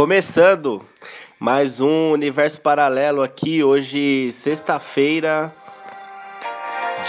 Começando 0.00 0.80
mais 1.38 1.78
um 1.78 2.12
universo 2.12 2.58
paralelo 2.62 3.22
aqui, 3.22 3.62
hoje, 3.62 4.32
sexta-feira, 4.32 5.52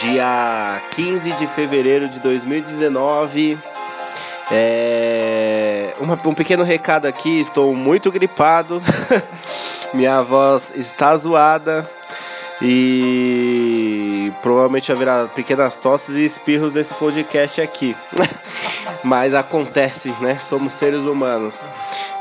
dia 0.01 0.77
15 0.93 1.31
de 1.31 1.47
fevereiro 1.47 2.09
de 2.09 2.19
2019. 2.19 3.57
É, 4.51 5.93
uma, 6.01 6.19
um 6.25 6.33
pequeno 6.33 6.65
recado 6.65 7.05
aqui, 7.05 7.39
estou 7.39 7.73
muito 7.73 8.11
gripado, 8.11 8.83
minha 9.95 10.21
voz 10.21 10.73
está 10.75 11.15
zoada 11.15 11.89
e 12.61 14.33
provavelmente 14.41 14.91
haverá 14.91 15.29
pequenas 15.33 15.77
tosses 15.77 16.17
e 16.17 16.25
espirros 16.25 16.73
nesse 16.73 16.93
podcast 16.95 17.61
aqui. 17.61 17.95
Mas 19.01 19.33
acontece, 19.33 20.13
né? 20.19 20.37
Somos 20.41 20.73
seres 20.73 21.05
humanos. 21.05 21.69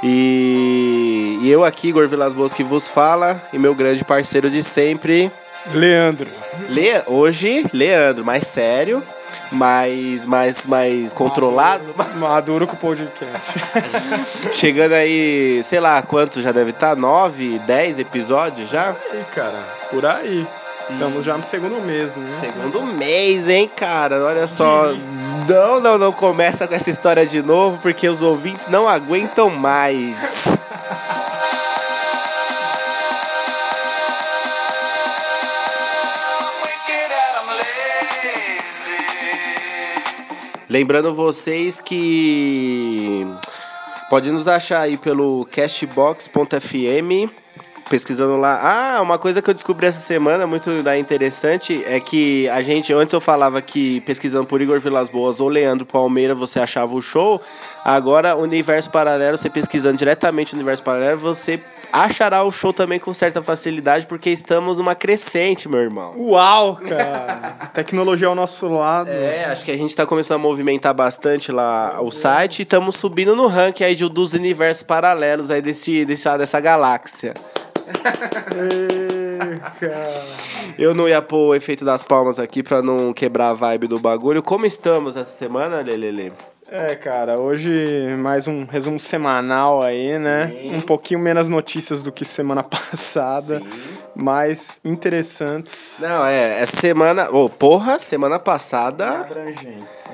E, 0.03 1.39
e 1.43 1.51
eu 1.51 1.65
aqui, 1.65 1.89
Igor 1.89 2.09
Vilas 2.09 2.33
Boas, 2.33 2.53
que 2.53 2.65
vos 2.65 2.89
fala, 2.89 3.41
e 3.53 3.59
meu 3.59 3.75
grande 3.75 4.05
parceiro 4.05 4.51
de 4.51 4.63
sempre, 4.63 5.31
Leandro. 5.75 6.29
Le... 6.71 7.03
Hoje, 7.07 7.67
Leandro, 7.73 8.25
mais 8.25 8.47
sério, 8.47 9.03
mais, 9.53 10.25
mais, 10.25 10.67
mais 10.67 11.13
controlado. 11.13 11.85
Maduro 12.17 12.67
com 12.67 12.75
o 12.75 12.79
podcast. 12.79 13.53
Chegando 14.53 14.93
aí, 14.95 15.61
sei 15.65 15.81
lá, 15.81 16.01
quanto 16.03 16.41
já 16.41 16.53
deve 16.53 16.71
estar? 16.71 16.97
Nove, 16.97 17.59
dez 17.67 17.99
episódios 17.99 18.71
já? 18.71 18.95
E 19.13 19.35
cara, 19.35 19.59
por 19.91 20.07
aí. 20.07 20.47
Estamos 20.89 21.25
já 21.25 21.37
no 21.37 21.43
segundo 21.43 21.81
mês, 21.83 22.17
né? 22.17 22.27
Segundo 22.41 22.83
mês, 22.95 23.49
hein, 23.49 23.71
cara? 23.77 24.25
Olha 24.25 24.49
só. 24.49 24.93
Não, 25.49 25.81
não, 25.81 25.99
não 25.99 26.13
começa 26.13 26.67
com 26.67 26.75
essa 26.75 26.91
história 26.91 27.27
de 27.27 27.43
novo, 27.43 27.79
porque 27.83 28.09
os 28.09 28.23
ouvintes 28.23 28.67
não 28.69 28.89
aguentam 28.89 29.51
mais. 29.51 30.51
Lembrando 40.69 41.13
vocês 41.13 41.81
que 41.81 43.27
pode 44.09 44.31
nos 44.31 44.47
achar 44.47 44.83
aí 44.83 44.97
pelo 44.97 45.45
cashbox.fm, 45.51 47.29
pesquisando 47.91 48.37
lá. 48.37 48.61
Ah, 48.63 49.03
uma 49.03 49.19
coisa 49.19 49.43
que 49.43 49.51
eu 49.51 49.55
descobri 49.55 49.85
essa 49.85 49.99
semana 49.99 50.47
muito 50.47 50.71
interessante 50.97 51.83
é 51.85 51.99
que 51.99 52.49
a 52.49 52.63
gente, 52.63 52.93
antes 52.93 53.13
eu 53.13 53.21
falava 53.21 53.61
que 53.61 54.01
pesquisando 54.03 54.47
por 54.47 54.63
Igor 54.63 54.79
Vilas 54.79 55.09
Boas 55.09 55.41
ou 55.41 55.49
Leandro 55.49 55.85
Palmeira 55.85 56.33
você 56.33 56.61
achava 56.61 56.95
o 56.95 57.03
show. 57.03 57.43
Agora, 57.85 58.37
Universo 58.37 58.91
Paralelo, 58.91 59.37
você 59.37 59.51
pesquisando 59.51 59.97
diretamente 59.97 60.55
no 60.55 60.61
Universo 60.61 60.85
Paralelo, 60.85 61.19
você 61.19 61.61
achará 61.93 62.45
o 62.45 62.53
show 62.53 62.73
também 62.73 63.01
com 63.01 63.13
certa 63.13 63.43
facilidade, 63.43 64.07
porque 64.07 64.31
estamos 64.31 64.79
numa 64.79 64.95
crescente, 64.95 65.69
meu 65.69 65.81
irmão. 65.81 66.15
Uau, 66.17 66.77
cara! 66.77 67.71
Tecnologia 67.75 68.29
ao 68.29 68.37
nosso 68.37 68.69
lado. 68.69 69.11
É, 69.11 69.47
acho 69.47 69.65
que 69.65 69.73
a 69.73 69.77
gente 69.77 69.97
tá 69.97 70.07
começando 70.07 70.37
a 70.37 70.43
movimentar 70.43 70.95
bastante 70.95 71.51
lá 71.51 72.01
o 72.01 72.13
site 72.13 72.61
e 72.61 72.63
estamos 72.63 72.95
subindo 72.97 73.35
no 73.35 73.49
ranking 73.49 73.83
aí 73.83 73.97
de, 73.97 74.09
dos 74.09 74.33
universos 74.33 74.85
paralelos 74.85 75.51
aí 75.51 75.61
desse, 75.61 76.05
desse, 76.05 76.39
dessa 76.39 76.61
galáxia. 76.61 77.35
Eu 80.79 80.95
não 80.95 81.09
ia 81.09 81.21
pôr 81.21 81.49
o 81.49 81.55
efeito 81.55 81.85
das 81.85 82.03
palmas 82.03 82.39
aqui 82.39 82.63
pra 82.63 82.81
não 82.83 83.13
quebrar 83.13 83.51
a 83.51 83.55
vibe 83.55 83.87
do 83.87 83.99
bagulho. 83.99 84.43
Como 84.43 84.65
estamos 84.65 85.17
essa 85.17 85.37
semana, 85.37 85.81
Lelele? 85.81 86.33
É, 86.71 86.95
cara, 86.95 87.41
hoje 87.41 88.15
mais 88.19 88.47
um 88.47 88.65
resumo 88.65 89.01
semanal 89.01 89.83
aí, 89.83 90.19
né? 90.19 90.53
Um 90.65 90.81
pouquinho 90.81 91.19
menos 91.19 91.49
notícias 91.49 92.03
do 92.03 92.13
que 92.13 92.25
semana 92.25 92.63
passada, 92.65 93.63
mas 94.15 94.81
interessantes. 94.85 96.01
Não, 96.03 96.27
é, 96.27 96.61
essa 96.61 96.77
semana. 96.77 97.31
Ô, 97.31 97.49
porra, 97.49 97.99
semana 97.99 98.39
passada. 98.39 99.21
Abrangentes. 99.21 100.05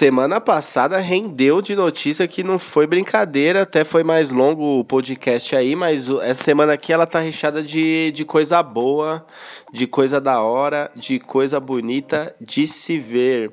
Semana 0.00 0.40
passada 0.40 0.96
rendeu 0.96 1.60
de 1.60 1.76
notícia 1.76 2.26
que 2.26 2.42
não 2.42 2.58
foi 2.58 2.86
brincadeira, 2.86 3.60
até 3.60 3.84
foi 3.84 4.02
mais 4.02 4.30
longo 4.30 4.80
o 4.80 4.82
podcast 4.82 5.54
aí, 5.54 5.76
mas 5.76 6.08
essa 6.08 6.42
semana 6.42 6.72
aqui 6.72 6.90
ela 6.90 7.06
tá 7.06 7.18
recheada 7.18 7.62
de, 7.62 8.10
de 8.12 8.24
coisa 8.24 8.62
boa, 8.62 9.26
de 9.70 9.86
coisa 9.86 10.18
da 10.18 10.40
hora, 10.40 10.90
de 10.96 11.18
coisa 11.20 11.60
bonita 11.60 12.34
de 12.40 12.66
se 12.66 12.98
ver. 12.98 13.52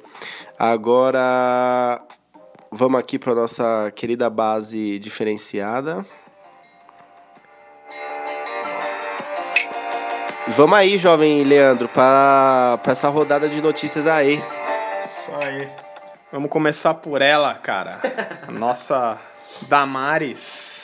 Agora 0.57 2.01
vamos 2.71 2.97
aqui 2.97 3.19
para 3.19 3.35
nossa 3.35 3.91
querida 3.93 4.29
base 4.29 4.99
diferenciada. 4.99 6.05
Vamos 10.55 10.77
aí, 10.77 10.97
jovem 10.97 11.43
Leandro, 11.43 11.89
para 11.89 12.79
essa 12.85 13.09
rodada 13.09 13.49
de 13.49 13.61
notícias 13.61 14.07
aí. 14.07 14.35
Isso 14.35 15.45
aí. 15.45 15.86
Vamos 16.29 16.49
começar 16.49 16.93
por 16.95 17.21
ela, 17.21 17.53
cara. 17.55 18.01
A 18.45 18.51
nossa 18.51 19.17
Damares, 19.69 20.76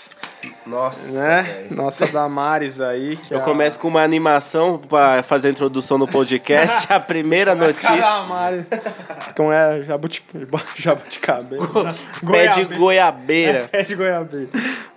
Nossa, 0.66 1.12
né? 1.12 1.66
Nossa 1.72 2.08
Damares 2.08 2.80
aí. 2.82 3.18
Que 3.18 3.34
Eu 3.34 3.40
é 3.40 3.42
a- 3.42 3.44
começo 3.44 3.80
com 3.80 3.88
uma 3.88 4.02
animação 4.02 4.78
para 4.78 5.22
fazer 5.24 5.48
a 5.50 5.52
introdução 5.52 5.98
do 6.00 6.08
podcast. 6.08 6.88
A 6.94 7.00
primeira 7.00 7.54
notícia. 7.56 7.96
Damares. 7.96 8.70
Como 9.36 9.52
é? 9.52 9.84
Jabuti... 9.84 10.24
Jabuticabeira. 10.76 11.66
Pé 12.26 12.48
de 12.54 12.66
goiabeira. 12.78 13.68
Pé 13.72 13.84
de 13.84 13.96
goiabeira. 13.96 14.50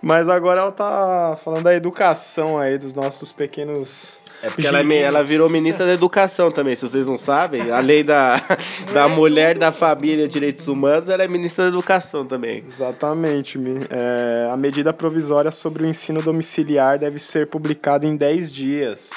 Mas 0.03 0.29
agora 0.29 0.61
ela 0.61 0.73
tá 0.73 1.37
falando 1.43 1.65
da 1.65 1.75
educação 1.75 2.59
aí 2.59 2.79
dos 2.79 2.95
nossos 2.95 3.33
pequenos. 3.33 4.21
É 4.43 4.49
porque 4.49 4.67
ela, 4.67 4.81
é 4.81 4.99
ela 5.01 5.23
virou 5.23 5.49
ministra 5.49 5.87
da 5.87 5.95
educação 5.95 6.51
também, 6.53 6.77
se 6.77 6.83
vocês 6.87 7.09
não 7.09 7.17
sabem. 7.17 7.71
A 7.71 7.81
lei 7.81 8.05
da, 8.05 8.41
da 8.93 9.09
mulher, 9.09 9.57
da 9.57 9.73
família 9.73 10.25
e 10.27 10.29
direitos 10.29 10.69
humanos, 10.69 11.09
ela 11.09 11.25
é 11.25 11.29
ministra 11.29 11.65
da 11.65 11.71
educação 11.71 12.25
também. 12.27 12.63
Exatamente. 12.71 13.57
me- 13.59 13.81
é, 13.91 14.51
a 14.53 14.57
medida 14.57 14.93
provisória 14.93 15.36
sobre 15.53 15.85
o 15.85 15.87
ensino 15.87 16.21
domiciliar 16.23 16.99
deve 16.99 17.19
ser 17.19 17.47
publicada 17.49 18.07
em 18.07 18.17
10 18.17 18.53
dias. 18.55 19.11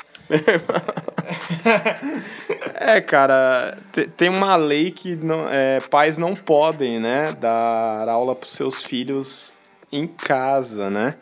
É, 2.79 3.01
cara, 3.01 3.75
te- 3.91 4.07
tem 4.07 4.29
uma 4.29 4.55
lei 4.55 4.91
que 4.91 5.15
não, 5.15 5.47
é, 5.49 5.79
pais 5.89 6.17
não 6.17 6.33
podem, 6.33 6.99
né, 6.99 7.25
dar 7.39 8.07
aula 8.07 8.35
para 8.35 8.47
seus 8.47 8.83
filhos 8.83 9.53
em 9.91 10.07
casa, 10.07 10.89
né? 10.89 11.15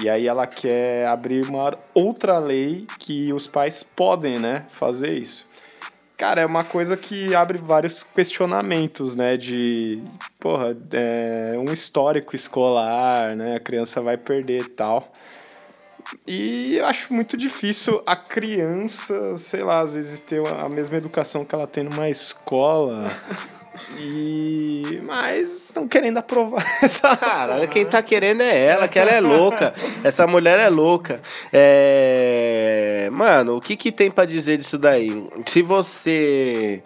E 0.00 0.08
aí 0.08 0.26
ela 0.26 0.46
quer 0.46 1.06
abrir 1.06 1.44
uma 1.46 1.76
outra 1.94 2.38
lei 2.38 2.86
que 2.98 3.32
os 3.32 3.46
pais 3.46 3.82
podem, 3.82 4.38
né, 4.38 4.64
fazer 4.68 5.12
isso. 5.12 5.44
Cara, 6.20 6.42
é 6.42 6.44
uma 6.44 6.62
coisa 6.62 6.98
que 6.98 7.34
abre 7.34 7.56
vários 7.56 8.02
questionamentos, 8.02 9.16
né? 9.16 9.38
De, 9.38 10.02
porra, 10.38 10.76
é, 10.92 11.54
um 11.56 11.72
histórico 11.72 12.36
escolar, 12.36 13.34
né? 13.34 13.54
A 13.54 13.58
criança 13.58 14.02
vai 14.02 14.18
perder 14.18 14.60
e 14.60 14.68
tal. 14.68 15.10
E 16.26 16.76
eu 16.76 16.84
acho 16.84 17.14
muito 17.14 17.38
difícil 17.38 18.02
a 18.06 18.14
criança, 18.14 19.34
sei 19.38 19.62
lá, 19.62 19.80
às 19.80 19.94
vezes 19.94 20.20
ter 20.20 20.46
a 20.46 20.68
mesma 20.68 20.98
educação 20.98 21.42
que 21.42 21.54
ela 21.54 21.66
tem 21.66 21.84
numa 21.84 22.10
escola. 22.10 23.10
E. 23.98 25.00
Mas 25.04 25.64
estão 25.66 25.86
querendo 25.88 26.18
aprovar 26.18 26.64
essa. 26.82 27.16
Cara, 27.16 27.66
quem 27.66 27.84
tá 27.84 28.02
querendo 28.02 28.40
é 28.42 28.64
ela, 28.66 28.88
que 28.88 28.98
ela 28.98 29.10
é 29.10 29.20
louca. 29.20 29.74
Essa 30.04 30.26
mulher 30.26 30.58
é 30.58 30.68
louca. 30.68 31.20
É... 31.52 33.08
Mano, 33.12 33.56
o 33.56 33.60
que 33.60 33.76
que 33.76 33.90
tem 33.92 34.10
pra 34.10 34.24
dizer 34.24 34.56
disso 34.58 34.78
daí? 34.78 35.24
Se 35.44 35.62
você... 35.62 36.82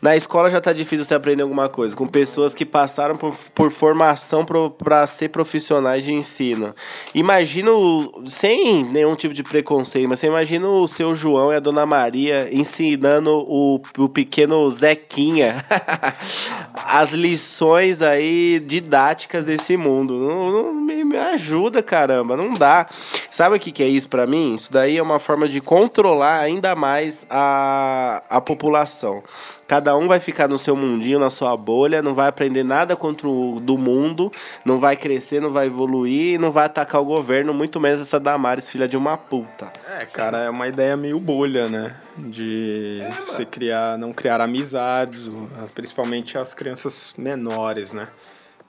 Na 0.00 0.16
escola 0.16 0.50
já 0.50 0.60
tá 0.60 0.72
difícil 0.72 1.04
você 1.04 1.14
aprender 1.14 1.42
alguma 1.42 1.68
coisa, 1.68 1.94
com 1.96 2.06
pessoas 2.06 2.54
que 2.54 2.64
passaram 2.64 3.16
por, 3.16 3.34
por 3.54 3.70
formação 3.70 4.44
pro, 4.44 4.70
pra 4.70 5.06
ser 5.06 5.28
profissionais 5.30 6.04
de 6.04 6.12
ensino. 6.12 6.74
Imagina, 7.14 7.72
o- 7.72 8.24
sem 8.28 8.84
nenhum 8.84 9.14
tipo 9.16 9.32
de 9.34 9.42
preconceito, 9.42 10.08
mas 10.08 10.20
você 10.20 10.26
imagina 10.26 10.68
o 10.68 10.86
seu 10.86 11.14
João 11.14 11.52
e 11.52 11.56
a 11.56 11.60
Dona 11.60 11.86
Maria 11.86 12.48
ensinando 12.52 13.30
o, 13.48 13.80
o 13.98 14.08
pequeno 14.08 14.70
Zequinha 14.70 15.64
as 16.84 17.12
lições 17.12 18.02
aí 18.02 18.60
didáticas 18.60 19.44
desse 19.44 19.76
mundo. 19.76 20.14
Não, 20.14 20.50
não 20.50 20.72
me, 20.74 21.04
me 21.04 21.16
ajuda, 21.16 21.82
caramba, 21.82 22.36
não 22.36 22.54
dá. 22.54 22.86
Sabe 23.30 23.56
o 23.56 23.60
que, 23.60 23.72
que 23.72 23.82
é 23.82 23.88
isso 23.88 24.08
pra 24.08 24.26
mim? 24.26 24.54
Isso 24.54 24.72
daí 24.72 24.96
é 24.96 25.02
uma 25.02 25.18
forma 25.18 25.48
de 25.48 25.60
controlar 25.60 26.40
ainda 26.40 26.74
mais 26.74 27.26
a, 27.28 28.22
a 28.28 28.40
população. 28.40 29.22
Cada 29.68 29.96
um 29.96 30.06
vai 30.06 30.20
ficar 30.20 30.48
no 30.48 30.58
seu 30.58 30.76
mundinho, 30.76 31.18
na 31.18 31.28
sua 31.28 31.56
bolha, 31.56 32.00
não 32.02 32.14
vai 32.14 32.28
aprender 32.28 32.62
nada 32.62 32.94
contra 32.94 33.26
o 33.28 33.58
do 33.60 33.76
mundo, 33.76 34.30
não 34.64 34.78
vai 34.78 34.96
crescer, 34.96 35.40
não 35.40 35.52
vai 35.52 35.66
evoluir 35.66 36.34
e 36.34 36.38
não 36.38 36.52
vai 36.52 36.66
atacar 36.66 37.00
o 37.00 37.04
governo, 37.04 37.52
muito 37.52 37.80
menos 37.80 38.00
essa 38.00 38.20
Damares, 38.20 38.68
filha 38.70 38.86
de 38.86 38.96
uma 38.96 39.16
puta. 39.16 39.70
É, 39.98 40.06
cara, 40.06 40.38
é 40.38 40.50
uma 40.50 40.68
ideia 40.68 40.96
meio 40.96 41.18
bolha, 41.18 41.68
né? 41.68 41.96
De 42.16 43.02
você 43.24 43.44
criar, 43.44 43.98
não 43.98 44.12
criar 44.12 44.40
amizades, 44.40 45.28
principalmente 45.74 46.38
as 46.38 46.54
crianças 46.54 47.12
menores, 47.18 47.92
né? 47.92 48.04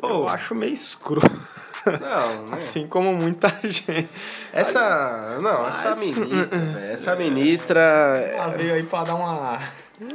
Eu 0.01 0.27
acho 0.27 0.53
meio 0.53 0.73
escroto. 0.73 1.27
Não, 1.85 2.33
né? 2.49 2.57
Assim 2.57 2.87
como 2.87 3.13
muita 3.13 3.47
gente. 3.63 4.07
Essa. 4.53 5.37
Não, 5.41 5.67
essa 5.67 5.89
Mas- 5.89 5.99
ministra, 5.99 6.57
velho, 6.59 6.89
essa 6.93 7.15
ministra. 7.15 7.81
Ela 8.33 8.47
veio 8.49 8.73
aí 8.73 8.83
pra 8.83 9.03
dar 9.03 9.15
uma. 9.15 9.59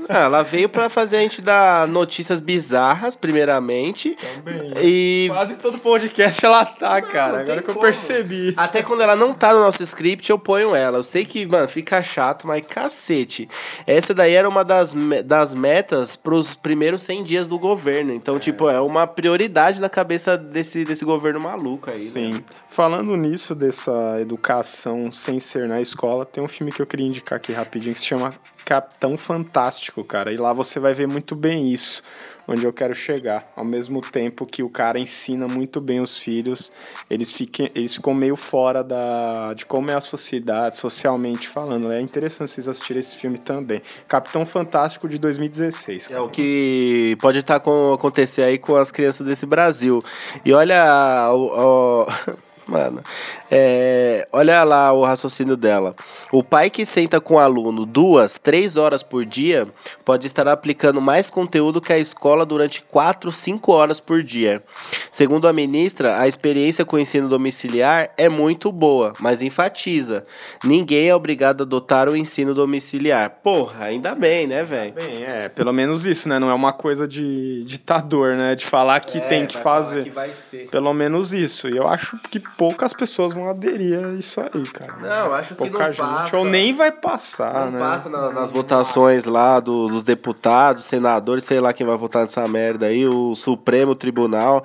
Ah, 0.09 0.21
ela 0.25 0.43
veio 0.43 0.69
pra 0.69 0.89
fazer 0.89 1.17
a 1.17 1.21
gente 1.21 1.41
dar 1.43 1.89
notícias 1.89 2.41
bizarras, 2.41 3.17
primeiramente. 3.17 4.17
Também. 4.37 4.73
E 4.81 5.27
Quase 5.29 5.57
todo 5.57 5.79
podcast 5.79 6.45
ela 6.47 6.65
tá, 6.65 7.01
cara. 7.03 7.33
não 7.35 7.41
Agora 7.41 7.63
que 7.63 7.71
eu 7.71 7.75
como. 7.75 7.85
percebi. 7.87 8.55
Até 8.57 8.83
quando 8.83 9.03
ela 9.03 9.17
não 9.17 9.35
tá 9.35 9.53
no 9.53 9.61
nosso 9.61 9.83
script, 9.83 10.31
eu 10.31 10.39
ponho 10.39 10.75
ela. 10.75 10.99
Eu 10.99 11.03
sei 11.03 11.25
que, 11.25 11.45
mano, 11.47 11.67
fica 11.69 12.03
chato, 12.03 12.47
mas 12.47 12.65
cacete. 12.67 13.49
Essa 13.87 14.15
daí 14.15 14.33
era 14.35 14.49
uma 14.49 14.63
das, 14.65 14.95
me- 14.95 15.23
das 15.23 15.53
metas 15.53 16.15
pros 16.15 16.55
primeiros 16.55 17.03
100 17.03 17.25
dias 17.25 17.47
do 17.47 17.59
governo. 17.59 18.13
Então, 18.15 18.39
tipo, 18.39 18.71
é 18.71 18.81
uma 18.81 19.07
prioridade 19.07 19.81
na 19.81 19.89
cabeça 19.89 20.37
desse, 20.39 20.85
desse 20.85 21.05
governo 21.05 21.41
maluco 21.41 21.91
aí. 21.91 21.97
né? 21.99 22.03
Sim. 22.05 22.45
Falando 22.69 23.17
nisso, 23.17 23.55
dessa 23.55 24.15
educação 24.21 25.13
sem 25.13 25.41
ser 25.41 25.67
na 25.69 25.81
escola, 25.81 26.25
tem 26.25 26.43
um 26.43 26.49
filme 26.49 26.73
que 26.73 26.81
eu 26.81 26.87
queria 26.87 27.07
indicar 27.07 27.37
aqui 27.37 27.53
rapidinho 27.53 27.93
que 27.95 28.01
se 28.01 28.07
chama 28.07 28.33
Capitão 28.65 29.17
Fantástico, 29.19 30.05
cara. 30.05 30.33
E 30.33 30.37
lá 30.37 30.53
você 30.53 30.79
vai 30.79 30.95
ver 30.95 31.07
muito 31.09 31.35
bem 31.35 31.73
isso, 31.73 32.03
onde 32.47 32.65
eu 32.65 32.73
quero 32.73 32.95
chegar. 32.95 33.51
Ao 33.57 33.65
mesmo 33.65 34.01
tempo 34.01 34.47
que 34.47 34.63
o 34.63 34.69
cara 34.71 34.99
ensina 34.99 35.47
muito 35.49 35.81
bem 35.81 36.01
os 36.01 36.17
filhos, 36.19 36.73
eles, 37.11 37.33
fiquem, 37.33 37.69
eles 37.75 37.95
ficam 37.97 38.15
meio 38.15 38.37
fora 38.37 38.83
da, 38.85 39.53
de 39.55 39.67
como 39.67 39.91
é 39.91 39.95
a 39.95 40.01
sociedade, 40.01 40.77
socialmente 40.77 41.49
falando. 41.49 41.93
É 41.93 42.01
interessante 42.01 42.51
vocês 42.51 42.69
assistirem 42.69 43.01
esse 43.01 43.17
filme 43.17 43.39
também. 43.39 43.83
Capitão 44.09 44.47
Fantástico 44.47 45.09
de 45.09 45.19
2016. 45.19 46.11
É 46.11 46.21
o 46.21 46.29
que 46.29 47.17
pode 47.21 47.39
estar 47.39 47.61
com, 47.61 47.93
acontecer 47.93 48.43
aí 48.43 48.59
com 48.59 48.77
as 48.77 48.91
crianças 48.93 49.27
desse 49.27 49.45
Brasil. 49.47 50.03
E 50.45 50.53
olha 50.53 51.31
o. 51.33 52.03
o- 52.05 52.07
Mano, 52.67 53.03
é, 53.51 54.27
olha 54.33 54.63
lá 54.63 54.93
o 54.93 55.05
raciocínio 55.05 55.57
dela. 55.57 55.95
O 56.31 56.43
pai 56.45 56.71
que 56.71 56.87
senta 56.87 57.21
com 57.21 57.35
o 57.35 57.39
aluno 57.39 57.85
duas, 57.85 58.39
três 58.39 58.77
horas 58.77 59.03
por 59.03 59.25
dia 59.25 59.65
pode 60.05 60.27
estar 60.27 60.47
aplicando 60.47 61.01
mais 61.01 61.29
conteúdo 61.29 61.81
que 61.81 61.93
a 61.93 61.99
escola 61.99 62.47
durante 62.47 62.83
quatro, 62.83 63.31
cinco 63.31 63.73
horas 63.73 64.01
por 64.01 64.23
dia. 64.23 64.63
Segundo 65.11 65.49
a 65.49 65.53
ministra, 65.53 66.21
a 66.21 66.29
experiência 66.29 66.85
com 66.85 66.97
o 66.97 67.01
ensino 67.01 67.29
domiciliar 67.29 68.11
é 68.17 68.29
muito 68.29 68.71
boa, 68.71 69.13
mas 69.19 69.43
enfatiza: 69.43 70.23
ninguém 70.65 71.09
é 71.09 71.15
obrigado 71.15 71.63
a 71.63 71.65
adotar 71.65 72.09
o 72.09 72.17
ensino 72.17 72.55
domiciliar. 72.55 73.39
Porra, 73.43 73.87
ainda 73.87 74.15
bem, 74.15 74.47
né, 74.47 74.63
velho? 74.63 74.93
Bem, 74.95 75.25
é, 75.25 75.49
pelo 75.49 75.73
menos 75.73 76.07
isso, 76.07 76.29
né? 76.29 76.39
Não 76.39 76.49
é 76.49 76.55
uma 76.55 76.73
coisa 76.73 77.07
de 77.09 77.65
ditador, 77.65 78.37
né? 78.37 78.55
De 78.55 78.65
falar 78.65 79.01
que 79.01 79.21
tem 79.21 79.47
que 79.47 79.57
fazer. 79.57 80.11
vai 80.11 80.33
ser. 80.33 80.69
Pelo 80.69 80.93
menos 80.93 81.33
isso. 81.33 81.69
E 81.69 81.77
eu 81.77 81.89
acho 81.89 82.17
que 82.31 82.41
poucas 82.63 82.93
pessoas 82.93 83.35
vão 83.35 83.51
aderir 83.51 83.99
a 83.99 84.13
isso 84.13 84.41
aí, 84.41 84.63
cara. 84.73 84.95
Não, 85.01 85.35
acho 85.35 85.49
que 85.49 85.55
Pouca 85.57 85.79
não 85.81 85.87
gente. 85.89 85.97
passa. 85.97 86.37
Ou 86.37 86.45
nem 86.45 86.73
vai 86.73 86.93
passar, 86.93 87.53
Não 87.67 87.73
né? 87.73 87.81
passa 87.81 88.09
na- 88.09 88.31
nas 88.31 88.53
votações 88.53 89.25
lá 89.25 89.59
do- 89.59 89.89
dos 89.89 90.05
deputados, 90.05 90.85
senadores, 90.85 91.43
sei 91.43 91.59
lá 91.59 91.73
quem 91.73 91.85
vai 91.85 91.97
votar 91.97 92.23
nessa 92.23 92.47
merda 92.47 92.87
aí, 92.87 93.05
o 93.05 93.35
Supremo 93.35 93.97
Tribunal. 93.97 94.63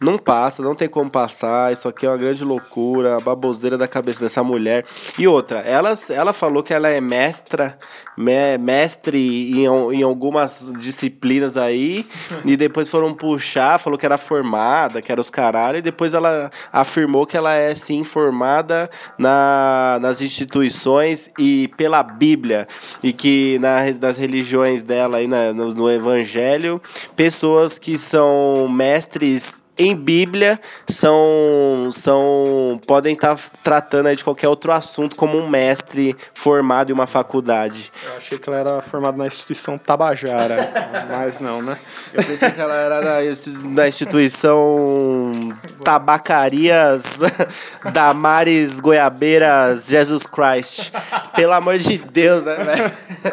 Não 0.00 0.16
passa, 0.16 0.62
não 0.62 0.76
tem 0.76 0.88
como 0.88 1.10
passar. 1.10 1.72
Isso 1.72 1.88
aqui 1.88 2.06
é 2.06 2.08
uma 2.08 2.16
grande 2.16 2.44
loucura, 2.44 3.16
a 3.16 3.20
baboseira 3.20 3.76
da 3.76 3.88
cabeça 3.88 4.20
dessa 4.20 4.44
mulher. 4.44 4.84
E 5.18 5.26
outra, 5.26 5.58
ela, 5.60 5.92
ela 6.10 6.32
falou 6.32 6.62
que 6.62 6.72
ela 6.72 6.88
é 6.88 7.00
mestra, 7.00 7.76
me- 8.16 8.58
mestre 8.58 9.50
em, 9.60 9.64
em 9.66 10.02
algumas 10.04 10.72
disciplinas 10.78 11.56
aí, 11.56 12.06
e 12.44 12.56
depois 12.56 12.88
foram 12.88 13.12
puxar, 13.12 13.80
falou 13.80 13.98
que 13.98 14.06
era 14.06 14.16
formada, 14.16 15.02
que 15.02 15.10
era 15.10 15.20
os 15.20 15.28
caralho, 15.30 15.78
e 15.78 15.82
depois 15.82 16.14
ela 16.14 16.48
afirmou 16.72 17.26
que 17.26 17.39
ela 17.40 17.54
é 17.54 17.74
sim 17.74 18.04
formada 18.04 18.88
na, 19.18 19.98
nas 20.00 20.20
instituições 20.20 21.28
e 21.38 21.68
pela 21.76 22.02
Bíblia, 22.02 22.68
e 23.02 23.12
que 23.12 23.58
na, 23.58 23.78
nas 24.00 24.16
religiões 24.18 24.82
dela 24.82 25.16
aí 25.18 25.26
na- 25.26 25.52
no, 25.52 25.72
no 25.74 25.90
Evangelho, 25.90 26.80
pessoas 27.16 27.78
que 27.78 27.98
são 27.98 28.68
mestres 28.68 29.62
em 29.80 29.96
Bíblia 29.96 30.60
são, 30.86 31.88
são 31.90 32.78
podem 32.86 33.14
estar 33.14 33.38
tratando 33.64 34.06
aí 34.06 34.16
de 34.16 34.22
qualquer 34.22 34.46
outro 34.46 34.72
assunto 34.72 35.16
como 35.16 35.38
um 35.38 35.48
mestre 35.48 36.14
formado 36.34 36.90
em 36.90 36.92
uma 36.92 37.06
faculdade. 37.06 37.90
Eu 38.06 38.16
achei 38.18 38.38
que 38.38 38.48
ela 38.48 38.58
era 38.58 38.80
formada 38.82 39.16
na 39.16 39.26
instituição 39.26 39.78
Tabajara. 39.78 40.70
mas 41.10 41.40
não, 41.40 41.62
né? 41.62 41.74
Eu 42.12 42.22
pensei 42.22 42.50
que 42.50 42.60
ela 42.60 42.74
era 42.74 43.00
na, 43.00 43.70
na 43.70 43.88
instituição 43.88 45.56
Tabacarias 45.82 47.20
Damares 47.90 48.80
Goiabeiras 48.80 49.86
Jesus 49.86 50.26
Christ. 50.26 50.92
Pelo 51.34 51.54
amor 51.54 51.78
de 51.78 51.96
Deus, 51.96 52.44
né, 52.44 52.56
velho? 52.56 52.92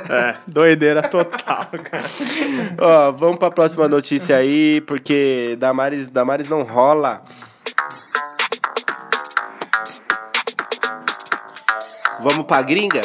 É, 0.10 0.36
doideira 0.48 1.02
total, 1.02 1.68
cara. 1.84 2.04
Ó, 2.80 3.12
vamos 3.12 3.38
pra 3.38 3.52
próxima 3.52 3.88
notícia 3.90 4.38
aí, 4.38 4.82
porque 4.82 5.58
Damares, 5.60 6.08
Damares 6.10 6.37
não 6.46 6.64
rola. 6.64 7.22
Vamos 12.24 12.46
pra 12.46 12.62
gringa? 12.62 13.02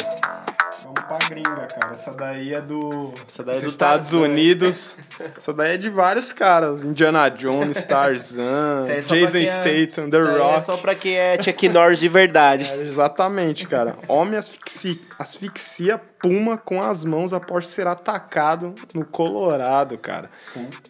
Vamos 0.83 1.01
pra 1.07 1.17
gringa, 1.29 1.67
cara. 1.73 1.82
Essa 1.91 2.11
daí 2.11 2.53
é 2.53 2.61
do. 2.61 3.13
Essa 3.27 3.43
daí 3.43 3.55
é 3.55 3.59
dos 3.59 3.63
do 3.63 3.69
Estados 3.69 4.09
Tarzan. 4.09 4.23
Unidos. 4.25 4.97
Essa 5.37 5.53
daí 5.53 5.73
é 5.73 5.77
de 5.77 5.89
vários 5.89 6.33
caras. 6.33 6.83
Indiana 6.83 7.29
Jones, 7.29 7.83
Tarzan, 7.85 8.85
é 8.87 9.01
Jason 9.01 9.37
é- 9.37 9.45
Statham, 9.47 10.09
The 10.09 10.17
isso 10.19 10.29
aí 10.29 10.37
Rock. 10.39 10.55
É 10.55 10.59
só 10.59 10.77
pra 10.77 10.95
quem 10.95 11.15
é 11.15 11.41
Chuck 11.41 11.69
Norris 11.69 11.99
de 11.99 12.07
verdade. 12.07 12.71
É, 12.73 12.81
exatamente, 12.81 13.67
cara. 13.67 13.95
Homem 14.07 14.37
asfixia, 14.37 14.97
asfixia 15.19 16.01
puma 16.19 16.57
com 16.57 16.81
as 16.81 17.03
mãos 17.05 17.33
após 17.33 17.67
ser 17.67 17.85
atacado 17.87 18.73
no 18.93 19.05
Colorado, 19.05 19.97
cara. 19.97 20.27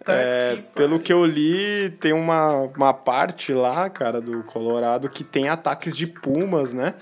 É, 0.08 0.58
pelo 0.76 1.00
que 1.00 1.12
eu 1.12 1.26
li, 1.26 1.90
tem 2.00 2.14
uma, 2.14 2.50
uma 2.76 2.94
parte 2.94 3.54
lá, 3.54 3.90
cara, 3.90 4.20
do 4.20 4.44
Colorado 4.44 5.10
que 5.10 5.24
tem 5.24 5.50
ataques 5.50 5.96
de 5.96 6.08
pumas, 6.08 6.74
né? 6.74 6.94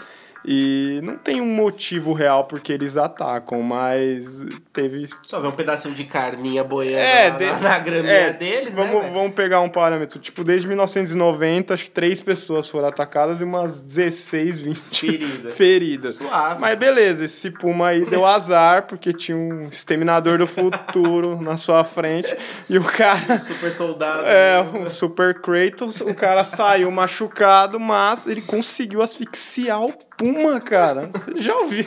E 0.43 0.99
não 1.03 1.17
tem 1.17 1.39
um 1.39 1.45
motivo 1.45 2.13
real 2.13 2.45
porque 2.45 2.73
eles 2.73 2.97
atacam, 2.97 3.61
mas 3.61 4.43
teve 4.73 5.05
Só 5.27 5.39
ver 5.39 5.47
um 5.47 5.51
pedacinho 5.51 5.93
de 5.93 6.03
carninha 6.05 6.63
boiando 6.63 6.97
é, 6.99 7.29
lá 7.29 7.35
de- 7.37 7.45
na, 7.45 7.59
na 7.59 7.79
graminha 7.79 8.11
é, 8.11 8.33
deles, 8.33 8.73
vamos, 8.73 9.03
né, 9.03 9.11
vamos 9.13 9.35
pegar 9.35 9.59
um 9.61 9.69
parâmetro. 9.69 10.19
Tipo, 10.19 10.43
desde 10.43 10.67
1990, 10.67 11.73
acho 11.73 11.83
que 11.85 11.91
três 11.91 12.21
pessoas 12.21 12.67
foram 12.67 12.87
atacadas 12.87 13.39
e 13.41 13.43
umas 13.43 13.81
16, 13.81 14.59
20 14.59 14.79
Feridas. 15.11 15.53
feridas. 15.55 16.15
Suave. 16.15 16.59
Mas 16.61 16.77
beleza, 16.79 17.25
esse 17.25 17.51
Puma 17.51 17.89
aí 17.89 18.05
deu 18.05 18.25
azar, 18.25 18.87
porque 18.87 19.13
tinha 19.13 19.37
um 19.37 19.61
exterminador 19.61 20.37
do 20.39 20.47
futuro 20.47 21.39
na 21.41 21.55
sua 21.57 21.83
frente. 21.83 22.35
E 22.69 22.77
o 22.79 22.83
cara. 22.83 23.39
Super 23.41 23.71
soldado. 23.73 24.23
É, 24.25 24.59
um 24.61 24.87
Super 24.87 25.39
Kratos, 25.39 26.01
o 26.01 26.15
cara 26.15 26.43
saiu 26.43 26.89
machucado, 26.91 27.79
mas 27.79 28.25
ele 28.25 28.41
conseguiu 28.41 29.01
asfixiar 29.01 29.81
o 29.83 29.91
Puma, 30.17 30.30
cara. 30.65 31.09
Você 31.13 31.41
já 31.41 31.55
ouviu? 31.55 31.85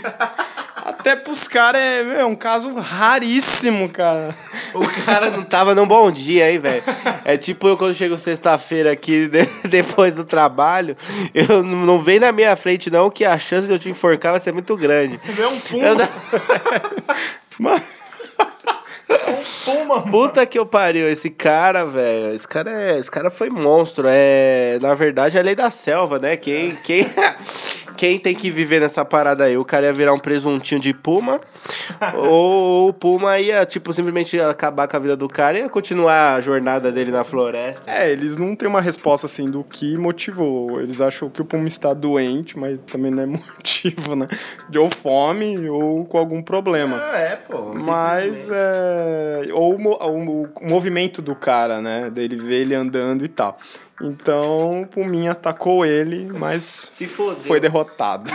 Até 0.77 1.17
pros 1.17 1.49
caras 1.49 1.81
é, 1.81 2.03
meu, 2.03 2.21
é 2.21 2.25
um 2.27 2.35
caso 2.37 2.73
raríssimo, 2.75 3.89
cara. 3.89 4.35
O 4.75 4.87
cara 5.07 5.31
não 5.31 5.43
tava 5.43 5.75
num 5.75 5.87
bom 5.87 6.11
dia, 6.11 6.51
hein, 6.53 6.59
velho? 6.59 6.83
É 7.25 7.37
tipo 7.39 7.67
eu 7.69 7.77
quando 7.77 7.95
chego 7.95 8.19
sexta-feira 8.19 8.93
aqui, 8.93 9.27
de- 9.29 9.47
depois 9.69 10.15
do 10.15 10.25
trabalho, 10.25 10.95
eu 11.33 11.63
não 11.63 11.85
não 11.87 12.03
vem 12.03 12.19
na 12.21 12.33
minha 12.33 12.55
frente, 12.57 12.91
não, 12.91 13.09
que 13.11 13.25
a 13.25 13.39
chance 13.39 13.67
de 13.67 13.73
eu 13.73 13.79
te 13.79 13.89
enforcar 13.89 14.33
vai 14.33 14.41
ser 14.41 14.53
muito 14.53 14.77
grande. 14.77 15.19
Vê 15.25 15.47
um 15.47 15.59
Puma. 15.61 15.87
Eu- 15.87 15.97
Mano. 17.59 17.83
É 19.09 19.31
um 19.31 19.45
Puma, 19.65 19.99
mano. 20.01 20.11
Puta 20.11 20.45
que 20.45 20.59
eu 20.59 20.67
pariu, 20.67 21.09
esse 21.09 21.31
cara, 21.31 21.85
velho. 21.85 22.35
Esse 22.35 22.49
cara 22.49 22.71
é. 22.71 22.99
Esse 22.99 23.11
cara 23.11 23.31
foi 23.31 23.49
monstro. 23.49 24.07
É. 24.09 24.79
Na 24.83 24.95
verdade, 24.95 25.37
é 25.37 25.41
a 25.41 25.43
lei 25.43 25.55
da 25.55 25.71
selva, 25.71 26.19
né? 26.19 26.37
Quem. 26.37 26.75
Quem, 26.77 27.07
quem 27.97 28.19
tem 28.19 28.35
que 28.35 28.51
viver 28.51 28.81
nessa 28.81 29.05
parada 29.05 29.45
aí? 29.45 29.57
O 29.57 29.65
cara 29.65 29.87
ia 29.87 29.93
virar 29.93 30.13
um 30.13 30.19
presuntinho 30.19 30.81
de 30.81 30.93
puma. 30.95 31.41
ou 32.17 32.89
o 32.89 32.93
puma 32.93 33.39
ia, 33.39 33.65
tipo, 33.65 33.93
simplesmente 33.93 34.39
acabar 34.41 34.87
com 34.89 34.97
a 34.97 35.01
vida 35.01 35.17
do 35.17 35.29
cara 35.29 35.59
e 35.59 35.63
ia 35.63 35.69
continuar 35.69 36.35
a 36.35 36.41
jornada 36.41 36.91
dele 36.93 37.11
na 37.11 37.25
floresta. 37.25 37.91
É, 37.91 38.11
eles 38.11 38.37
não 38.37 38.55
têm 38.57 38.69
uma 38.69 38.81
resposta 38.81 39.27
assim 39.27 39.51
do 39.51 39.63
que 39.65 39.97
motivou. 39.97 40.81
Eles 40.81 41.01
acham 41.01 41.29
que 41.31 41.41
o 41.41 41.45
Puma 41.45 41.69
está 41.69 41.93
doente, 41.95 42.59
mas 42.59 42.79
também 42.87 43.11
não 43.11 43.23
é 43.23 43.27
motivo, 43.27 44.15
né? 44.17 44.27
De 44.69 44.79
ou 44.79 44.91
fome 44.91 45.69
ou 45.69 46.05
com 46.05 46.19
algum 46.19 46.43
problema. 46.43 47.01
Ah, 47.13 47.19
é, 47.19 47.37
pô. 47.37 47.75
Mas 47.75 48.49
é. 48.51 49.43
Ou 49.53 49.75
o, 49.75 49.89
o- 49.91 50.43
o 50.61 50.69
movimento 50.69 51.23
do 51.23 51.35
cara, 51.35 51.81
né? 51.81 52.11
Dele 52.11 52.37
ver 52.37 52.61
ele 52.63 52.75
andando 52.75 53.25
e 53.25 53.29
tal. 53.29 53.57
Então, 54.03 54.83
o 54.83 54.87
Puminha 54.87 55.33
atacou 55.33 55.87
ele, 55.87 56.29
mas 56.33 56.91
foi 57.45 57.61
derrotado. 57.61 58.29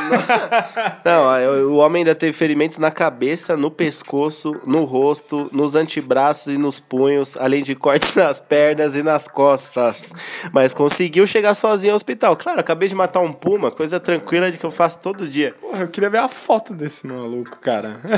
Não, 1.03 1.69
o 1.69 1.77
homem 1.77 2.01
ainda 2.01 2.15
teve 2.15 2.31
ferimentos 2.31 2.77
na 2.77 2.89
cabeça, 2.89 3.57
no 3.57 3.69
pescoço, 3.69 4.57
no 4.65 4.85
rosto, 4.85 5.49
nos 5.51 5.75
antebraços 5.75 6.53
e 6.53 6.57
nos 6.57 6.79
punhos, 6.79 7.35
além 7.37 7.61
de 7.61 7.75
cortes 7.75 8.15
nas 8.15 8.39
pernas 8.39 8.95
e 8.95 9.03
nas 9.03 9.27
costas. 9.27 10.13
Mas 10.53 10.73
conseguiu 10.73 11.27
chegar 11.27 11.53
sozinho 11.53 11.91
ao 11.91 11.97
hospital. 11.97 12.37
Claro, 12.37 12.61
acabei 12.61 12.87
de 12.87 12.95
matar 12.95 13.19
um 13.19 13.33
puma, 13.33 13.69
coisa 13.69 13.99
tranquila 13.99 14.49
de 14.49 14.57
que 14.57 14.65
eu 14.65 14.71
faço 14.71 14.99
todo 14.99 15.27
dia. 15.27 15.53
Porra, 15.59 15.81
eu 15.81 15.87
queria 15.89 16.09
ver 16.09 16.19
a 16.19 16.29
foto 16.29 16.73
desse 16.73 17.05
maluco, 17.05 17.59
cara. 17.59 17.99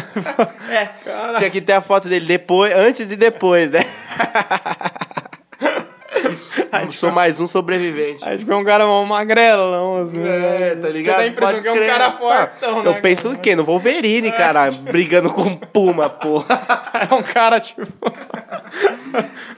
É, 0.70 0.90
tinha 1.38 1.50
que 1.50 1.60
ter 1.60 1.74
a 1.74 1.82
foto 1.82 2.08
dele 2.08 2.26
depois, 2.26 2.74
antes 2.74 3.12
e 3.12 3.16
depois, 3.16 3.72
né? 3.72 3.86
Eu 6.72 6.92
sou 6.92 7.12
mais 7.12 7.40
um 7.40 7.48
sobrevivente. 7.48 8.24
Aí 8.24 8.38
tipo, 8.38 8.52
é 8.52 8.56
um 8.56 8.64
cara 8.64 8.88
um 8.88 9.06
magrelão, 9.06 10.04
assim. 10.04 10.22
É, 10.22 10.76
né? 10.76 10.76
tá 10.76 10.90
ligado? 10.90 11.18
Dá 11.18 11.24
a 11.24 11.28
impressão 11.28 11.54
Pode 11.54 11.64
que 11.64 11.68
é 11.68 11.72
um 11.72 11.88
cara 11.88 12.12
fortão, 12.12 12.80
Ah, 12.80 12.84
né? 12.84 12.90
Eu 12.90 13.02
penso 13.02 13.30
no 13.30 13.38
quê? 13.38 13.56
No 13.56 13.64
Wolverine, 13.64 14.32
cara, 14.32 14.72
brigando 14.72 15.32
com 15.32 15.44
um 15.44 15.56
puma, 15.58 16.10
porra. 16.10 16.82
É 17.02 17.16
um 17.16 17.24
cara, 17.24 17.60
tipo. 17.60 17.82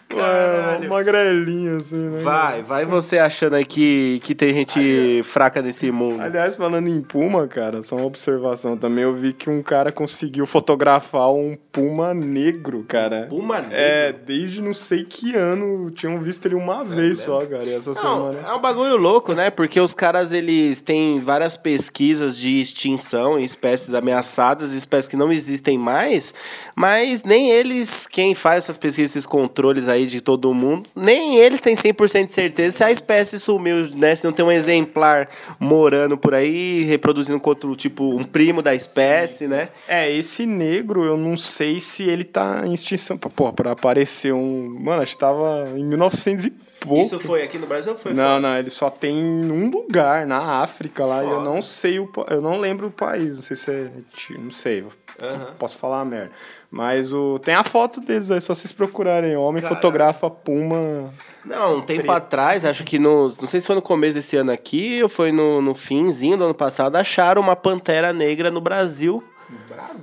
Pô, 0.08 0.20
é, 0.20 0.88
magrelinho, 0.88 1.77
assim, 1.77 1.98
né? 1.98 2.22
Vai, 2.22 2.62
vai 2.62 2.86
você 2.86 3.17
achando 3.17 3.55
aí 3.55 3.65
que, 3.65 4.20
que 4.24 4.36
tem 4.36 4.53
gente 4.53 5.24
fraca 5.24 5.62
nesse 5.62 5.91
mundo. 5.91 6.22
Aliás, 6.22 6.55
falando 6.55 6.88
em 6.88 7.01
puma, 7.01 7.48
cara, 7.48 7.82
só 7.82 7.96
uma 7.96 8.05
observação 8.05 8.77
também. 8.77 9.03
Eu 9.03 9.13
vi 9.13 9.34
que 9.34 9.50
um 9.50 9.63
cara 9.63 9.91
conseguiu 9.91 10.46
fotografar 10.46 11.32
um 11.34 11.58
puma 11.72 12.13
negro, 12.13 12.86
cara. 12.88 13.25
Puma 13.27 13.58
negro? 13.58 13.75
É, 13.75 14.13
desde 14.13 14.62
não 14.62 14.74
sei 14.74 15.03
que 15.03 15.36
ano. 15.36 15.89
Tinham 15.91 16.20
visto 16.22 16.46
ele 16.46 16.55
uma 16.55 16.84
vez 16.84 17.03
só, 17.16 17.46
cara. 17.46 17.70
Essa 17.70 17.92
Não, 17.92 18.32
semana. 18.32 18.48
é 18.48 18.54
um 18.54 18.62
bagulho 18.62 18.96
louco, 18.98 19.34
né? 19.34 19.50
Porque 19.50 19.80
os 19.80 19.94
caras, 19.94 20.32
eles 20.32 20.82
têm 20.82 21.20
várias 21.20 21.58
pesquisas 21.58 22.38
de 22.38 22.62
extinção 22.62 23.40
em 23.40 23.44
espécies 23.44 23.94
ameaçadas, 23.94 24.74
espécies 24.74 25.08
que 25.08 25.16
não 25.16 25.32
existem 25.32 25.78
mais, 25.78 26.34
mas 26.76 27.24
nem 27.24 27.52
eles, 27.52 28.08
quem 28.08 28.34
faz 28.36 28.64
essas 28.66 28.78
pesquisas, 28.78 29.12
esses 29.12 29.26
controles 29.26 29.88
aí 29.88 30.06
de 30.06 30.22
todo 30.22 30.54
mundo, 30.54 30.88
nem 30.96 31.38
eles 31.38 31.62
têm 31.62 31.76
100% 31.76 32.28
de 32.28 32.34
certeza 32.34 32.78
se 32.78 32.84
a 32.84 32.92
espécie 32.92 33.40
sumiu, 33.40 33.88
né? 33.96 34.16
Se 34.16 34.26
não 34.26 34.32
tem 34.32 34.46
um 34.46 34.52
exemplar 34.52 35.28
morando 35.60 36.18
por 36.18 36.34
aí, 36.34 36.84
reproduzindo 36.84 37.40
com 37.40 37.50
outro, 37.50 37.76
tipo, 37.76 38.16
um 38.16 38.24
primo 38.24 38.62
da 38.62 38.74
espécie, 38.76 39.48
né? 39.48 39.70
É, 39.88 40.12
esse 40.12 40.46
negro, 40.46 41.04
eu 41.04 41.18
não 41.18 41.36
sei 41.38 41.80
se 41.80 42.04
ele 42.04 42.24
tá 42.24 42.62
em 42.66 42.74
extinção. 42.74 43.18
Pô, 43.18 43.52
pra 43.52 43.72
aparecer 43.72 44.34
um. 44.34 44.80
Mano, 44.80 45.02
acho 45.02 45.14
que 45.14 45.18
tava 45.18 45.66
em 45.76 45.84
1900 45.84 46.46
e 46.46 46.54
pouco. 46.84 47.02
Isso 47.02 47.20
foi 47.20 47.44
aqui 47.44 47.58
no 47.58 47.68
Brasil 47.68 47.94
ou 47.94 47.98
foi 47.98 48.13
Não, 48.13 48.24
fora? 48.24 48.40
não, 48.40 48.58
ele 48.58 48.70
só 48.70 48.90
tem 48.90 49.16
um 49.16 49.70
lugar 49.70 50.25
na 50.28 50.62
África 50.62 51.06
lá, 51.06 51.24
e 51.24 51.30
eu 51.30 51.42
não 51.42 51.62
sei 51.62 52.00
o 52.00 52.10
eu 52.30 52.42
não 52.42 52.60
lembro 52.60 52.88
o 52.88 52.92
país, 52.92 53.36
não 53.36 53.42
sei 53.42 53.56
se 53.56 53.72
é, 53.72 53.90
não 54.40 54.52
sei, 54.52 54.86
posso 55.58 55.78
falar 55.78 55.98
uma 55.98 56.06
merda. 56.06 56.32
Mas 56.70 57.13
o 57.13 57.38
tem 57.38 57.54
a 57.54 57.63
foto 57.63 58.02
deles 58.02 58.32
aí, 58.32 58.42
só 58.42 58.56
vocês 58.56 58.72
procurarem, 58.72 59.36
homem 59.36 59.62
fotografa 59.62 60.30
puma. 60.30 61.13
Não, 61.46 61.78
um 61.78 61.82
tempo 61.82 62.12
atrás, 62.12 62.66
acho 62.66 62.84
que 62.84 62.98
no. 62.98 63.25
Não 63.28 63.48
sei 63.48 63.62
se 63.62 63.68
foi 63.68 63.75
no 63.75 63.82
começo 63.82 64.16
desse 64.16 64.36
ano 64.38 64.52
aqui 64.52 65.02
ou 65.04 65.10
foi 65.10 65.32
no, 65.32 65.62
no 65.62 65.75
finzinho 65.75 66.38
do 66.38 66.46
ano 66.46 66.54
passado, 66.56 66.96
acharam 66.96 67.42
uma 67.42 67.56
pantera 67.56 68.12
negra 68.12 68.50
no 68.50 68.60
Brasil. 68.60 69.24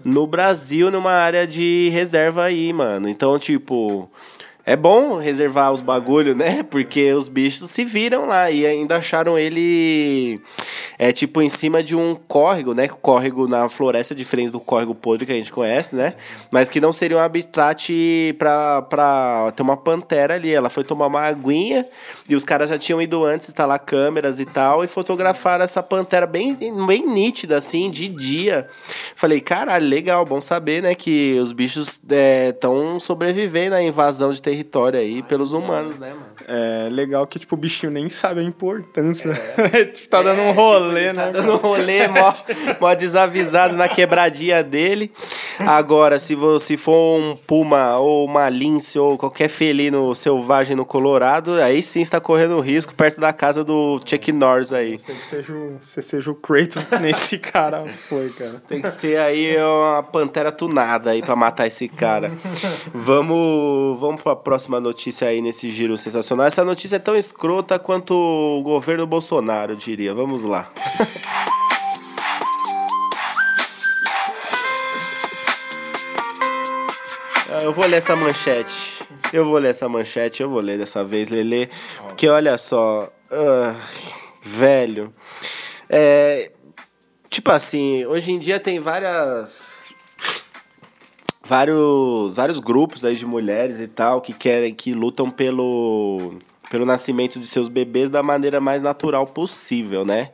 No 0.05 0.27
Brasil, 0.27 0.91
numa 0.91 1.13
área 1.13 1.47
de 1.47 1.89
reserva 1.89 2.45
aí, 2.45 2.73
mano. 2.73 3.09
Então, 3.09 3.39
tipo. 3.39 4.09
É 4.71 4.77
bom 4.77 5.19
reservar 5.19 5.73
os 5.73 5.81
bagulho, 5.81 6.33
né? 6.33 6.63
Porque 6.71 7.13
os 7.13 7.27
bichos 7.27 7.69
se 7.69 7.85
viram 7.85 8.27
lá 8.27 8.53
e 8.53 8.65
ainda 8.65 8.99
acharam 8.99 9.37
ele 9.37 10.41
é 10.97 11.11
tipo 11.11 11.43
em 11.43 11.49
cima 11.49 11.83
de 11.83 11.97
um 11.97 12.15
córrego, 12.15 12.73
né? 12.73 12.87
Córrego 12.87 13.49
na 13.49 13.69
floresta 13.69 14.15
diferente 14.15 14.53
do 14.53 14.61
córrego 14.61 14.95
podre 14.95 15.27
que 15.27 15.33
a 15.33 15.35
gente 15.35 15.51
conhece, 15.51 15.97
né? 15.97 16.15
Mas 16.53 16.71
que 16.71 16.81
não 16.81 16.93
seria 16.93 17.17
um 17.17 17.21
habitat 17.21 17.93
pra, 18.39 18.83
pra 18.83 19.53
ter 19.57 19.63
uma 19.65 19.77
pantera 19.77 20.35
ali. 20.35 20.55
Ela 20.55 20.71
foi 20.71 20.85
tomar 20.85 21.09
uma 21.09 21.23
aguinha 21.23 21.85
e 22.29 22.37
os 22.37 22.45
caras 22.45 22.69
já 22.69 22.79
tinham 22.79 23.03
ido 23.03 23.25
antes 23.25 23.49
instalar 23.49 23.81
câmeras 23.81 24.39
e 24.39 24.47
tal 24.47 24.85
e 24.85 24.87
fotografaram 24.87 25.65
essa 25.65 25.83
pantera 25.83 26.29
bem, 26.29 26.55
bem 26.87 27.05
nítida, 27.09 27.57
assim, 27.57 27.91
de 27.91 28.07
dia. 28.07 28.69
Falei, 29.17 29.41
caralho, 29.41 29.89
legal, 29.89 30.25
bom 30.25 30.41
saber, 30.41 30.81
né? 30.81 30.95
Que 30.95 31.41
os 31.41 31.53
bichos 31.53 32.01
estão 32.49 33.01
sobrevivendo 33.01 33.75
à 33.75 33.83
invasão 33.83 34.31
de 34.31 34.41
território 34.41 34.60
aí 34.95 35.23
pelos 35.23 35.53
humanos, 35.53 35.99
né, 35.99 36.13
mano? 36.15 36.27
É 36.49 36.89
legal 36.91 37.27
que 37.27 37.39
tipo 37.39 37.55
o 37.55 37.59
bichinho 37.59 37.93
nem 37.93 38.09
sabe 38.09 38.41
a 38.41 38.43
importância. 38.45 39.33
tipo, 39.93 40.09
tá 40.09 40.23
dando 40.23 40.43
um 40.43 40.53
rolê, 40.53 41.13
né? 41.13 41.25
Tá 41.27 41.31
dando 41.31 41.53
um 41.53 41.57
rolê 41.57 42.09
mó, 42.09 42.33
mó 42.81 42.95
desavisado 42.95 43.77
na 43.77 43.89
quebradinha 43.89 44.63
dele. 44.63 45.13
Agora, 45.61 46.19
se 46.19 46.35
você 46.35 46.77
for 46.77 47.19
um 47.21 47.37
puma 47.37 47.97
ou 47.99 48.25
uma 48.27 48.49
lince 48.49 48.99
ou 48.99 49.17
qualquer 49.19 49.49
felino 49.49 50.15
selvagem 50.15 50.75
no 50.75 50.85
Colorado, 50.85 51.55
aí 51.61 51.83
sim 51.83 52.01
está 52.01 52.21
correndo 52.21 52.59
risco 52.61 52.95
perto 52.95 53.21
da 53.21 53.33
casa 53.33 53.63
do 53.63 54.01
Chuck 54.05 54.33
Norris 54.33 54.73
aí. 54.73 54.99
Você 54.99 55.15
seja, 55.15 55.53
o- 55.53 55.79
você 55.81 56.03
seja 56.03 56.31
o 56.31 56.35
Kratos 56.35 56.89
nesse 57.01 57.39
cara 57.39 57.83
foi, 58.09 58.31
cara. 58.31 58.61
Tem 58.69 58.81
que 58.81 58.89
ser 58.89 59.19
aí 59.19 59.57
uma 59.59 60.03
pantera 60.03 60.51
tunada 60.51 61.11
aí 61.11 61.21
pra 61.23 61.37
matar 61.37 61.67
esse 61.67 61.89
cara. 61.89 62.31
Vamos, 62.95 63.99
vamos 64.01 64.21
pra 64.23 64.37
próxima 64.43 64.81
notícia 64.81 65.29
aí 65.29 65.41
nesse 65.41 65.71
giro 65.71 65.97
sensacional. 65.97 66.47
Essa 66.47 66.65
notícia 66.65 66.97
é 66.97 66.99
tão 66.99 67.17
escrota 67.17 67.79
quanto 67.79 68.15
o 68.15 68.63
governo 68.63 69.07
Bolsonaro, 69.07 69.77
diria. 69.77 70.15
Vamos 70.15 70.43
lá. 70.43 70.67
Ah, 77.53 77.63
Eu 77.65 77.73
vou 77.73 77.87
ler 77.87 77.97
essa 77.97 78.17
manchete. 78.17 78.93
Eu 79.33 79.45
vou 79.45 79.59
ler 79.59 79.71
essa 79.71 79.89
manchete, 79.89 80.43
eu 80.43 80.49
vou 80.49 80.61
ler 80.61 80.79
dessa 80.79 81.03
vez, 81.05 81.29
Lele. 81.29 81.69
Porque 82.03 82.29
olha 82.29 82.57
só. 82.57 83.11
ah, 83.31 83.75
velho. 84.43 85.11
É, 85.89 86.51
tipo 87.29 87.51
assim, 87.51 88.05
hoje 88.07 88.33
em 88.33 88.39
dia 88.39 88.61
tem 88.61 88.79
várias. 88.79 89.70
Vários, 91.51 92.37
vários 92.37 92.61
grupos 92.61 93.05
aí 93.05 93.17
de 93.17 93.27
mulheres 93.27 93.81
e 93.81 93.89
tal 93.89 94.21
que 94.21 94.33
querem, 94.33 94.73
que 94.73 94.95
lutam 94.95 95.29
pelo, 95.29 96.35
pelo 96.71 96.87
nascimento 96.87 97.41
de 97.41 97.47
seus 97.49 97.67
bebês 97.67 98.09
da 98.09 98.23
maneira 98.23 98.61
mais 98.61 98.81
natural 98.81 99.27
possível, 99.27 100.05
né? 100.05 100.31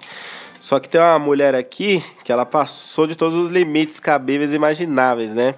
Só 0.61 0.79
que 0.79 0.91
tem 0.91 1.01
uma 1.01 1.19
mulher 1.19 1.55
aqui 1.55 2.05
que 2.23 2.31
ela 2.31 2.45
passou 2.45 3.07
de 3.07 3.17
todos 3.17 3.35
os 3.35 3.49
limites 3.49 3.99
cabíveis 3.99 4.53
e 4.53 4.57
imagináveis, 4.57 5.33
né? 5.33 5.55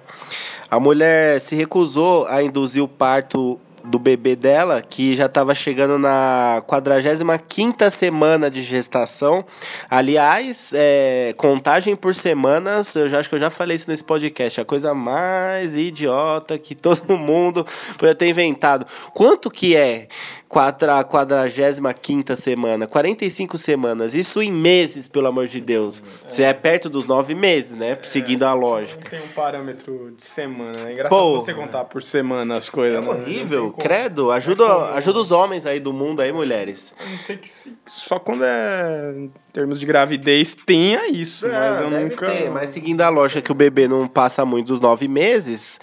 A 0.71 0.79
mulher 0.79 1.41
se 1.41 1.57
recusou 1.57 2.25
a 2.27 2.41
induzir 2.41 2.81
o 2.81 2.87
parto 2.87 3.59
do 3.83 3.99
bebê 3.99 4.35
dela, 4.35 4.81
que 4.81 5.15
já 5.15 5.25
estava 5.25 5.53
chegando 5.55 5.97
na 5.97 6.61
45ª 6.67 7.89
semana 7.89 8.49
de 8.49 8.61
gestação. 8.61 9.45
Aliás, 9.89 10.71
é, 10.73 11.33
contagem 11.37 11.95
por 11.95 12.13
semanas, 12.15 12.95
eu 12.95 13.09
já 13.09 13.19
acho 13.19 13.29
que 13.29 13.35
eu 13.35 13.39
já 13.39 13.49
falei 13.49 13.75
isso 13.75 13.89
nesse 13.89 14.03
podcast, 14.03 14.61
a 14.61 14.65
coisa 14.65 14.93
mais 14.93 15.75
idiota 15.75 16.57
que 16.57 16.75
todo 16.75 17.17
mundo 17.17 17.65
podia 17.97 18.15
ter 18.15 18.27
inventado. 18.27 18.85
Quanto 19.13 19.49
que 19.49 19.75
é 19.75 20.07
quadra, 20.49 21.03
45ª 21.03 22.35
semana? 22.35 22.87
45 22.87 23.57
semanas, 23.57 24.15
isso 24.15 24.41
em 24.41 24.51
meses, 24.51 25.07
pelo 25.07 25.27
amor 25.27 25.47
de 25.47 25.61
Deus. 25.61 26.01
Você 26.27 26.41
é 26.41 26.53
perto 26.53 26.89
dos 26.89 27.05
nove 27.05 27.35
meses, 27.35 27.77
né? 27.77 27.95
Seguindo 28.01 28.43
a 28.43 28.53
lógica. 28.53 28.99
Não 29.03 29.19
tem 29.19 29.29
um 29.29 29.33
parâmetro 29.33 30.11
de 30.17 30.23
semana, 30.23 30.71
né? 30.79 30.89
É 30.89 30.93
engraçado 30.93 31.19
Pô. 31.19 31.39
você 31.39 31.53
contar 31.53 31.85
por 31.85 32.01
semana 32.01 32.57
as 32.57 32.69
coisas, 32.69 33.05
né? 33.05 33.11
Horrível, 33.11 33.71
credo. 33.73 34.31
Ajuda, 34.31 34.65
ajuda 34.95 35.19
os 35.19 35.31
homens 35.31 35.67
aí 35.67 35.79
do 35.79 35.93
mundo 35.93 36.21
aí, 36.21 36.33
mulheres. 36.33 36.93
Eu 36.99 37.09
não 37.09 37.17
sei 37.17 37.37
que 37.37 37.47
se... 37.47 37.77
Só 37.85 38.17
quando 38.17 38.43
é 38.43 39.13
termos 39.59 39.77
de 39.77 39.85
gravidez 39.85 40.55
tenha 40.55 41.09
isso, 41.09 41.45
mas 41.45 41.81
eu 41.81 41.87
É, 41.87 42.03
nunca... 42.03 42.27
ter, 42.31 42.49
mas 42.49 42.69
seguindo 42.69 43.01
a 43.01 43.09
lógica 43.09 43.41
que 43.41 43.51
o 43.51 43.55
bebê 43.55 43.89
não 43.89 44.07
passa 44.07 44.45
muito 44.45 44.67
dos 44.67 44.79
nove 44.79 45.05
meses, 45.09 45.81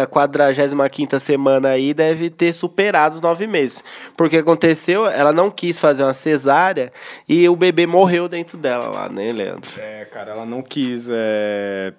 a 0.00 0.06
45 0.06 1.18
semana 1.18 1.70
aí 1.70 1.92
deve 1.92 2.30
ter 2.30 2.52
superado 2.52 3.16
os 3.16 3.20
nove 3.20 3.48
meses. 3.48 3.82
Porque 4.16 4.36
aconteceu, 4.36 5.08
ela 5.08 5.32
não 5.32 5.50
quis 5.50 5.80
fazer 5.80 6.04
uma 6.04 6.14
cesárea 6.14 6.92
e 7.28 7.48
o 7.48 7.56
bebê 7.56 7.88
morreu 7.88 8.28
dentro 8.28 8.56
dela 8.56 8.88
lá, 8.88 9.08
né, 9.08 9.32
Leandro? 9.32 9.68
É, 9.78 10.04
cara, 10.04 10.30
ela 10.30 10.46
não 10.46 10.62
quis, 10.62 11.08
é... 11.10 11.92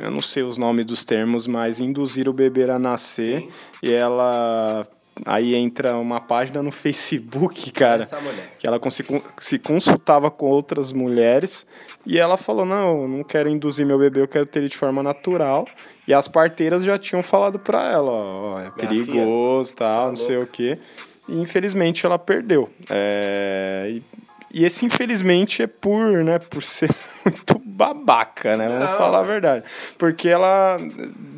eu 0.00 0.10
não 0.10 0.20
sei 0.20 0.42
os 0.42 0.58
nomes 0.58 0.84
dos 0.84 1.04
termos, 1.04 1.46
mas 1.46 1.78
induzir 1.78 2.28
o 2.28 2.32
bebê 2.32 2.68
a 2.68 2.78
nascer 2.78 3.46
e 3.80 3.94
ela... 3.94 4.84
Aí 5.24 5.54
entra 5.54 5.96
uma 5.96 6.20
página 6.20 6.62
no 6.62 6.70
Facebook, 6.72 7.70
cara, 7.72 8.06
que 8.58 8.66
ela 8.66 8.78
se 9.38 9.58
consultava 9.58 10.30
com 10.30 10.46
outras 10.46 10.92
mulheres 10.92 11.66
e 12.04 12.18
ela 12.18 12.36
falou: 12.36 12.66
Não, 12.66 13.02
eu 13.02 13.08
não 13.08 13.24
quero 13.24 13.48
induzir 13.48 13.86
meu 13.86 13.98
bebê, 13.98 14.20
eu 14.20 14.28
quero 14.28 14.44
ter 14.46 14.58
ele 14.58 14.68
de 14.68 14.76
forma 14.76 15.02
natural. 15.02 15.66
E 16.06 16.12
as 16.14 16.28
parteiras 16.28 16.84
já 16.84 16.98
tinham 16.98 17.22
falado 17.22 17.58
pra 17.58 17.90
ela: 17.90 18.10
Ó, 18.10 18.54
ó, 18.54 18.60
é 18.60 18.70
perigoso, 18.70 19.74
tal, 19.74 20.08
não 20.08 20.16
sei 20.16 20.36
o 20.36 20.46
quê. 20.46 20.78
E 21.28 21.40
infelizmente 21.40 22.04
ela 22.04 22.18
perdeu. 22.18 22.68
É, 22.90 23.86
e, 23.90 24.02
e 24.56 24.64
esse 24.64 24.86
infelizmente 24.86 25.62
é 25.62 25.66
por, 25.66 26.24
né, 26.24 26.38
por 26.38 26.62
ser 26.62 26.88
muito 27.26 27.58
babaca, 27.66 28.56
né? 28.56 28.66
Vamos 28.66 28.88
Não. 28.88 28.96
falar 28.96 29.18
a 29.18 29.22
verdade. 29.22 29.62
Porque 29.98 30.30
ela. 30.30 30.78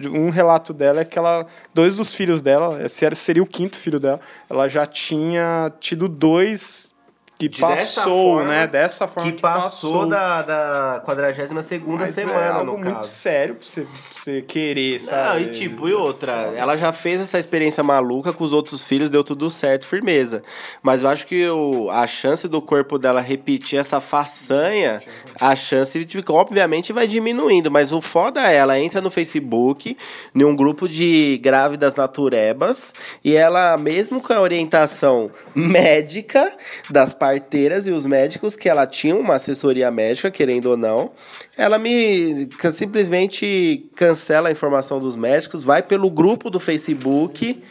Um 0.04 0.30
relato 0.30 0.72
dela 0.72 1.00
é 1.00 1.04
que 1.04 1.18
ela. 1.18 1.44
Dois 1.74 1.96
dos 1.96 2.14
filhos 2.14 2.42
dela, 2.42 2.80
esse 2.80 3.04
seria 3.16 3.42
o 3.42 3.46
quinto 3.46 3.76
filho 3.76 3.98
dela, 3.98 4.20
ela 4.48 4.68
já 4.68 4.86
tinha 4.86 5.72
tido 5.80 6.08
dois 6.08 6.94
que 7.38 7.46
De- 7.46 7.60
passou, 7.60 8.34
forma, 8.38 8.44
né? 8.50 8.66
Dessa 8.66 9.06
forma 9.06 9.30
Que 9.30 9.40
passou 9.40 10.06
da, 10.06 10.42
da 10.42 11.02
42 11.04 11.64
segunda 11.64 11.98
Mas 12.00 12.10
semana, 12.10 12.40
é 12.40 12.48
algo 12.48 12.64
no 12.64 12.78
muito 12.78 12.96
caso. 12.96 13.08
sério 13.08 13.54
pra 13.54 13.64
você, 13.64 13.82
pra 13.82 13.90
você 14.10 14.42
querer, 14.42 14.94
Não, 14.94 14.98
sabe? 15.06 15.42
e 15.42 15.46
tipo, 15.52 15.88
e 15.88 15.92
outra, 15.94 16.32
ela 16.56 16.76
já 16.76 16.92
fez 16.92 17.20
essa 17.20 17.38
experiência 17.38 17.80
maluca 17.84 18.32
com 18.32 18.42
os 18.42 18.52
outros 18.52 18.82
filhos, 18.82 19.08
deu 19.08 19.22
tudo 19.22 19.48
certo, 19.50 19.86
firmeza. 19.86 20.42
Mas 20.82 21.04
eu 21.04 21.08
acho 21.08 21.26
que 21.28 21.48
o, 21.48 21.88
a 21.90 22.06
chance 22.08 22.48
do 22.48 22.60
corpo 22.60 22.98
dela 22.98 23.20
repetir 23.20 23.78
essa 23.78 24.00
façanha, 24.00 25.00
a 25.40 25.54
chance, 25.54 26.04
tipo, 26.04 26.32
obviamente, 26.32 26.92
vai 26.92 27.06
diminuindo. 27.06 27.70
Mas 27.70 27.92
o 27.92 28.00
foda 28.00 28.50
é, 28.50 28.56
ela 28.56 28.78
entra 28.80 29.00
no 29.00 29.10
Facebook, 29.12 29.96
em 30.34 30.44
um 30.44 30.56
grupo 30.56 30.88
de 30.88 31.38
grávidas 31.40 31.94
naturebas, 31.94 32.92
e 33.24 33.36
ela, 33.36 33.76
mesmo 33.76 34.20
com 34.20 34.32
a 34.32 34.40
orientação 34.40 35.30
médica 35.54 36.50
das 36.90 37.14
parteiras 37.28 37.86
e 37.86 37.90
os 37.90 38.06
médicos, 38.06 38.56
que 38.56 38.70
ela 38.70 38.86
tinha 38.86 39.14
uma 39.14 39.34
assessoria 39.34 39.90
médica, 39.90 40.30
querendo 40.30 40.70
ou 40.70 40.76
não, 40.78 41.10
ela 41.58 41.78
me 41.78 42.48
simplesmente 42.72 43.86
cancela 43.94 44.48
a 44.48 44.52
informação 44.52 44.98
dos 44.98 45.14
médicos, 45.14 45.62
vai 45.62 45.82
pelo 45.82 46.10
grupo 46.10 46.48
do 46.48 46.58
Facebook 46.58 47.62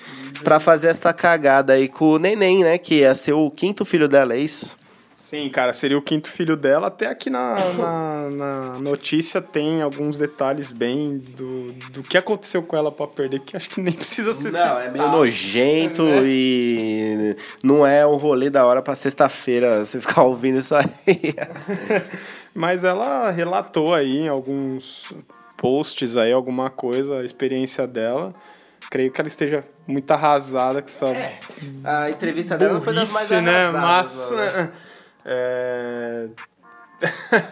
pra 0.44 0.60
fazer 0.60 0.90
esta 0.90 1.12
cagada 1.12 1.74
aí 1.74 1.88
com 1.88 2.12
o 2.12 2.20
neném, 2.20 2.64
né? 2.64 2.78
Que 2.78 3.00
ia 3.00 3.16
ser 3.16 3.34
o 3.34 3.50
quinto 3.50 3.84
filho 3.84 4.08
dela, 4.08 4.36
é 4.36 4.40
isso? 4.40 4.77
Sim, 5.20 5.50
cara, 5.50 5.74
seria 5.74 5.98
o 5.98 6.02
quinto 6.02 6.30
filho 6.30 6.56
dela. 6.56 6.88
Até 6.88 7.08
aqui 7.08 7.28
na, 7.28 7.56
na, 7.74 8.30
na 8.30 8.62
notícia 8.80 9.42
tem 9.42 9.82
alguns 9.82 10.20
detalhes 10.20 10.72
bem 10.72 11.18
do, 11.18 11.72
do 11.90 12.04
que 12.04 12.20
aconteceu 12.20 12.62
com 12.62 12.78
ela 12.78 12.92
pra 12.92 13.08
perder, 13.08 13.40
que 13.40 13.58
acho 13.58 13.68
que 13.68 13.82
nem 13.82 13.94
precisa 13.94 14.32
ser 14.36 14.52
Não, 14.52 14.80
é 14.80 14.84
meio 14.92 15.04
citado. 15.06 15.18
nojento 15.18 16.04
e 16.24 17.36
não 17.64 17.86
é 17.86 18.06
um 18.06 18.16
rolê 18.16 18.52
da 18.52 18.64
hora 18.64 18.80
pra 18.80 18.94
sexta-feira 18.94 19.84
você 19.84 20.00
ficar 20.00 20.22
ouvindo 20.22 20.60
isso 20.60 20.76
aí. 20.76 20.86
Mas 22.54 22.84
ela 22.84 23.32
relatou 23.32 23.96
aí 23.96 24.18
em 24.20 24.28
alguns 24.28 25.12
posts 25.58 26.16
aí, 26.16 26.32
alguma 26.32 26.70
coisa, 26.70 27.18
a 27.22 27.26
experiência 27.26 27.88
dela. 27.88 28.32
Creio 28.92 29.12
que 29.12 29.20
ela 29.20 29.28
esteja 29.28 29.64
muito 29.88 30.10
arrasada 30.12 30.80
com 30.82 30.88
essa 30.88 31.08
A 31.84 32.10
entrevista 32.12 32.56
dela 32.56 32.74
não 32.76 32.82
foi 32.82 32.94
das 32.94 33.12
mais 33.12 33.28
burrice, 33.28 33.44
né? 33.46 33.66
arrasadas, 33.66 34.32
Mas 34.32 34.56
né? 34.56 34.72
é... 35.28 36.28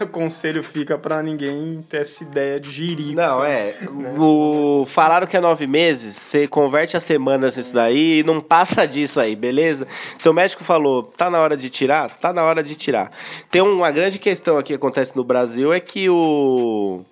o 0.01 0.07
conselho 0.09 0.63
fica 0.63 0.97
pra 0.97 1.21
ninguém 1.21 1.81
ter 1.83 2.01
essa 2.01 2.23
ideia 2.23 2.59
de 2.59 2.71
jirica. 2.71 3.27
Não, 3.27 3.43
é. 3.43 3.75
O, 4.17 4.85
falaram 4.87 5.27
que 5.27 5.37
é 5.37 5.41
nove 5.41 5.67
meses, 5.67 6.15
você 6.15 6.47
converte 6.47 6.97
as 6.97 7.03
semanas 7.03 7.57
nisso 7.57 7.73
daí 7.73 8.19
e 8.19 8.23
não 8.23 8.41
passa 8.41 8.87
disso 8.87 9.19
aí, 9.19 9.35
beleza? 9.35 9.87
Seu 10.17 10.33
médico 10.33 10.63
falou, 10.63 11.03
tá 11.03 11.29
na 11.29 11.39
hora 11.39 11.55
de 11.55 11.69
tirar? 11.69 12.09
Tá 12.17 12.33
na 12.33 12.43
hora 12.43 12.63
de 12.63 12.75
tirar. 12.75 13.11
Tem 13.49 13.61
uma 13.61 13.91
grande 13.91 14.17
questão 14.17 14.57
aqui 14.57 14.69
que 14.69 14.75
acontece 14.75 15.15
no 15.15 15.23
Brasil, 15.23 15.71
é 15.71 15.79
que 15.79 16.09
o. 16.09 17.05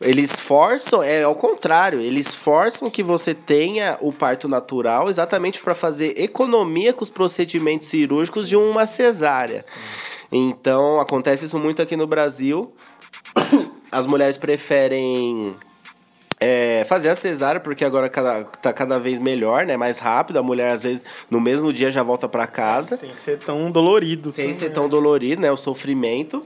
Eles 0.00 0.38
forçam, 0.38 1.02
é 1.02 1.22
ao 1.22 1.34
contrário, 1.34 2.00
eles 2.00 2.34
forçam 2.34 2.90
que 2.90 3.02
você 3.02 3.34
tenha 3.34 3.96
o 4.00 4.12
parto 4.12 4.48
natural 4.48 5.08
exatamente 5.08 5.60
para 5.62 5.74
fazer 5.74 6.18
economia 6.18 6.92
com 6.92 7.02
os 7.02 7.10
procedimentos 7.10 7.88
cirúrgicos 7.88 8.48
de 8.48 8.56
uma 8.56 8.86
cesárea. 8.86 9.64
Então, 10.32 10.98
acontece 10.98 11.44
isso 11.44 11.58
muito 11.58 11.82
aqui 11.82 11.96
no 11.96 12.06
Brasil. 12.06 12.72
As 13.92 14.06
mulheres 14.06 14.38
preferem 14.38 15.54
é, 16.40 16.84
fazer 16.88 17.08
a 17.08 17.14
cesárea, 17.14 17.60
porque 17.60 17.84
agora 17.84 18.08
cada, 18.08 18.42
tá 18.42 18.72
cada 18.72 18.98
vez 18.98 19.20
melhor, 19.20 19.64
né? 19.64 19.76
Mais 19.76 19.98
rápido. 19.98 20.38
A 20.38 20.42
mulher, 20.42 20.72
às 20.72 20.82
vezes, 20.82 21.04
no 21.30 21.40
mesmo 21.40 21.72
dia 21.72 21.88
já 21.88 22.02
volta 22.02 22.28
para 22.28 22.48
casa. 22.48 22.96
Sem 22.96 23.14
ser 23.14 23.38
tão 23.38 23.70
dolorido. 23.70 24.30
Sem 24.30 24.46
também. 24.46 24.58
ser 24.58 24.70
tão 24.72 24.88
dolorido, 24.88 25.40
né? 25.40 25.52
O 25.52 25.56
sofrimento. 25.56 26.44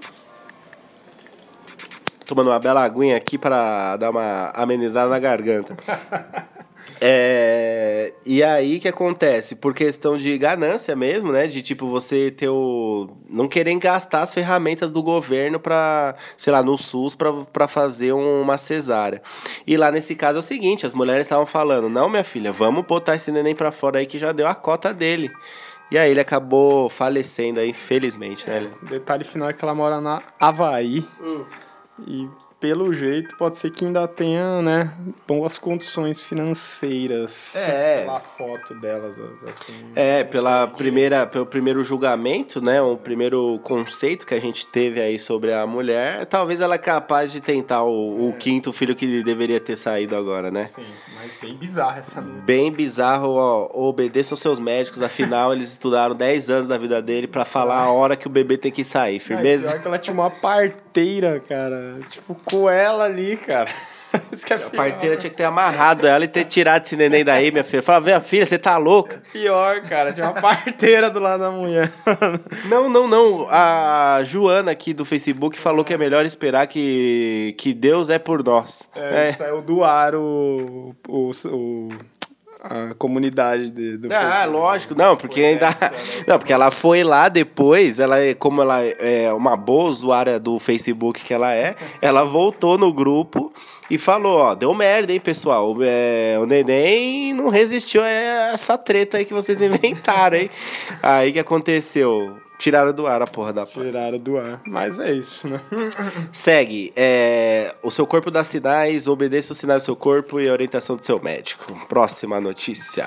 Tomando 2.26 2.50
uma 2.50 2.58
bela 2.58 2.82
aguinha 2.82 3.16
aqui 3.16 3.38
para 3.38 3.96
dar 3.96 4.10
uma 4.10 4.50
amenizada 4.54 5.08
na 5.08 5.18
garganta. 5.18 5.76
É, 7.00 8.14
e 8.24 8.42
aí 8.42 8.78
que 8.78 8.88
acontece? 8.88 9.54
Por 9.54 9.74
questão 9.74 10.16
de 10.16 10.38
ganância 10.38 10.94
mesmo, 10.96 11.32
né? 11.32 11.46
De 11.46 11.60
tipo 11.60 11.88
você 11.88 12.30
ter 12.30 12.48
o. 12.48 13.08
Não 13.28 13.48
querer 13.48 13.74
gastar 13.78 14.22
as 14.22 14.32
ferramentas 14.32 14.90
do 14.90 15.02
governo 15.02 15.58
pra, 15.58 16.14
sei 16.36 16.52
lá, 16.52 16.62
no 16.62 16.78
SUS 16.78 17.14
pra 17.14 17.68
fazer 17.68 18.12
uma 18.12 18.56
cesárea. 18.56 19.20
E 19.66 19.76
lá 19.76 19.90
nesse 19.90 20.14
caso 20.14 20.38
é 20.38 20.40
o 20.40 20.42
seguinte: 20.42 20.86
as 20.86 20.94
mulheres 20.94 21.22
estavam 21.26 21.46
falando, 21.46 21.88
não, 21.88 22.08
minha 22.08 22.24
filha, 22.24 22.52
vamos 22.52 22.84
botar 22.86 23.14
esse 23.14 23.30
neném 23.30 23.54
pra 23.54 23.72
fora 23.72 23.98
aí 23.98 24.06
que 24.06 24.18
já 24.18 24.32
deu 24.32 24.46
a 24.46 24.54
cota 24.54 24.94
dele. 24.94 25.30
E 25.90 25.98
aí 25.98 26.10
ele 26.10 26.20
acabou 26.20 26.88
falecendo 26.88 27.60
aí, 27.60 27.70
infelizmente, 27.70 28.48
né? 28.48 28.70
O 28.82 28.86
detalhe 28.86 29.24
final 29.24 29.48
é 29.48 29.52
que 29.52 29.64
ela 29.64 29.74
mora 29.74 30.00
na 30.00 30.20
Havaí. 30.40 31.06
Hum. 31.20 31.44
E 32.04 32.28
pelo 32.66 32.92
jeito 32.92 33.36
pode 33.36 33.58
ser 33.58 33.70
que 33.70 33.84
ainda 33.84 34.08
tenha, 34.08 34.60
né, 34.60 34.92
boas 35.24 35.56
condições 35.56 36.20
financeiras. 36.20 37.54
É. 37.54 38.00
Pela 38.00 38.18
foto 38.18 38.74
delas, 38.74 39.20
assim. 39.48 39.72
É, 39.94 40.24
pela 40.24 40.66
primeira, 40.66 41.24
pelo 41.28 41.46
primeiro 41.46 41.84
julgamento, 41.84 42.60
né? 42.60 42.82
O 42.82 42.96
primeiro 42.96 43.60
conceito 43.62 44.26
que 44.26 44.34
a 44.34 44.40
gente 44.40 44.66
teve 44.66 45.00
aí 45.00 45.16
sobre 45.16 45.52
a 45.52 45.64
mulher, 45.64 46.26
talvez 46.26 46.60
ela 46.60 46.74
é 46.74 46.78
capaz 46.78 47.30
de 47.30 47.40
tentar 47.40 47.84
o, 47.84 48.30
o 48.30 48.32
quinto 48.32 48.72
filho 48.72 48.96
que 48.96 49.22
deveria 49.22 49.60
ter 49.60 49.76
saído 49.76 50.16
agora, 50.16 50.50
né? 50.50 50.64
Sim, 50.66 50.86
mas 51.14 51.36
bem 51.40 51.54
bizarra 51.54 52.00
essa 52.00 52.20
luta. 52.20 52.42
Bem 52.42 52.72
bizarro, 52.72 53.28
ó, 53.36 53.70
obedeçam 53.88 54.36
seus 54.36 54.58
médicos, 54.58 55.02
afinal 55.02 55.52
eles 55.52 55.68
estudaram 55.68 56.16
10 56.16 56.50
anos 56.50 56.66
da 56.66 56.76
vida 56.76 57.00
dele 57.00 57.28
pra 57.28 57.44
falar 57.44 57.78
a 57.78 57.92
hora 57.92 58.16
que 58.16 58.26
o 58.26 58.30
bebê 58.30 58.58
tem 58.58 58.72
que 58.72 58.82
sair, 58.82 59.14
Ai, 59.14 59.20
firmeza? 59.20 59.68
pior 59.70 59.80
que 59.82 59.86
ela 59.86 59.98
tinha 59.98 60.14
uma 60.14 60.30
parteira, 60.30 61.40
cara. 61.40 61.98
Tipo, 62.10 62.34
com 62.56 62.70
ela 62.70 63.04
ali, 63.04 63.36
cara. 63.36 63.68
Isso 64.32 64.46
que 64.46 64.52
é 64.54 64.56
A 64.56 64.60
parteira 64.70 65.16
tinha 65.16 65.28
que 65.28 65.36
ter 65.36 65.44
amarrado 65.44 66.06
ela 66.06 66.24
e 66.24 66.28
ter 66.28 66.44
tirado 66.44 66.84
esse 66.86 66.96
neném 66.96 67.22
daí, 67.22 67.50
minha 67.52 67.64
filha. 67.64 67.82
Fala, 67.82 68.00
minha 68.00 68.20
filha, 68.20 68.46
você 68.46 68.56
tá 68.58 68.78
louca? 68.78 69.22
pior, 69.30 69.82
cara. 69.82 70.10
Tinha 70.12 70.30
uma 70.30 70.40
parteira 70.40 71.10
do 71.10 71.20
lado 71.20 71.40
da 71.40 71.50
mulher. 71.50 71.92
Não, 72.70 72.88
não, 72.88 73.06
não. 73.06 73.46
A 73.50 74.20
Joana 74.24 74.70
aqui 74.70 74.94
do 74.94 75.04
Facebook 75.04 75.58
falou 75.58 75.84
que 75.84 75.92
é 75.92 75.98
melhor 75.98 76.24
esperar 76.24 76.66
que, 76.66 77.54
que 77.58 77.74
Deus 77.74 78.08
é 78.08 78.18
por 78.18 78.42
nós. 78.42 78.88
É, 78.94 79.28
É. 79.28 79.32
saiu 79.32 79.60
do 79.60 79.84
ar 79.84 80.14
o, 80.14 80.94
o, 81.06 81.30
o- 81.46 81.88
a 82.68 82.94
comunidade 82.94 83.70
de, 83.70 83.96
do 83.96 84.08
Ah, 84.12 84.20
Facebook. 84.32 84.52
lógico, 84.52 84.94
não, 84.94 85.16
porque 85.16 85.40
ainda. 85.40 85.66
essa, 85.66 85.90
né? 85.90 85.96
Não, 86.26 86.38
porque 86.38 86.52
ela 86.52 86.70
foi 86.70 87.02
lá 87.04 87.28
depois, 87.28 87.98
ela 88.00 88.18
é, 88.18 88.34
como 88.34 88.60
ela 88.62 88.82
é 88.82 89.32
uma 89.32 89.56
boa 89.56 89.88
usuária 89.88 90.38
do 90.40 90.58
Facebook 90.58 91.22
que 91.24 91.32
ela 91.32 91.54
é, 91.54 91.74
ela 92.02 92.24
voltou 92.24 92.76
no 92.78 92.92
grupo 92.92 93.52
e 93.90 93.96
falou, 93.98 94.38
ó, 94.38 94.54
deu 94.54 94.74
merda, 94.74 95.12
hein, 95.12 95.20
pessoal. 95.20 95.74
É, 95.80 96.36
o 96.40 96.46
neném 96.46 97.32
não 97.32 97.48
resistiu 97.48 98.02
a 98.02 98.08
essa 98.08 98.76
treta 98.76 99.18
aí 99.18 99.24
que 99.24 99.32
vocês 99.34 99.60
inventaram, 99.62 100.36
hein? 100.36 100.50
Aí 101.02 101.32
que 101.32 101.38
aconteceu? 101.38 102.36
Tiraram 102.58 102.92
do 102.92 103.06
ar 103.06 103.22
a 103.22 103.26
porra 103.26 103.52
da 103.52 103.66
porra. 103.66 103.86
Tiraram 103.86 104.18
do 104.18 104.38
ar. 104.38 104.60
Mas 104.66 104.98
é 104.98 105.12
isso, 105.12 105.46
né? 105.48 105.60
Segue. 106.32 106.90
É, 106.96 107.74
o 107.82 107.90
seu 107.90 108.06
corpo 108.06 108.30
dá 108.30 108.42
sinais, 108.42 109.06
obedeça 109.06 109.52
os 109.52 109.58
sinais 109.58 109.82
do 109.82 109.86
seu 109.86 109.96
corpo 109.96 110.40
e 110.40 110.48
a 110.48 110.52
orientação 110.52 110.96
do 110.96 111.04
seu 111.04 111.22
médico. 111.22 111.72
Próxima 111.86 112.40
notícia. 112.40 113.04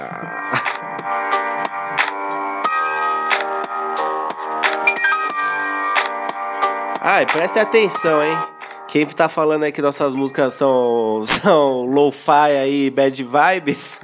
Ai, 7.02 7.26
prestem 7.26 7.62
atenção, 7.62 8.24
hein? 8.24 8.38
Quem 8.90 9.06
tá 9.06 9.30
falando 9.30 9.64
aí 9.64 9.72
que 9.72 9.82
nossas 9.82 10.16
músicas 10.16 10.54
são, 10.54 11.24
são 11.42 11.86
lo-fi 11.86 12.58
aí, 12.62 12.90
bad 12.90 13.24
vibes, 13.24 14.00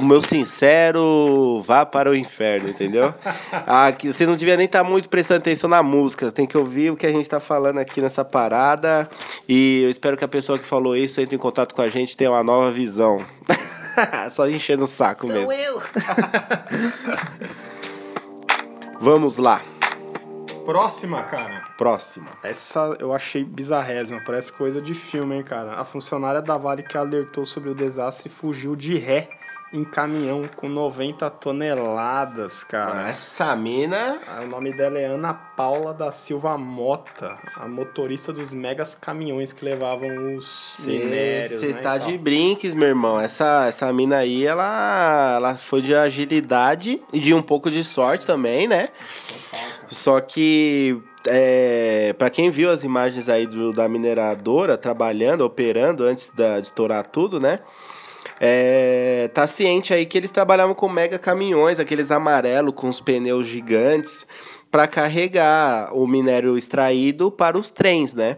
o 0.00 0.04
meu 0.04 0.20
sincero, 0.20 1.62
vá 1.66 1.84
para 1.84 2.10
o 2.10 2.14
inferno, 2.14 2.68
entendeu? 2.68 3.12
Aqui, 3.66 4.12
você 4.12 4.26
não 4.26 4.36
devia 4.36 4.56
nem 4.56 4.66
estar 4.66 4.84
muito 4.84 5.08
prestando 5.08 5.38
atenção 5.38 5.68
na 5.68 5.82
música, 5.82 6.30
tem 6.30 6.46
que 6.46 6.56
ouvir 6.56 6.90
o 6.90 6.96
que 6.96 7.06
a 7.06 7.12
gente 7.12 7.28
tá 7.28 7.40
falando 7.40 7.78
aqui 7.78 8.00
nessa 8.00 8.24
parada. 8.24 9.08
E 9.48 9.82
eu 9.84 9.90
espero 9.90 10.16
que 10.16 10.24
a 10.24 10.28
pessoa 10.28 10.58
que 10.58 10.64
falou 10.64 10.96
isso 10.96 11.20
entre 11.20 11.36
em 11.36 11.38
contato 11.38 11.74
com 11.74 11.82
a 11.82 11.88
gente 11.88 12.12
e 12.12 12.16
tenha 12.16 12.30
uma 12.30 12.42
nova 12.42 12.70
visão. 12.70 13.18
Só 14.30 14.48
enchendo 14.48 14.84
o 14.84 14.86
saco 14.86 15.26
mesmo. 15.26 15.52
eu. 15.52 15.82
Vamos 19.00 19.38
lá. 19.38 19.62
Próxima, 20.64 21.22
cara. 21.22 21.64
Próxima. 21.78 22.26
Essa 22.42 22.94
eu 23.00 23.14
achei 23.14 23.42
bizarrésima, 23.42 24.20
parece 24.24 24.52
coisa 24.52 24.82
de 24.82 24.92
filme, 24.92 25.36
hein, 25.36 25.42
cara. 25.42 25.80
A 25.80 25.84
funcionária 25.84 26.42
da 26.42 26.58
Vale 26.58 26.82
que 26.82 26.98
alertou 26.98 27.46
sobre 27.46 27.70
o 27.70 27.74
desastre 27.74 28.28
fugiu 28.28 28.76
de 28.76 28.98
ré 28.98 29.37
em 29.72 29.84
caminhão 29.84 30.42
com 30.56 30.68
90 30.68 31.28
toneladas, 31.30 32.64
cara. 32.64 33.08
Essa 33.08 33.54
mina. 33.54 34.18
Ah, 34.26 34.40
O 34.42 34.48
nome 34.48 34.72
dela 34.72 34.98
é 34.98 35.04
Ana 35.04 35.34
Paula 35.34 35.92
da 35.92 36.10
Silva 36.10 36.56
Mota, 36.56 37.38
a 37.54 37.68
motorista 37.68 38.32
dos 38.32 38.54
megas 38.54 38.94
caminhões 38.94 39.52
que 39.52 39.64
levavam 39.64 40.34
os 40.34 40.82
minérios. 40.86 41.60
Você 41.60 41.66
né, 41.68 41.82
tá 41.82 41.96
e 41.96 42.00
tal. 42.00 42.08
de 42.08 42.18
brinques, 42.18 42.72
meu 42.72 42.88
irmão. 42.88 43.20
Essa, 43.20 43.66
essa 43.66 43.92
mina 43.92 44.18
aí, 44.18 44.46
ela, 44.46 45.34
ela 45.36 45.54
foi 45.54 45.82
de 45.82 45.94
agilidade 45.94 46.98
e 47.12 47.20
de 47.20 47.34
um 47.34 47.42
pouco 47.42 47.70
de 47.70 47.84
sorte 47.84 48.26
também, 48.26 48.66
né? 48.66 48.88
Só 49.86 50.20
que, 50.20 50.98
é, 51.26 52.14
para 52.16 52.30
quem 52.30 52.50
viu 52.50 52.70
as 52.70 52.84
imagens 52.84 53.28
aí 53.28 53.46
do, 53.46 53.72
da 53.72 53.88
mineradora 53.88 54.78
trabalhando, 54.78 55.42
operando 55.42 56.04
antes 56.04 56.32
da, 56.32 56.58
de 56.58 56.66
estourar 56.66 57.06
tudo, 57.06 57.38
né? 57.38 57.58
É, 58.40 59.30
tá 59.34 59.46
ciente 59.46 59.92
aí 59.92 60.06
que 60.06 60.16
eles 60.16 60.30
trabalhavam 60.30 60.74
com 60.74 60.88
mega 60.88 61.18
caminhões, 61.18 61.80
aqueles 61.80 62.10
amarelos 62.10 62.74
com 62.74 62.88
os 62.88 63.00
pneus 63.00 63.46
gigantes, 63.46 64.26
para 64.70 64.86
carregar 64.86 65.90
o 65.92 66.06
minério 66.06 66.56
extraído 66.56 67.30
para 67.30 67.58
os 67.58 67.70
trens, 67.70 68.14
né? 68.14 68.36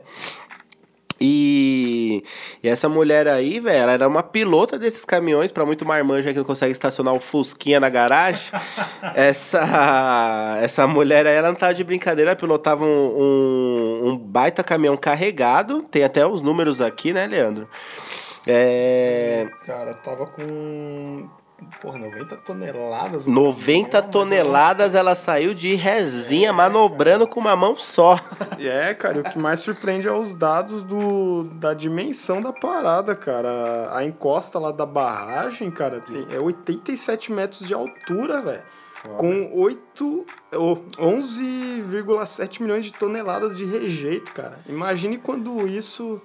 E, 1.22 2.24
e 2.62 2.68
essa 2.68 2.88
mulher 2.88 3.28
aí, 3.28 3.60
velho, 3.60 3.76
ela 3.76 3.92
era 3.92 4.08
uma 4.08 4.22
pilota 4.22 4.78
desses 4.78 5.04
caminhões, 5.04 5.52
para 5.52 5.66
muito 5.66 5.84
marmanja 5.84 6.32
que 6.32 6.38
não 6.38 6.44
consegue 6.46 6.72
estacionar 6.72 7.12
o 7.12 7.20
Fusquinha 7.20 7.78
na 7.78 7.90
garagem. 7.90 8.50
essa, 9.14 10.56
essa 10.62 10.86
mulher 10.86 11.26
aí, 11.26 11.34
ela 11.34 11.48
não 11.48 11.54
tava 11.54 11.74
de 11.74 11.84
brincadeira, 11.84 12.30
ela 12.30 12.36
pilotava 12.36 12.86
um, 12.86 12.88
um, 12.88 14.08
um 14.08 14.16
baita 14.16 14.64
caminhão 14.64 14.96
carregado. 14.96 15.82
Tem 15.82 16.02
até 16.04 16.26
os 16.26 16.40
números 16.40 16.80
aqui, 16.80 17.12
né, 17.12 17.26
Leandro? 17.26 17.68
É, 18.46 19.46
Cara, 19.66 19.94
tava 19.94 20.26
com. 20.26 21.28
Porra, 21.82 21.98
90 21.98 22.36
toneladas. 22.38 23.26
90 23.26 23.98
Não, 23.98 24.02
mas 24.02 24.10
toneladas, 24.10 24.94
ela 24.94 25.14
saiu 25.14 25.52
de 25.52 25.74
resinha, 25.74 26.54
manobrando 26.54 27.28
com 27.28 27.38
uma 27.38 27.54
mão 27.54 27.76
só. 27.76 28.18
É, 28.58 28.94
cara, 28.94 29.18
e 29.18 29.20
o 29.20 29.24
que 29.24 29.38
mais 29.38 29.60
surpreende 29.60 30.08
é 30.08 30.12
os 30.12 30.34
dados 30.34 30.82
do, 30.82 31.44
da 31.44 31.74
dimensão 31.74 32.40
da 32.40 32.52
parada, 32.52 33.14
cara. 33.14 33.94
A 33.94 34.04
encosta 34.04 34.58
lá 34.58 34.72
da 34.72 34.86
barragem, 34.86 35.70
cara, 35.70 36.00
tem, 36.00 36.26
é 36.30 36.40
87 36.40 37.30
metros 37.30 37.66
de 37.66 37.74
altura, 37.74 38.40
velho. 38.40 38.62
Com 39.16 39.50
8, 39.54 40.26
ou 40.56 40.76
11,7 40.98 42.60
milhões 42.60 42.84
de 42.84 42.92
toneladas 42.92 43.56
de 43.56 43.64
rejeito, 43.64 44.32
cara. 44.34 44.58
Imagine 44.68 45.16
quando 45.16 45.66
isso, 45.66 46.20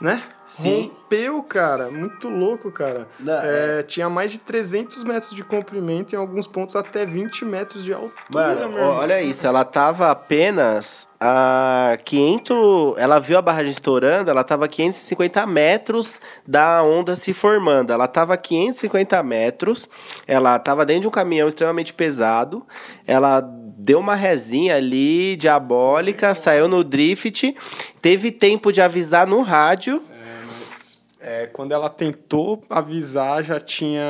né? 0.00 0.22
Sim. 0.46 0.88
Rompeu, 0.88 1.42
cara. 1.44 1.90
Muito 1.90 2.28
louco, 2.28 2.72
cara. 2.72 3.06
Não, 3.20 3.34
É, 3.34 3.82
Tinha 3.84 4.08
mais 4.10 4.32
de 4.32 4.40
300 4.40 5.04
metros 5.04 5.32
de 5.32 5.44
comprimento 5.44 6.12
e 6.12 6.16
em 6.16 6.18
alguns 6.18 6.48
pontos 6.48 6.74
até 6.74 7.06
20 7.06 7.44
metros 7.44 7.84
de 7.84 7.92
altura, 7.92 8.68
Mano, 8.68 8.78
olha 8.80 9.20
isso, 9.22 9.46
ela 9.46 9.64
tava 9.64 10.10
apenas 10.10 11.08
a 11.20 11.96
500. 12.04 12.98
Ela 12.98 13.20
viu 13.20 13.38
a 13.38 13.42
barragem 13.42 13.70
estourando, 13.70 14.30
ela 14.30 14.42
tava 14.42 14.64
a 14.64 14.68
550 14.68 15.46
metros 15.46 16.20
da 16.46 16.82
onda 16.82 17.14
se 17.14 17.32
formando. 17.32 17.92
Ela 17.92 18.08
tava 18.08 18.34
a 18.34 18.36
550 18.36 19.22
metros, 19.22 19.88
ela 20.26 20.58
tava 20.58 20.84
dentro 20.84 21.02
de 21.02 21.08
um 21.08 21.12
caminhão 21.12 21.46
extremamente 21.46 21.94
pesado, 21.94 22.66
ela 23.06 23.40
deu 23.82 23.98
uma 23.98 24.14
resinha 24.14 24.76
ali 24.76 25.36
diabólica, 25.36 26.34
saiu 26.34 26.68
no 26.68 26.84
drift, 26.84 27.54
teve 28.02 28.30
tempo 28.30 28.70
de 28.70 28.80
avisar 28.80 29.26
no 29.26 29.40
rádio. 29.42 30.02
É, 30.12 30.46
mas 30.46 30.98
é, 31.20 31.46
quando 31.46 31.72
ela 31.72 31.88
tentou 31.88 32.62
avisar, 32.68 33.42
já 33.42 33.58
tinha. 33.58 34.02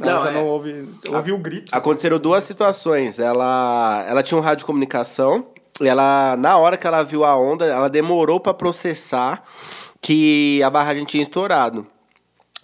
Ela 0.00 0.12
Não, 0.12 0.24
já 0.24 0.30
é- 0.30 0.34
não 0.34 0.46
ouve. 0.46 0.88
Ouviu 1.08 1.34
o 1.34 1.38
grito. 1.38 1.74
Aconteceram 1.74 2.18
duas 2.18 2.44
situações. 2.44 3.18
Ela, 3.18 4.04
ela 4.08 4.22
tinha 4.22 4.38
um 4.38 4.42
rádio 4.42 4.58
de 4.60 4.64
comunicação. 4.64 5.48
E 5.80 5.86
ela, 5.86 6.34
na 6.36 6.56
hora 6.56 6.76
que 6.76 6.86
ela 6.86 7.02
viu 7.04 7.24
a 7.24 7.36
onda, 7.38 7.64
ela 7.64 7.88
demorou 7.88 8.40
para 8.40 8.52
processar 8.52 9.44
que 10.00 10.60
a 10.62 10.70
barragem 10.70 11.04
tinha 11.04 11.22
estourado. 11.22 11.86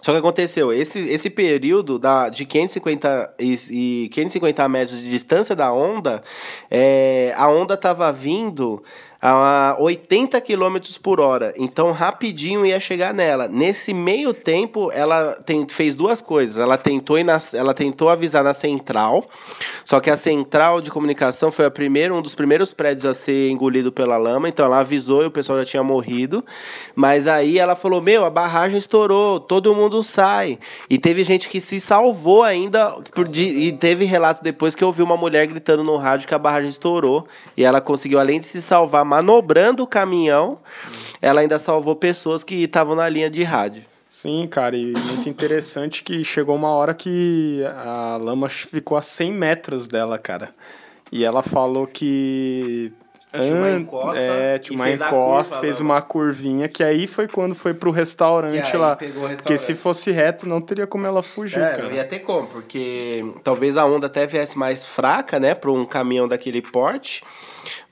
Só 0.05 0.11
que 0.11 0.19
aconteceu, 0.19 0.71
esse, 0.71 0.99
esse 0.99 1.31
período 1.31 1.97
da, 1.97 2.29
de 2.29 2.45
550, 2.45 3.33
e, 3.39 3.55
e 4.03 4.09
550 4.09 4.69
metros 4.69 4.99
de 4.99 5.09
distância 5.09 5.55
da 5.55 5.73
onda, 5.73 6.21
é, 6.69 7.33
a 7.35 7.49
onda 7.49 7.73
estava 7.73 8.11
vindo 8.11 8.83
a 9.27 9.75
80 9.79 10.39
km 10.39 10.77
por 11.01 11.19
hora. 11.19 11.51
Então, 11.57 11.91
rapidinho 11.91 12.63
ia 12.63 12.79
chegar 12.79 13.11
nela. 13.11 13.47
Nesse 13.47 13.91
meio 13.91 14.35
tempo, 14.35 14.91
ela 14.91 15.33
tem, 15.43 15.67
fez 15.67 15.95
duas 15.95 16.21
coisas. 16.21 16.59
Ela 16.59 16.77
tentou, 16.77 17.21
na, 17.23 17.37
ela 17.55 17.73
tentou 17.73 18.09
avisar 18.09 18.43
na 18.43 18.53
central, 18.53 19.25
só 19.83 19.99
que 19.99 20.11
a 20.11 20.15
central 20.15 20.79
de 20.79 20.91
comunicação 20.91 21.51
foi 21.51 21.65
a 21.65 21.71
primeira, 21.71 22.13
um 22.13 22.21
dos 22.21 22.35
primeiros 22.35 22.71
prédios 22.71 23.03
a 23.03 23.15
ser 23.15 23.49
engolido 23.49 23.91
pela 23.91 24.15
lama. 24.15 24.47
Então, 24.47 24.63
ela 24.63 24.81
avisou 24.81 25.23
e 25.23 25.25
o 25.25 25.31
pessoal 25.31 25.57
já 25.57 25.65
tinha 25.65 25.81
morrido. 25.81 26.45
Mas 26.95 27.27
aí 27.27 27.57
ela 27.57 27.75
falou: 27.75 27.99
Meu, 28.01 28.25
a 28.25 28.29
barragem 28.29 28.77
estourou, 28.77 29.39
todo 29.39 29.73
mundo 29.73 30.03
sai. 30.03 30.59
E 30.87 30.99
teve 30.99 31.23
gente 31.23 31.49
que 31.49 31.59
se 31.59 31.81
salvou 31.81 32.43
ainda. 32.43 32.91
Por, 33.11 33.27
de, 33.27 33.43
e 33.47 33.71
teve 33.71 34.05
relatos 34.05 34.39
depois 34.39 34.75
que 34.75 34.83
eu 34.83 34.89
ouvi 34.89 35.01
uma 35.01 35.17
mulher 35.17 35.47
gritando 35.47 35.83
no 35.83 35.97
rádio 35.97 36.27
que 36.27 36.35
a 36.35 36.39
barragem 36.39 36.69
estourou. 36.69 37.27
E 37.57 37.63
ela 37.63 37.81
conseguiu, 37.81 38.19
além 38.19 38.39
de 38.39 38.45
se 38.45 38.61
salvar, 38.61 39.03
manobrando 39.15 39.83
o 39.83 39.87
caminhão, 39.87 40.59
ela 41.21 41.41
ainda 41.41 41.57
salvou 41.57 41.95
pessoas 41.95 42.43
que 42.43 42.55
estavam 42.63 42.95
na 42.95 43.07
linha 43.07 43.29
de 43.29 43.43
rádio. 43.43 43.83
Sim, 44.09 44.47
cara, 44.49 44.75
e 44.77 44.87
muito 44.93 45.27
interessante 45.29 46.03
que 46.03 46.23
chegou 46.23 46.55
uma 46.55 46.69
hora 46.69 46.93
que 46.93 47.61
a 47.85 48.17
lama 48.17 48.49
ficou 48.49 48.97
a 48.97 49.01
100 49.01 49.31
metros 49.33 49.87
dela, 49.87 50.17
cara. 50.17 50.49
E 51.11 51.23
ela 51.23 51.43
falou 51.43 51.85
que. 51.87 52.91
Tinha 53.31 53.53
uma 53.53 53.71
encosta 53.71 54.21
é, 54.21 54.57
tinha 54.59 54.77
uma 54.77 54.85
fez 54.85 55.01
encosta, 55.01 55.55
curva, 55.55 55.59
fez 55.67 55.79
uma 55.81 56.01
curvinha, 56.01 56.69
que 56.69 56.81
aí 56.81 57.05
foi 57.05 57.27
quando 57.27 57.53
foi 57.53 57.73
pro 57.73 57.91
restaurante 57.91 58.71
Que 58.71 58.77
lá. 58.77 58.95
Porque 58.95 59.11
se 59.11 59.27
restaurante. 59.27 59.75
fosse 59.75 60.11
reto, 60.11 60.47
não 60.47 60.61
teria 60.61 60.87
como 60.87 61.05
ela 61.05 61.21
fugir, 61.21 61.61
É, 61.61 61.71
cara. 61.71 61.83
não 61.83 61.91
ia 61.91 62.05
ter 62.05 62.19
como, 62.19 62.47
porque 62.47 63.25
talvez 63.43 63.75
a 63.75 63.85
onda 63.85 64.07
até 64.07 64.25
viesse 64.25 64.57
mais 64.57 64.85
fraca, 64.85 65.37
né, 65.37 65.53
para 65.53 65.69
um 65.69 65.85
caminhão 65.85 66.29
daquele 66.29 66.61
porte. 66.61 67.21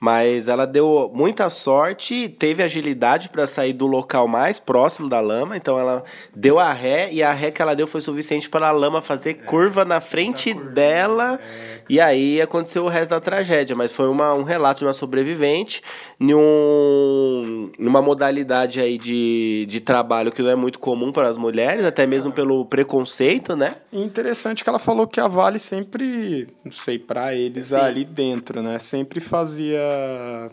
Mas 0.04 0.48
ela 0.48 0.66
deu 0.66 1.10
muita 1.14 1.48
sorte, 1.48 2.28
teve 2.28 2.62
agilidade 2.62 3.30
para 3.30 3.46
sair 3.46 3.72
do 3.72 3.86
local 3.86 4.28
mais 4.28 4.58
próximo 4.58 5.08
da 5.08 5.18
lama, 5.18 5.56
então 5.56 5.78
ela 5.78 6.04
deu 6.36 6.58
a 6.58 6.74
ré 6.74 7.08
e 7.10 7.22
a 7.22 7.32
ré 7.32 7.50
que 7.50 7.62
ela 7.62 7.74
deu 7.74 7.86
foi 7.86 8.02
suficiente 8.02 8.50
para 8.50 8.68
a 8.68 8.70
lama 8.70 9.00
fazer 9.00 9.32
curva 9.46 9.82
na 9.82 10.02
frente 10.02 10.52
dela. 10.52 11.40
E 11.88 11.98
aí 12.00 12.38
aconteceu 12.38 12.84
o 12.84 12.88
resto 12.88 13.12
da 13.12 13.20
tragédia, 13.20 13.74
mas 13.74 13.92
foi 13.92 14.08
uma, 14.08 14.34
um 14.34 14.42
relato 14.42 14.80
de 14.80 14.84
uma 14.84 14.92
sobrevivente 14.92 15.82
num, 16.20 17.70
numa 17.78 18.02
modalidade 18.02 18.80
aí 18.80 18.98
de, 18.98 19.64
de 19.66 19.80
trabalho 19.80 20.30
que 20.30 20.42
não 20.42 20.50
é 20.50 20.54
muito 20.54 20.78
comum 20.80 21.12
para 21.12 21.28
as 21.28 21.38
mulheres, 21.38 21.82
até 21.82 22.06
mesmo 22.06 22.30
pelo 22.30 22.66
preconceito, 22.66 23.56
né? 23.56 23.76
Interessante 23.90 24.62
que 24.62 24.68
ela 24.68 24.78
falou 24.78 25.06
que 25.06 25.18
a 25.18 25.28
Vale 25.28 25.58
sempre, 25.58 26.46
não 26.62 26.72
sei, 26.72 26.98
pra 26.98 27.34
eles 27.34 27.68
Sim. 27.68 27.76
ali 27.76 28.04
dentro, 28.04 28.62
né? 28.62 28.78
Sempre 28.78 29.18
fazia 29.18 29.93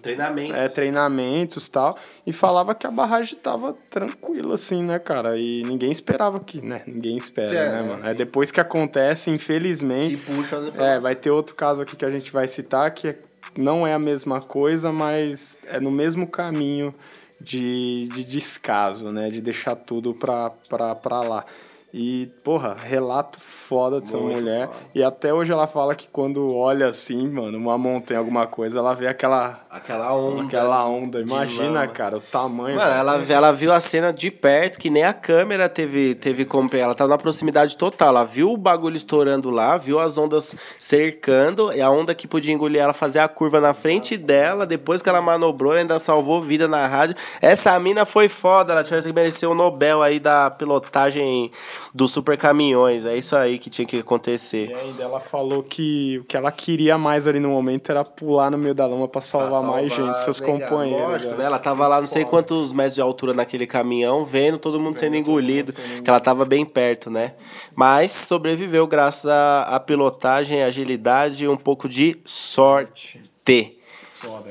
Treinamentos. 0.02 0.56
é, 0.58 0.68
treinamentos 0.70 1.68
e 1.68 1.72
tal. 1.72 1.98
E 2.26 2.34
falava 2.34 2.74
que 2.76 2.86
a 2.88 2.92
barragem 2.92 3.38
tava 3.38 3.74
tranquila, 3.90 4.56
assim, 4.56 4.84
né, 4.84 5.00
cara? 5.00 5.38
E 5.38 5.64
ninguém 5.64 5.92
esperava 5.92 6.40
que, 6.40 6.66
né? 6.66 6.82
Ninguém 6.88 7.18
espera, 7.18 7.54
É, 7.54 7.70
né, 7.72 7.82
mano? 7.84 8.02
sim. 8.04 8.10
É 8.10 8.14
depois 8.14 8.52
que 8.52 8.60
acontece, 8.62 9.30
infelizmente. 9.30 10.14
E 10.14 10.18
puxa 10.18 10.58
É, 10.78 11.00
vai 11.00 11.16
ter 11.16 11.32
outro 11.32 11.56
caso 11.56 11.82
aqui 11.82 11.96
que 11.96 12.06
a 12.06 12.12
gente 12.12 12.32
vai 12.32 12.48
citar 12.48 12.92
que 12.92 13.10
é- 13.10 13.18
não 13.58 13.86
é 13.86 13.94
a 13.94 14.00
mesma 14.00 14.42
coisa, 14.42 14.92
mas 14.92 15.60
é 15.68 15.80
no 15.80 15.92
mesmo 15.92 16.26
caminho 16.28 16.94
de, 17.40 18.08
de 18.14 18.24
descaso, 18.24 19.12
né? 19.12 19.30
De 19.30 19.42
deixar 19.42 19.76
tudo 19.76 20.14
pra, 20.14 20.52
pra, 20.70 20.96
pra 20.96 21.20
lá. 21.22 21.46
E, 21.94 22.30
porra, 22.44 22.76
relato 22.82 23.38
foda 23.40 24.00
dessa 24.00 24.16
Muito 24.16 24.38
mulher. 24.38 24.68
foda. 24.68 24.80
E 24.96 25.04
até 25.04 25.34
hoje 25.34 25.52
ela 25.52 25.68
fala 25.68 25.94
que 25.94 26.08
quando 26.10 26.56
olha 26.56 26.86
assim, 26.88 27.30
mano, 27.30 27.58
uma 27.58 27.78
montanha, 27.78 28.20
alguma 28.20 28.48
coisa, 28.48 28.80
ela 28.80 28.94
vê 28.94 29.08
aquela, 29.08 29.60
Aquela 29.70 30.14
onda. 30.16 30.44
aquela 30.44 30.86
onda. 30.86 31.20
Imagina, 31.20 31.86
cara, 31.88 32.18
o 32.18 32.22
tamanho. 32.22 32.78
Mano, 32.78 32.92
ela, 32.92 33.26
ela 33.28 33.52
viu 33.52 33.74
a 33.74 33.80
cena 33.82 34.14
de 34.14 34.32
perto, 34.32 34.80
que 34.80 34.90
nem 34.90 35.04
a 35.04 35.14
câmera 35.14 35.68
teve, 35.68 36.16
teve 36.16 36.46
como. 36.46 36.70
Ela 36.74 36.96
tava 36.96 37.10
na 37.10 37.18
proximidade 37.18 37.76
total. 37.76 38.10
Ela 38.10 38.24
viu 38.24 38.52
o 38.54 38.58
bagulho 38.58 38.96
estourando 38.96 39.50
lá, 39.50 39.76
viu 39.78 40.00
as 40.00 40.18
ondas 40.18 40.56
cercando, 40.80 41.74
e 41.74 41.82
a 41.82 41.90
onda 41.90 42.16
que 42.16 42.28
podia 42.28 42.54
engolir 42.54 42.82
ela 42.82 42.94
fazer 42.94 43.20
a 43.20 43.28
curva 43.28 43.60
na 43.60 43.74
frente 43.74 44.16
dela. 44.16 44.66
Depois 44.66 45.02
que 45.02 45.10
ela 45.10 45.22
manobrou, 45.22 45.74
ainda 45.74 46.00
salvou 46.00 46.42
vida 46.42 46.68
na 46.70 46.88
rádio. 46.88 47.16
Essa 47.42 47.78
mina 47.80 48.06
foi 48.06 48.30
foda, 48.30 48.72
ela 48.72 48.84
tinha 48.84 49.02
que 49.02 49.12
merecer 49.12 49.50
o 49.50 49.54
Nobel 49.54 50.02
aí 50.02 50.20
da 50.20 50.50
pilotagem 50.50 51.52
dos 51.94 52.12
super 52.12 52.38
caminhões. 52.38 53.06
É 53.06 53.16
isso 53.16 53.36
aí 53.36 53.60
que 53.60 53.70
tinha 53.70 53.86
que 53.86 54.00
acontecer. 54.00 54.70
E 54.70 54.74
ainda 54.74 55.04
ela 55.04 55.20
falou 55.20 55.62
que 55.62 56.20
o 56.20 56.24
que 56.24 56.38
ela 56.38 56.52
queria 56.52 56.98
mais 56.98 57.28
ali 57.28 57.40
no 57.40 57.50
momento 57.50 57.92
era 57.92 58.04
pular 58.04 58.50
no 58.50 58.58
meio 58.58 58.74
da 58.74 58.86
lama 58.86 59.08
para 59.08 59.22
salvar, 59.22 59.52
salvar, 59.52 59.72
mais 59.72 59.94
gente, 59.94 60.18
seus 60.20 60.40
companheiros. 60.40 61.24
Lógico, 61.24 61.38
né? 61.38 61.46
Ela 61.46 61.60
tava 61.60 61.88
lá 61.88 62.00
não 62.00 62.08
sei 62.08 62.24
quantos 62.26 62.74
metros 62.74 62.96
de 62.96 63.02
altura 63.02 63.34
naquele 63.34 63.68
caminhão, 63.68 64.26
vendo 64.26 64.58
todo 64.58 64.80
mundo 64.80 65.00
sendo 65.00 65.18
engolido, 65.18 65.74
que 65.74 66.10
ela 66.10 66.20
tava 66.20 66.46
bem 66.46 66.66
perto, 66.66 67.10
né? 67.10 67.34
Mas 67.76 68.12
sobreviveu 68.12 68.88
graças 68.88 69.30
à 69.30 69.82
pilotagem, 69.86 70.64
agilidade 70.64 71.44
e 71.44 71.48
um 71.48 71.58
pouco 71.58 71.90
de 71.90 72.18
sorte. 72.26 73.22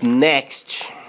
Next. 0.03 1.00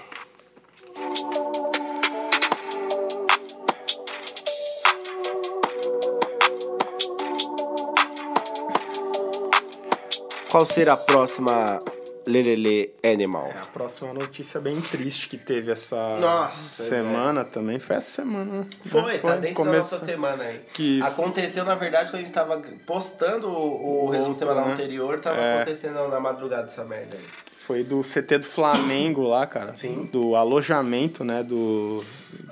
Qual 10.52 10.66
será 10.66 10.92
a 10.92 10.96
próxima 10.98 11.80
Lelele 12.26 12.92
Animal? 13.02 13.46
É, 13.46 13.52
a 13.52 13.66
próxima 13.72 14.12
notícia 14.12 14.60
bem 14.60 14.78
triste 14.82 15.26
que 15.26 15.38
teve 15.38 15.72
essa 15.72 16.18
Nossa, 16.18 16.82
semana 16.82 17.40
é. 17.40 17.44
também. 17.44 17.78
Foi 17.78 17.96
essa 17.96 18.22
semana. 18.22 18.58
Né? 18.58 18.66
Foi, 18.84 19.16
Foi, 19.16 19.30
tá 19.30 19.36
dentro 19.36 19.56
começo... 19.56 19.92
da 19.92 19.96
nossa 19.96 20.04
semana 20.04 20.44
aí. 20.44 20.60
Que... 20.74 21.00
Aconteceu, 21.00 21.64
na 21.64 21.74
verdade, 21.74 22.10
quando 22.10 22.16
a 22.16 22.18
gente 22.18 22.28
estava 22.28 22.60
postando 22.86 23.48
o, 23.48 24.04
o 24.04 24.10
resumo 24.10 24.34
semanal 24.34 24.66
né? 24.66 24.74
anterior, 24.74 25.18
tava 25.20 25.40
é. 25.40 25.54
acontecendo 25.54 26.06
na 26.08 26.20
madrugada 26.20 26.66
essa 26.66 26.84
merda 26.84 27.16
aí. 27.16 27.24
Foi 27.56 27.82
do 27.82 28.02
CT 28.02 28.36
do 28.36 28.46
Flamengo 28.46 29.22
lá, 29.22 29.46
cara. 29.46 29.74
Sim. 29.74 30.06
Do 30.12 30.36
alojamento, 30.36 31.24
né? 31.24 31.42
Do, 31.42 32.04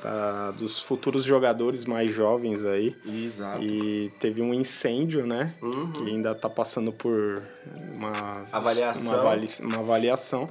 da, 0.03 0.51
dos 0.53 0.83
futuros 0.83 1.25
jogadores 1.25 1.85
mais 1.85 2.11
jovens 2.11 2.65
aí. 2.65 2.97
Exato. 3.07 3.63
E 3.63 4.13
teve 4.19 4.43
um 4.43 4.53
incêndio, 4.53 5.27
né? 5.27 5.55
Uhum. 5.63 5.93
Que 5.93 6.11
ainda 6.11 6.35
tá 6.35 6.49
passando 6.49 6.93
por 6.93 7.43
uma 7.97 8.13
avaliação. 8.53 9.13
Uma, 9.13 9.19
avali 9.19 9.47
uma 9.63 9.79
avaliação 9.79 10.47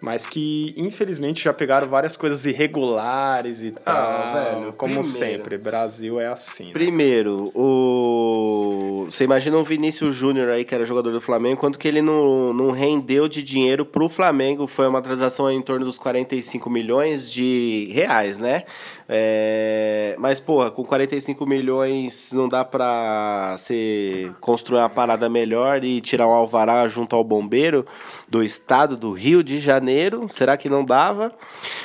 mas 0.00 0.26
que 0.26 0.74
infelizmente 0.76 1.42
já 1.42 1.52
pegaram 1.52 1.88
várias 1.88 2.16
coisas 2.16 2.44
irregulares 2.44 3.62
e 3.62 3.72
ah, 3.76 3.80
tal. 3.84 4.32
Velho, 4.32 4.72
como 4.74 4.94
primeiro, 4.94 5.04
sempre, 5.04 5.58
Brasil 5.58 6.20
é 6.20 6.26
assim. 6.26 6.66
Né? 6.66 6.72
Primeiro, 6.72 7.50
o 7.54 9.06
você 9.10 9.24
imagina 9.24 9.56
um 9.56 9.64
Vinícius 9.64 10.14
Júnior 10.14 10.50
aí 10.50 10.64
que 10.64 10.74
era 10.74 10.84
jogador 10.84 11.10
do 11.10 11.20
Flamengo, 11.20 11.56
quanto 11.58 11.78
que 11.78 11.88
ele 11.88 12.02
não, 12.02 12.52
não 12.52 12.70
rendeu 12.70 13.26
de 13.26 13.42
dinheiro 13.42 13.84
pro 13.84 14.08
Flamengo, 14.08 14.66
foi 14.66 14.86
uma 14.86 15.00
transação 15.00 15.50
em 15.50 15.62
torno 15.62 15.84
dos 15.84 15.98
45 15.98 16.68
milhões 16.68 17.30
de 17.30 17.88
reais, 17.92 18.38
né? 18.38 18.64
É, 19.08 20.14
mas, 20.18 20.38
porra, 20.38 20.70
com 20.70 20.84
45 20.84 21.46
milhões 21.46 22.30
não 22.32 22.46
dá 22.46 22.62
pra 22.64 23.56
você 23.56 24.30
construir 24.40 24.80
uma 24.80 24.90
parada 24.90 25.28
melhor 25.30 25.82
e 25.82 26.00
tirar 26.00 26.28
um 26.28 26.32
alvará 26.32 26.86
junto 26.88 27.16
ao 27.16 27.24
bombeiro 27.24 27.86
do 28.28 28.42
estado 28.42 28.96
do 28.96 29.12
Rio 29.12 29.42
de 29.42 29.58
Janeiro? 29.58 29.87
Será 30.32 30.56
que 30.56 30.68
não 30.68 30.84
dava? 30.84 31.32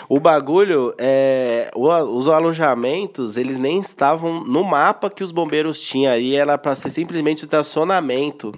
O 0.09 0.19
bagulho, 0.19 0.93
é, 0.97 1.71
os 1.75 2.27
alojamentos, 2.27 3.37
eles 3.37 3.57
nem 3.57 3.79
estavam 3.79 4.43
no 4.43 4.63
mapa 4.63 5.09
que 5.09 5.23
os 5.23 5.31
bombeiros 5.31 5.81
tinham 5.81 6.13
aí, 6.13 6.35
era 6.35 6.57
pra 6.57 6.75
ser 6.75 6.89
simplesmente 6.89 7.43
estacionamento. 7.43 8.53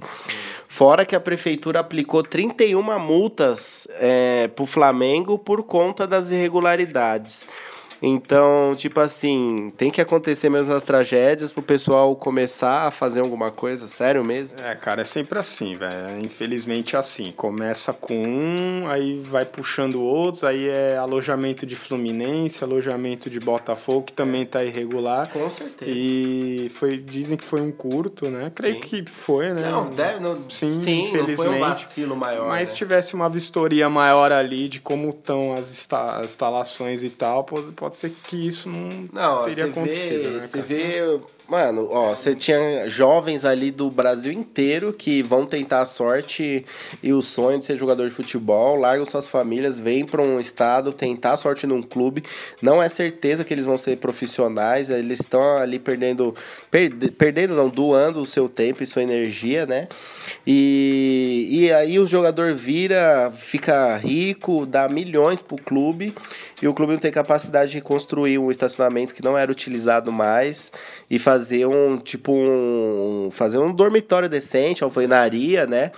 Fora 0.67 1.05
que 1.05 1.15
a 1.15 1.21
prefeitura 1.21 1.79
aplicou 1.79 2.21
31 2.21 2.99
multas 2.99 3.87
é, 3.99 4.49
pro 4.49 4.65
Flamengo 4.65 5.37
por 5.37 5.63
conta 5.63 6.05
das 6.05 6.29
irregularidades. 6.29 7.47
Então, 8.01 8.75
tipo 8.75 8.99
assim, 8.99 9.71
tem 9.77 9.89
que 9.91 10.01
acontecer 10.01 10.49
mesmo 10.49 10.73
as 10.73 10.83
tragédias 10.83 11.51
pro 11.51 11.61
pessoal 11.61 12.15
começar 12.15 12.87
a 12.87 12.91
fazer 12.91 13.21
alguma 13.21 13.51
coisa, 13.51 13.87
sério 13.87 14.23
mesmo? 14.23 14.57
É, 14.63 14.75
cara, 14.75 15.01
é 15.01 15.05
sempre 15.05 15.39
assim, 15.39 15.75
velho. 15.75 16.19
Infelizmente 16.21 16.95
é 16.95 16.99
assim. 16.99 17.31
Começa 17.31 17.93
com 17.93 18.15
um, 18.15 18.87
aí 18.89 19.19
vai 19.19 19.45
puxando 19.45 20.01
outros, 20.01 20.43
aí 20.43 20.67
é 20.67 20.97
alojamento 20.97 21.65
de 21.65 21.75
Fluminense, 21.75 22.63
alojamento 22.63 23.29
de 23.29 23.39
Botafogo, 23.39 24.03
que 24.03 24.13
também 24.13 24.45
tá 24.45 24.63
irregular. 24.63 25.29
Com 25.31 25.49
certeza. 25.49 25.91
E 25.91 26.69
foi, 26.73 26.97
dizem 26.97 27.37
que 27.37 27.43
foi 27.43 27.61
um 27.61 27.71
curto, 27.71 28.29
né? 28.29 28.51
Creio 28.53 28.75
Sim. 28.75 28.81
que 28.81 29.09
foi, 29.09 29.53
né? 29.53 29.69
Não, 29.69 29.89
deve, 29.89 30.19
não, 30.19 30.35
Sim, 30.49 30.79
Sim 30.79 31.05
infelizmente. 31.05 31.37
Não 31.37 31.45
foi 31.45 31.57
um 31.57 31.59
vacilo 31.59 32.15
maior. 32.15 32.47
Mas 32.47 32.71
né? 32.71 32.75
tivesse 32.75 33.13
uma 33.13 33.29
vistoria 33.29 33.89
maior 33.89 34.31
ali 34.31 34.67
de 34.67 34.79
como 34.79 35.09
estão 35.09 35.53
as 35.53 35.87
instalações 36.23 37.03
e 37.03 37.09
tal, 37.09 37.43
pode, 37.43 37.71
pode 37.85 37.99
ser 37.99 38.09
que 38.09 38.47
isso 38.47 38.67
não, 38.67 39.07
não 39.13 39.45
teria 39.45 39.65
acontecido. 39.65 40.23
Vê, 40.23 40.29
né, 40.29 40.41
você 40.41 40.61
vê 40.61 41.19
Mano, 41.47 41.87
ó, 41.91 42.15
você 42.15 42.33
tinha 42.33 42.89
jovens 42.89 43.45
ali 43.45 43.69
do 43.69 43.91
Brasil 43.91 44.31
inteiro 44.31 44.91
que 44.91 45.21
vão 45.21 45.45
tentar 45.45 45.81
a 45.81 45.85
sorte 45.85 46.65
e 47.03 47.13
o 47.13 47.21
sonho 47.21 47.59
de 47.59 47.65
ser 47.65 47.77
jogador 47.77 48.09
de 48.09 48.15
futebol, 48.15 48.79
largam 48.79 49.05
suas 49.05 49.27
famílias, 49.27 49.77
vêm 49.77 50.03
para 50.03 50.23
um 50.23 50.39
estado 50.39 50.91
tentar 50.91 51.33
a 51.33 51.37
sorte 51.37 51.67
num 51.67 51.83
clube. 51.83 52.23
Não 52.63 52.81
é 52.81 52.89
certeza 52.89 53.43
que 53.43 53.53
eles 53.53 53.65
vão 53.65 53.77
ser 53.77 53.97
profissionais, 53.97 54.89
eles 54.89 55.19
estão 55.19 55.57
ali 55.57 55.77
perdendo, 55.77 56.33
per, 56.71 56.91
perdendo 57.11 57.53
não, 57.53 57.69
doando 57.69 58.21
o 58.21 58.25
seu 58.25 58.49
tempo 58.49 58.81
e 58.81 58.87
sua 58.87 59.03
energia, 59.03 59.67
né? 59.67 59.87
E, 60.47 61.47
e 61.51 61.71
aí 61.71 61.99
o 61.99 62.07
jogador 62.07 62.55
vira, 62.55 63.31
fica 63.31 63.95
rico, 63.97 64.65
dá 64.65 64.89
milhões 64.89 65.43
pro 65.43 65.57
clube 65.57 66.11
e 66.59 66.67
o 66.67 66.73
clube 66.73 66.93
não 66.93 66.99
tem 66.99 67.11
capacidade 67.11 67.71
de 67.71 67.81
construir 67.81 68.39
um 68.39 68.49
estacionamento 68.49 69.13
que 69.13 69.23
não 69.23 69.37
era 69.37 69.51
utilizado 69.51 70.11
mais 70.11 70.71
e 71.09 71.19
fazer 71.19 71.65
um 71.65 71.97
tipo 71.97 72.33
um 72.33 73.29
fazer 73.31 73.57
um 73.57 73.71
dormitório 73.73 74.27
decente, 74.27 74.83
alvenaria, 74.83 75.65
né? 75.65 75.91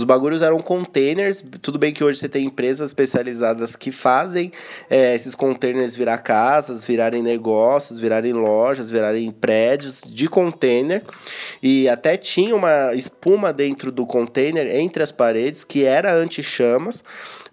Os 0.00 0.04
bagulhos 0.04 0.40
eram 0.40 0.58
containers. 0.60 1.44
Tudo 1.60 1.78
bem 1.78 1.92
que 1.92 2.02
hoje 2.02 2.18
você 2.18 2.28
tem 2.28 2.46
empresas 2.46 2.88
especializadas 2.88 3.76
que 3.76 3.92
fazem 3.92 4.50
é, 4.88 5.14
esses 5.14 5.34
containers 5.34 5.94
virar 5.94 6.16
casas, 6.16 6.86
virarem 6.86 7.22
negócios, 7.22 8.00
virarem 8.00 8.32
lojas, 8.32 8.88
virarem 8.88 9.30
prédios 9.30 10.00
de 10.10 10.26
container. 10.26 11.04
E 11.62 11.86
até 11.86 12.16
tinha 12.16 12.56
uma 12.56 12.94
espuma 12.94 13.52
dentro 13.52 13.92
do 13.92 14.06
container 14.06 14.74
entre 14.74 15.02
as 15.02 15.12
paredes 15.12 15.64
que 15.64 15.84
era 15.84 16.14
anti-chamas. 16.14 17.04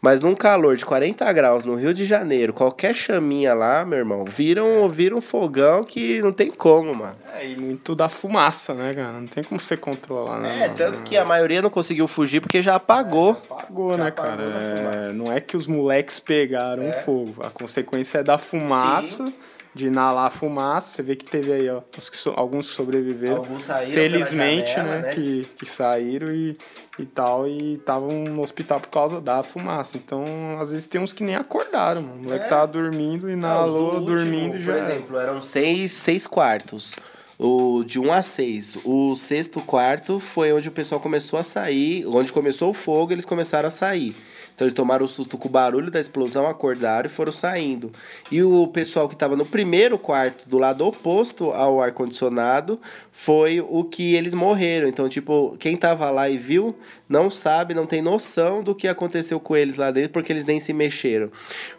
Mas 0.01 0.21
num 0.21 0.35
calor 0.35 0.77
de 0.77 0.85
40 0.85 1.31
graus 1.33 1.65
no 1.65 1.75
Rio 1.75 1.93
de 1.93 2.05
Janeiro, 2.05 2.53
qualquer 2.53 2.95
chaminha 2.95 3.53
lá, 3.53 3.83
meu 3.83 3.97
irmão, 3.97 4.23
viram, 4.25 4.85
é. 4.85 4.89
vira 4.89 5.15
um 5.15 5.21
fogão 5.21 5.83
que 5.83 6.21
não 6.21 6.31
tem 6.31 6.51
como, 6.51 6.93
mano. 6.93 7.15
É, 7.33 7.47
e 7.47 7.57
muito 7.57 7.95
da 7.95 8.07
fumaça, 8.07 8.73
né, 8.73 8.93
cara? 8.93 9.13
Não 9.13 9.27
tem 9.27 9.43
como 9.43 9.59
você 9.59 9.75
controlar, 9.75 10.39
né? 10.39 10.65
É, 10.65 10.69
tanto 10.69 11.01
que 11.01 11.17
a 11.17 11.25
maioria 11.25 11.61
não 11.61 11.69
conseguiu 11.69 12.07
fugir 12.07 12.36
porque 12.39 12.61
já 12.61 12.75
apagou. 12.75 13.41
É, 13.49 13.53
apagou, 13.53 13.91
já 13.93 14.03
né, 14.03 14.09
apagou 14.09 14.31
cara? 14.31 14.43
É, 14.43 15.13
não 15.13 15.31
é 15.31 15.39
que 15.39 15.55
os 15.55 15.67
moleques 15.67 16.19
pegaram 16.19 16.83
é. 16.83 16.93
fogo. 16.93 17.35
A 17.43 17.49
consequência 17.49 18.19
é 18.19 18.23
da 18.23 18.37
fumaça. 18.37 19.25
Sim 19.27 19.33
de 19.77 19.87
inalar 19.87 20.31
fumaça. 20.31 20.95
Você 20.95 21.03
vê 21.03 21.15
que 21.15 21.23
teve 21.23 21.53
aí 21.53 21.69
ó, 21.69 21.81
que 21.81 22.17
so, 22.17 22.33
alguns 22.35 22.67
que 22.69 22.75
sobreviveram. 22.75 23.37
Alguns 23.37 23.63
saíram 23.63 23.91
Felizmente, 23.93 24.71
janela, 24.71 24.95
né, 24.95 25.01
né? 25.03 25.13
Que, 25.13 25.45
que 25.57 25.65
saíram 25.65 26.27
e, 26.33 26.57
e 26.99 27.05
tal, 27.05 27.47
e 27.47 27.75
estavam 27.75 28.09
no 28.23 28.41
hospital 28.41 28.79
por 28.79 28.89
causa 28.89 29.21
da 29.21 29.43
fumaça. 29.43 29.97
Então, 29.97 30.25
às 30.59 30.71
vezes 30.71 30.87
tem 30.87 30.99
uns 30.99 31.13
que 31.13 31.23
nem 31.23 31.35
acordaram, 31.35 32.01
mano. 32.01 32.15
O 32.15 32.23
moleque 32.23 32.45
é. 32.45 32.49
tava 32.49 32.67
dormindo, 32.67 33.29
inalou, 33.29 34.01
dormindo 34.01 34.55
último, 34.55 34.55
e 34.55 34.59
já. 34.59 34.73
Por 34.73 34.81
exemplo, 34.81 35.19
eram 35.19 35.41
seis, 35.41 35.91
seis 35.93 36.27
quartos. 36.27 36.95
O 37.39 37.83
de 37.83 37.99
1 37.99 38.13
a 38.13 38.21
6. 38.21 38.79
O 38.83 39.15
sexto 39.15 39.61
quarto 39.61 40.19
foi 40.19 40.51
onde 40.51 40.69
o 40.69 40.71
pessoal 40.71 40.99
começou 40.99 41.37
a 41.37 41.43
sair. 41.43 42.05
Onde 42.07 42.33
começou 42.33 42.71
o 42.71 42.73
fogo, 42.73 43.11
eles 43.11 43.25
começaram 43.25 43.67
a 43.67 43.71
sair. 43.71 44.15
Então 44.57 44.65
eles 44.65 44.73
tomaram 44.73 45.05
o 45.05 45.07
susto 45.07 45.37
com 45.37 45.47
o 45.47 45.51
barulho 45.51 45.91
da 45.91 45.99
explosão, 45.99 46.47
acordaram 46.47 47.05
e 47.05 47.11
foram 47.11 47.31
saindo. 47.31 47.91
E 48.31 48.41
o 48.41 48.65
pessoal 48.65 49.07
que 49.07 49.13
estava 49.13 49.35
no 49.35 49.45
primeiro 49.45 49.99
quarto, 49.99 50.49
do 50.49 50.57
lado 50.57 50.83
oposto 50.83 51.51
ao 51.51 51.79
ar-condicionado, 51.79 52.81
foi 53.11 53.61
o 53.61 53.83
que 53.83 54.15
eles 54.15 54.33
morreram. 54.33 54.87
Então, 54.87 55.07
tipo, 55.07 55.55
quem 55.59 55.75
estava 55.75 56.09
lá 56.09 56.27
e 56.27 56.39
viu, 56.39 56.75
não 57.07 57.29
sabe, 57.29 57.75
não 57.75 57.85
tem 57.85 58.01
noção 58.01 58.63
do 58.63 58.73
que 58.73 58.87
aconteceu 58.87 59.39
com 59.39 59.55
eles 59.55 59.77
lá 59.77 59.91
dentro, 59.91 60.09
porque 60.09 60.33
eles 60.33 60.43
nem 60.43 60.59
se 60.59 60.73
mexeram. 60.73 61.29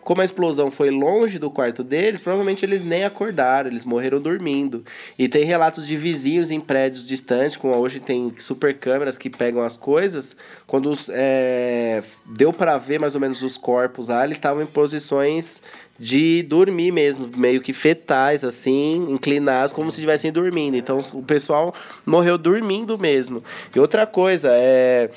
Como 0.00 0.20
a 0.20 0.24
explosão 0.24 0.70
foi 0.70 0.90
longe 0.90 1.36
do 1.36 1.50
quarto 1.50 1.82
deles, 1.82 2.20
provavelmente 2.20 2.64
eles 2.64 2.82
nem 2.82 3.02
acordaram, 3.02 3.68
eles 3.68 3.84
morreram 3.84 4.20
dormindo. 4.20 4.84
E 5.18 5.28
tem 5.28 5.42
relatos 5.42 5.84
de 5.84 5.96
vizinhos 5.96 6.48
em 6.48 6.60
prédios 6.60 7.08
distantes, 7.08 7.56
como 7.56 7.74
hoje 7.74 7.98
tem 7.98 8.32
super 8.38 8.78
câmeras 8.78 9.18
que 9.18 9.28
pegam 9.28 9.64
as 9.64 9.76
coisas, 9.76 10.36
quando 10.64 10.92
é, 11.10 12.04
deu 12.24 12.52
para 12.52 12.67
para 12.68 12.76
ver 12.76 13.00
mais 13.00 13.14
ou 13.14 13.20
menos 13.20 13.42
os 13.42 13.56
corpos 13.56 14.10
lá, 14.10 14.24
eles 14.24 14.36
estavam 14.36 14.62
em 14.62 14.66
posições 14.66 15.62
de 15.98 16.42
dormir 16.42 16.92
mesmo, 16.92 17.30
meio 17.34 17.62
que 17.62 17.72
fetais, 17.72 18.44
assim, 18.44 19.06
inclinados, 19.08 19.72
como 19.72 19.90
se 19.90 19.96
estivessem 20.00 20.30
dormindo. 20.30 20.76
Então 20.76 21.00
o 21.14 21.22
pessoal 21.22 21.72
morreu 22.04 22.36
dormindo 22.36 22.98
mesmo. 22.98 23.42
E 23.74 23.80
outra 23.80 24.06
coisa, 24.06 24.50
é. 24.52 25.08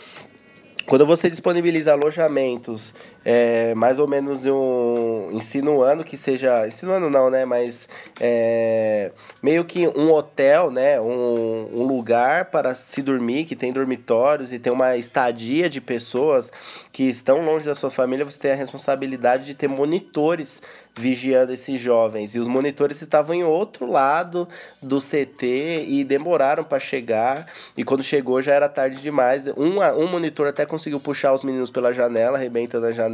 Quando 0.85 1.05
você 1.05 1.29
disponibiliza 1.29 1.91
alojamentos 1.91 2.93
é, 3.23 3.75
mais 3.75 3.99
ou 3.99 4.07
menos 4.07 4.45
um, 4.45 5.29
insinuando 5.31 6.03
que 6.03 6.17
seja. 6.17 6.67
Insinuando 6.67 7.09
não, 7.09 7.29
né? 7.29 7.45
Mas 7.45 7.87
é, 8.19 9.11
meio 9.43 9.63
que 9.63 9.87
um 9.87 10.11
hotel, 10.11 10.71
né? 10.71 10.99
Um, 10.99 11.69
um 11.73 11.83
lugar 11.83 12.45
para 12.45 12.73
se 12.73 13.01
dormir, 13.01 13.45
que 13.45 13.55
tem 13.55 13.71
dormitórios 13.71 14.51
e 14.51 14.59
tem 14.59 14.73
uma 14.73 14.97
estadia 14.97 15.69
de 15.69 15.79
pessoas 15.79 16.51
que 16.91 17.03
estão 17.03 17.45
longe 17.45 17.65
da 17.65 17.75
sua 17.75 17.89
família, 17.89 18.25
você 18.25 18.39
tem 18.39 18.51
a 18.51 18.55
responsabilidade 18.55 19.45
de 19.45 19.53
ter 19.53 19.67
monitores 19.67 20.61
vigiando 20.97 21.53
esses 21.53 21.79
jovens. 21.79 22.35
E 22.35 22.39
os 22.39 22.47
monitores 22.47 23.01
estavam 23.01 23.33
em 23.33 23.43
outro 23.43 23.89
lado 23.89 24.47
do 24.81 24.99
CT 24.99 25.85
e 25.87 26.03
demoraram 26.03 26.63
para 26.63 26.79
chegar. 26.79 27.45
E 27.77 27.83
quando 27.83 28.03
chegou 28.03 28.41
já 28.41 28.53
era 28.53 28.67
tarde 28.67 29.01
demais. 29.01 29.47
Um, 29.55 29.79
um 29.79 30.07
monitor 30.07 30.47
até 30.47 30.65
conseguiu 30.65 30.99
puxar 30.99 31.33
os 31.33 31.43
meninos 31.43 31.69
pela 31.69 31.93
janela, 31.93 32.37
arrebentando 32.37 32.87
a 32.87 32.91
janela. 32.91 33.10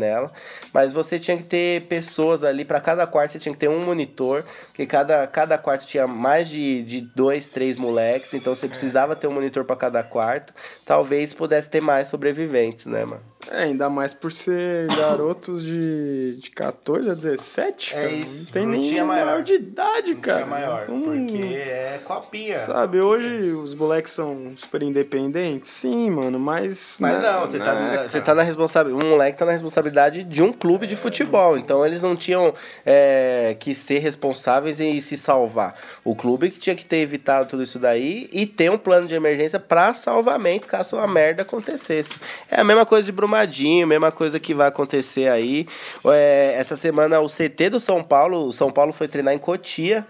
Mas 0.74 0.94
você 0.94 1.20
tinha 1.20 1.38
que 1.38 1.44
ter 1.44 1.86
pessoas 1.86 2.44
ali, 2.44 2.64
para 2.64 2.80
cada 2.80 3.06
quarto 3.08 3.32
você 3.32 3.40
tinha 3.40 3.54
que 3.54 3.60
ter 3.60 3.70
um 3.70 3.84
monitor, 3.86 4.44
que 4.74 4.86
cada, 4.86 5.26
cada 5.28 5.58
quarto 5.58 5.86
tinha 5.86 6.08
mais 6.08 6.50
de, 6.50 6.84
de 6.84 7.02
dois, 7.02 7.48
três 7.48 7.78
moleques. 7.78 8.34
Então 8.34 8.54
você 8.54 8.68
precisava 8.68 9.16
ter 9.16 9.28
um 9.28 9.32
monitor 9.32 9.66
para 9.66 9.76
cada 9.76 10.04
quarto. 10.04 10.54
Talvez 10.86 11.34
pudesse 11.34 11.70
ter 11.70 11.82
mais 11.82 12.08
sobreviventes, 12.08 12.86
né, 12.86 13.04
mano? 13.06 13.37
É, 13.52 13.64
ainda 13.64 13.90
mais 13.90 14.14
por 14.14 14.32
ser 14.32 14.88
garotos 14.96 15.64
de, 15.64 16.36
de 16.38 16.50
14 16.52 17.10
a 17.12 17.14
17, 17.14 17.94
É 17.96 18.02
cara. 18.02 18.12
isso, 18.12 18.46
Não 18.46 18.52
tem 18.52 18.64
não 18.64 18.70
nem 18.72 18.82
tinha 18.82 19.06
maior. 19.06 19.26
maior 19.26 19.44
de 19.44 19.54
idade, 19.54 20.16
cara. 20.16 20.46
maior, 20.46 20.86
Hum, 20.90 21.02
porque 21.02 21.54
é 21.56 22.00
copinha. 22.04 22.58
Sabe, 22.58 23.00
hoje 23.02 23.52
os 23.52 23.74
moleques 23.74 24.12
são 24.12 24.54
super 24.56 24.82
independentes, 24.84 25.70
sim, 25.70 26.10
mano, 26.10 26.40
mas. 26.40 26.98
Mas 27.02 27.22
né, 27.22 27.32
não, 27.32 27.42
você 27.42 27.60
tá, 27.60 27.74
né, 27.76 28.08
você 28.08 28.20
tá 28.22 28.36
na 28.36 28.44
responsabilidade. 28.44 29.06
Um 29.06 29.10
moleque 29.12 29.38
tá 29.38 29.46
na 29.46 29.52
responsabilidade 29.52 30.24
de 30.24 30.42
um 30.44 30.52
clube 30.52 30.86
de 30.88 30.96
futebol. 30.96 31.58
Então 31.58 31.86
eles 31.86 32.02
não 32.02 32.16
tinham 32.16 32.54
é, 32.86 33.56
que 33.60 33.74
ser 33.76 34.00
responsáveis 34.00 34.80
e 34.80 35.00
se 35.02 35.18
salvar. 35.18 35.76
O 36.04 36.16
clube 36.16 36.50
que 36.50 36.60
tinha 36.60 36.76
que 36.76 36.86
ter 36.86 36.98
evitado 36.98 37.48
tudo 37.50 37.64
isso 37.64 37.80
daí 37.80 38.30
e 38.32 38.46
ter 38.46 38.72
um 38.72 38.78
plano 38.78 39.08
de 39.08 39.16
emergência 39.16 39.60
para 39.60 39.94
salvamento 39.94 40.68
caso 40.68 40.96
uma 40.98 41.08
merda 41.08 41.42
acontecesse. 41.44 42.18
É 42.50 42.62
a 42.62 42.64
mesma 42.64 42.86
coisa 42.86 43.06
de 43.06 43.12
Brumadinho, 43.12 43.37
mesma 43.45 44.12
coisa 44.12 44.39
que 44.39 44.54
vai 44.54 44.67
acontecer 44.67 45.30
aí. 45.30 45.67
É, 46.06 46.56
essa 46.58 46.76
semana 46.76 47.19
o 47.19 47.28
CT 47.28 47.69
do 47.71 47.80
São 47.80 48.02
Paulo, 48.02 48.47
o 48.47 48.54
São 48.54 48.71
Paulo 48.71 48.93
foi 48.93 49.08
treinar 49.08 49.34
em 49.34 49.38
Cotia. 49.39 50.06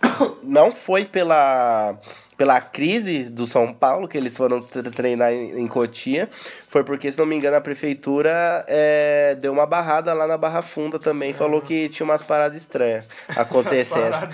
Não 0.42 0.70
foi 0.72 1.04
pela, 1.04 1.98
pela 2.36 2.60
crise 2.60 3.24
do 3.24 3.46
São 3.46 3.72
Paulo 3.72 4.06
que 4.06 4.16
eles 4.16 4.36
foram 4.36 4.60
tre- 4.60 4.90
treinar 4.90 5.32
em, 5.32 5.60
em 5.60 5.66
Cotia. 5.66 6.28
Foi 6.68 6.84
porque, 6.84 7.10
se 7.10 7.18
não 7.18 7.24
me 7.24 7.34
engano, 7.34 7.56
a 7.56 7.60
prefeitura 7.60 8.62
é, 8.68 9.34
deu 9.40 9.52
uma 9.52 9.64
barrada 9.64 10.12
lá 10.12 10.26
na 10.26 10.36
Barra 10.36 10.60
Funda 10.60 10.98
também. 10.98 11.32
Falou 11.32 11.62
que 11.62 11.88
tinha 11.88 12.04
umas 12.04 12.22
paradas 12.22 12.60
estranhas 12.60 13.08
acontecendo. 13.34 14.28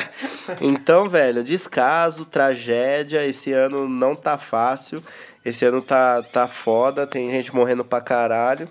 então, 0.60 1.08
velho, 1.08 1.44
descaso, 1.44 2.24
tragédia. 2.24 3.24
Esse 3.24 3.52
ano 3.52 3.86
não 3.88 4.14
tá 4.16 4.38
fácil. 4.38 5.02
Esse 5.44 5.64
ano 5.64 5.82
tá, 5.82 6.22
tá 6.22 6.46
foda. 6.48 7.06
Tem 7.06 7.30
gente 7.30 7.54
morrendo 7.54 7.84
pra 7.84 8.00
caralho. 8.00 8.68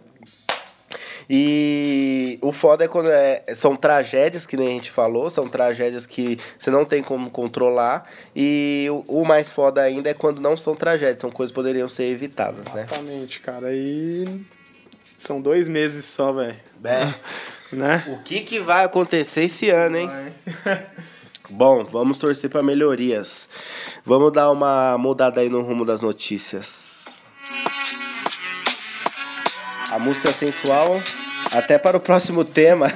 E 1.33 2.37
o 2.41 2.51
foda 2.51 2.83
é 2.83 2.89
quando 2.89 3.09
é, 3.09 3.41
são 3.55 3.73
tragédias, 3.73 4.45
que 4.45 4.57
nem 4.57 4.67
a 4.67 4.71
gente 4.71 4.91
falou, 4.91 5.29
são 5.29 5.47
tragédias 5.47 6.05
que 6.05 6.37
você 6.59 6.69
não 6.69 6.83
tem 6.83 7.01
como 7.01 7.29
controlar. 7.29 8.05
E 8.35 8.87
o, 9.07 9.21
o 9.21 9.25
mais 9.25 9.49
foda 9.49 9.81
ainda 9.81 10.09
é 10.09 10.13
quando 10.13 10.41
não 10.41 10.57
são 10.57 10.75
tragédias, 10.75 11.21
são 11.21 11.31
coisas 11.31 11.51
que 11.51 11.55
poderiam 11.55 11.87
ser 11.87 12.03
evitadas, 12.03 12.65
né? 12.73 12.85
Exatamente, 12.85 13.39
cara. 13.39 13.67
Aí. 13.67 14.25
São 15.17 15.39
dois 15.39 15.69
meses 15.69 16.03
só, 16.03 16.33
velho. 16.33 16.57
É. 16.83 17.13
Né? 17.71 18.03
O 18.09 18.21
que, 18.21 18.41
que 18.41 18.59
vai 18.59 18.83
acontecer 18.83 19.43
esse 19.43 19.69
ano, 19.69 19.95
hein? 19.95 20.09
Bom, 21.51 21.83
vamos 21.83 22.17
torcer 22.17 22.49
para 22.49 22.63
melhorias. 22.63 23.49
Vamos 24.05 24.31
dar 24.31 24.49
uma 24.51 24.97
mudada 24.97 25.41
aí 25.41 25.49
no 25.49 25.61
rumo 25.61 25.83
das 25.83 25.99
notícias. 25.99 27.23
A 29.91 29.99
música 29.99 30.29
é 30.29 30.31
sensual, 30.31 31.01
até 31.53 31.77
para 31.77 31.97
o 31.97 31.99
próximo 31.99 32.45
tema. 32.45 32.89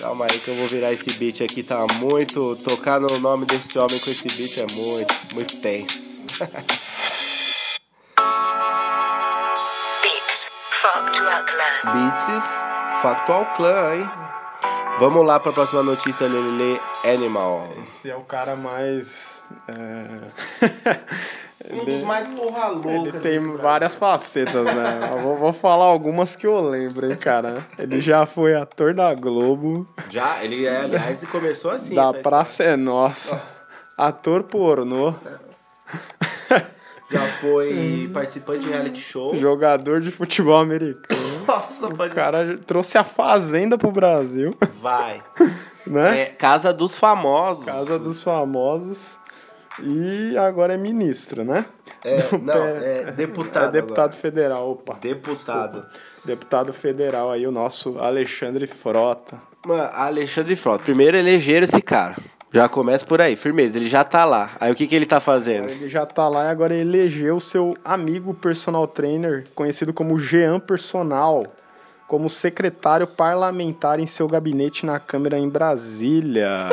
Calma 0.00 0.26
aí 0.28 0.38
que 0.40 0.48
eu 0.48 0.54
vou 0.56 0.66
virar 0.66 0.92
esse 0.92 1.16
beat 1.18 1.42
aqui, 1.42 1.62
tá 1.62 1.86
muito. 2.00 2.56
Tocar 2.64 3.00
no 3.00 3.20
nome 3.20 3.46
desse 3.46 3.78
homem 3.78 3.98
com 4.00 4.10
esse 4.10 4.26
beat 4.36 4.58
é 4.58 4.66
muito, 4.74 5.14
muito 5.34 5.56
tenso. 5.58 6.14
Beats, 11.92 12.62
Factual 13.02 13.46
Clan, 13.56 13.94
hein? 13.94 14.10
Vamos 14.98 15.26
lá 15.26 15.40
pra 15.40 15.52
próxima 15.52 15.82
notícia, 15.82 16.26
Lele 16.28 16.80
Animal. 17.04 17.68
Esse 17.82 18.10
é 18.10 18.16
o 18.16 18.20
cara 18.22 18.54
mais. 18.54 19.42
é, 19.68 20.94
Um 21.70 21.84
dos 21.84 22.04
mais 22.04 22.26
porra 22.26 22.68
Ele 22.72 22.96
loucas. 22.98 23.22
tem 23.22 23.56
várias 23.56 23.94
facetas, 23.96 24.64
né? 24.64 25.00
Eu 25.12 25.18
vou, 25.18 25.38
vou 25.38 25.52
falar 25.52 25.84
algumas 25.86 26.36
que 26.36 26.46
eu 26.46 26.60
lembro, 26.60 27.06
hein, 27.10 27.16
cara. 27.16 27.64
Ele 27.78 28.00
já 28.00 28.26
foi 28.26 28.54
ator 28.54 28.94
da 28.94 29.14
Globo. 29.14 29.84
Já, 30.10 30.44
ele 30.44 30.66
é, 30.66 30.76
aliás, 30.82 31.22
ele 31.22 31.30
começou 31.30 31.70
assim. 31.70 31.94
da 31.94 32.12
Praça 32.12 32.62
é 32.64 32.76
Nossa, 32.76 33.40
ator 33.98 34.42
pornô, 34.44 35.14
Já 37.10 37.20
foi 37.40 38.10
participante 38.14 38.64
de 38.64 38.68
reality 38.70 39.00
show. 39.00 39.36
jogador 39.38 40.00
de 40.00 40.10
futebol 40.10 40.58
americano. 40.60 41.23
Nossa, 41.46 41.86
O 41.86 41.96
pode 41.96 42.14
cara 42.14 42.56
trouxe 42.58 42.96
a 42.98 43.04
Fazenda 43.04 43.76
pro 43.78 43.90
Brasil, 43.92 44.54
Vai. 44.80 45.22
né? 45.86 46.20
É, 46.20 46.24
Casa 46.26 46.72
dos 46.72 46.94
Famosos. 46.96 47.64
Casa 47.64 47.98
dos 47.98 48.22
Famosos. 48.22 49.18
E 49.82 50.36
agora 50.38 50.74
é 50.74 50.76
ministro, 50.76 51.44
né? 51.44 51.66
É, 52.04 52.18
Do 52.30 52.38
não, 52.38 52.52
pé- 52.52 53.02
é 53.08 53.12
deputado. 53.12 53.64
É 53.68 53.72
deputado 53.80 54.10
agora. 54.10 54.20
federal, 54.20 54.70
opa. 54.70 54.96
Deputado. 55.00 55.84
Deputado 56.24 56.72
federal 56.72 57.30
aí, 57.32 57.46
o 57.46 57.50
nosso 57.50 57.98
Alexandre 58.00 58.66
Frota. 58.66 59.38
Mano, 59.66 59.90
Alexandre 59.92 60.54
Frota. 60.54 60.84
Primeiro 60.84 61.16
elegeram 61.16 61.64
esse 61.64 61.80
cara. 61.82 62.14
Já 62.54 62.68
começa 62.68 63.04
por 63.04 63.20
aí, 63.20 63.34
firmeza. 63.34 63.76
Ele 63.76 63.88
já 63.88 64.04
tá 64.04 64.24
lá. 64.24 64.48
Aí 64.60 64.70
o 64.70 64.76
que, 64.76 64.86
que 64.86 64.94
ele 64.94 65.06
tá 65.06 65.18
fazendo? 65.18 65.68
Ele 65.68 65.88
já 65.88 66.06
tá 66.06 66.28
lá 66.28 66.44
e 66.44 66.48
agora 66.50 66.72
elegeu 66.72 67.40
seu 67.40 67.76
amigo 67.84 68.32
personal 68.32 68.86
trainer, 68.86 69.42
conhecido 69.56 69.92
como 69.92 70.16
Jean 70.20 70.60
Personal, 70.60 71.42
como 72.06 72.28
secretário 72.28 73.06
parlamentar 73.06 73.98
em 73.98 74.06
seu 74.06 74.28
gabinete 74.28 74.84
na 74.84 75.00
Câmara 75.00 75.38
em 75.38 75.48
Brasília. 75.48 76.68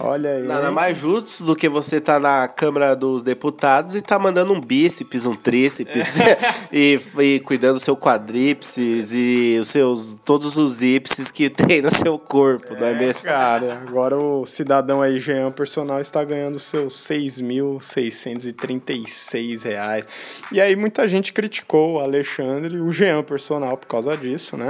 Olha 0.00 0.30
aí. 0.30 0.42
Nada 0.42 0.70
mais 0.70 0.98
justo 0.98 1.44
do 1.44 1.56
que 1.56 1.66
você 1.68 2.00
tá 2.00 2.20
na 2.20 2.46
Câmara 2.46 2.94
dos 2.94 3.22
Deputados 3.22 3.94
e 3.94 4.02
tá 4.02 4.18
mandando 4.18 4.52
um 4.52 4.60
bíceps, 4.60 5.24
um 5.24 5.34
tríceps 5.34 6.18
e, 6.72 7.00
e 7.18 7.40
cuidando 7.40 7.74
do 7.74 7.80
seu 7.80 7.96
quadríceps 7.96 9.12
e 9.12 9.58
os 9.60 9.68
seus 9.68 10.16
todos 10.24 10.56
os 10.56 10.82
ípses 10.82 11.30
que 11.30 11.48
tem 11.48 11.80
no 11.80 11.90
seu 11.90 12.18
corpo, 12.18 12.74
não 12.74 12.86
é 12.86 12.94
mesmo? 12.94 13.22
Cara, 13.22 13.78
agora 13.86 14.16
o 14.16 14.44
cidadão 14.44 15.00
aí, 15.00 15.18
Jean 15.18 15.52
Personal, 15.52 16.00
está 16.00 16.24
ganhando 16.24 16.58
seus 16.58 16.94
6.636 17.06 19.64
reais. 19.64 20.06
E 20.52 20.60
aí 20.60 20.76
muita 20.76 21.08
gente 21.08 21.32
criticou 21.32 21.94
o 21.94 22.00
Alexandre, 22.00 22.78
o 22.80 22.92
Jean 22.92 23.22
Personal, 23.22 23.76
por 23.76 23.86
causa 23.86 24.16
disso, 24.16 24.56
né? 24.56 24.65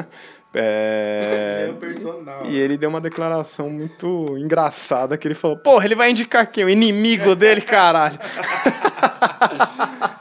É... 0.55 1.71
E 2.49 2.59
ele 2.59 2.79
deu 2.79 2.89
uma 2.89 3.01
declaração 3.01 3.69
muito 3.69 4.39
engraçada 4.39 5.19
que 5.19 5.29
ele 5.29 5.35
falou: 5.35 5.59
Porra, 5.59 5.85
ele 5.85 5.95
vai 5.95 6.11
indicar 6.11 6.47
quem? 6.47 6.65
O 6.65 6.71
inimigo 6.71 7.35
dele, 7.37 7.61
caralho. 7.61 8.19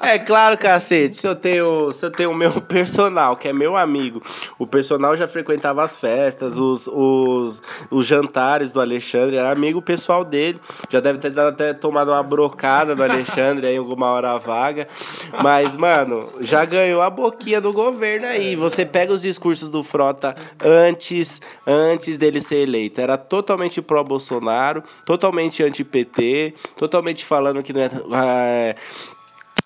É 0.06 0.20
claro, 0.20 0.56
cacete. 0.56 1.18
Se 1.18 1.28
eu 1.28 1.36
tenho, 1.36 1.92
se 1.92 2.06
eu 2.06 2.12
tenho 2.12 2.30
o 2.30 2.36
meu 2.36 2.62
personal, 2.62 3.36
que 3.36 3.48
é 3.48 3.54
meu 3.54 3.76
amigo, 3.76 4.22
o 4.60 4.68
personal 4.68 5.18
já 5.18 5.28
frequentava 5.28 5.84
as 5.84 5.98
festas, 5.98 6.60
os, 6.60 6.88
os, 6.88 7.62
os 7.90 8.06
jantares 8.06 8.72
do 8.72 8.80
Alexandre, 8.80 9.38
era 9.38 9.52
amigo 9.52 9.82
pessoal 9.82 10.24
dele. 10.24 10.62
Já 10.92 11.00
deve 11.00 11.18
ter 11.18 11.32
dado 11.32 11.50
até 11.50 11.74
tomado 11.74 12.12
uma 12.12 12.22
brocada 12.22 12.96
do 12.96 13.04
Alexandre 13.04 13.66
aí 13.66 13.78
alguma 13.78 14.12
hora 14.12 14.38
vaga. 14.38 14.88
Mas, 15.42 15.76
mano, 15.76 16.30
já 16.40 16.64
ganhou 16.66 17.02
a 17.02 17.10
boquinha 17.10 17.60
do 17.60 17.74
governo 17.74 18.28
aí. 18.28 18.56
Você 18.56 18.86
pega 18.86 19.12
os 19.12 19.24
discursos 19.24 19.70
do 19.70 19.84
Frota 19.84 20.36
antes, 20.64 21.42
antes 21.66 22.20
dele 22.20 22.42
ser 22.42 22.58
eleito. 22.58 23.02
Era 23.02 23.18
totalmente 23.18 23.82
pró-Bolsonaro, 23.82 24.84
totalmente 25.04 25.64
anti-PT, 25.64 26.54
totalmente 26.78 27.26
falando 27.26 27.64
que 27.64 27.74
não 27.74 27.82
é. 27.82 27.90
é 28.14 28.76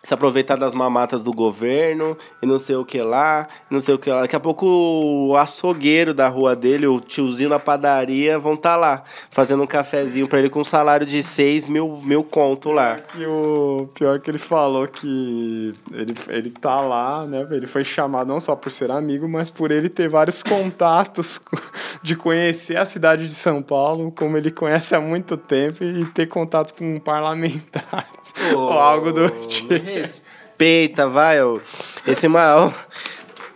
se 0.01 0.13
aproveitar 0.13 0.55
das 0.55 0.73
mamatas 0.73 1.23
do 1.23 1.31
governo 1.31 2.17
e 2.41 2.45
não 2.45 2.57
sei 2.57 2.75
o 2.77 2.85
que 2.85 3.01
lá, 3.01 3.47
não 3.69 3.81
sei 3.81 3.95
o 3.95 3.99
que 3.99 4.09
lá. 4.09 4.21
Daqui 4.21 4.35
a 4.35 4.39
pouco 4.39 4.65
o 4.65 5.35
açougueiro 5.35 6.13
da 6.13 6.29
rua 6.29 6.55
dele, 6.55 6.87
o 6.87 7.01
tiozinho 7.01 7.49
da 7.49 7.59
padaria, 7.59 8.39
vão 8.39 8.53
estar 8.53 8.77
lá, 8.77 9.03
fazendo 9.29 9.63
um 9.63 9.67
cafezinho 9.67 10.27
pra 10.27 10.39
ele 10.39 10.49
com 10.49 10.61
um 10.61 10.65
salário 10.65 11.05
de 11.05 11.21
6 11.21 11.67
mil, 11.67 11.99
mil 12.01 12.23
conto 12.23 12.71
lá. 12.71 12.97
E 13.17 13.25
o 13.25 13.83
pior 13.93 14.19
que 14.21 14.31
ele 14.31 14.37
falou 14.37 14.87
que 14.87 15.73
ele, 15.91 16.15
ele 16.29 16.49
tá 16.49 16.79
lá, 16.79 17.25
né? 17.25 17.45
Ele 17.51 17.67
foi 17.67 17.83
chamado 17.83 18.27
não 18.27 18.39
só 18.39 18.55
por 18.55 18.71
ser 18.71 18.91
amigo, 18.91 19.27
mas 19.27 19.49
por 19.49 19.69
ele 19.69 19.89
ter 19.89 20.07
vários 20.07 20.41
contatos 20.41 21.41
de 22.01 22.15
conhecer 22.15 22.77
a 22.77 22.85
cidade 22.85 23.27
de 23.27 23.35
São 23.35 23.61
Paulo, 23.61 24.11
como 24.13 24.37
ele 24.37 24.49
conhece 24.49 24.95
há 24.95 25.01
muito 25.01 25.35
tempo, 25.35 25.83
e 25.83 26.05
ter 26.05 26.27
contato 26.27 26.73
com 26.73 26.99
parlamentares. 26.99 28.19
ou 28.55 28.71
algo 28.71 29.11
do 29.11 29.29
tipo. 29.47 29.73
Respeita, 29.93 31.07
vai. 31.07 31.37
Esse 32.05 32.27
mal. 32.27 32.73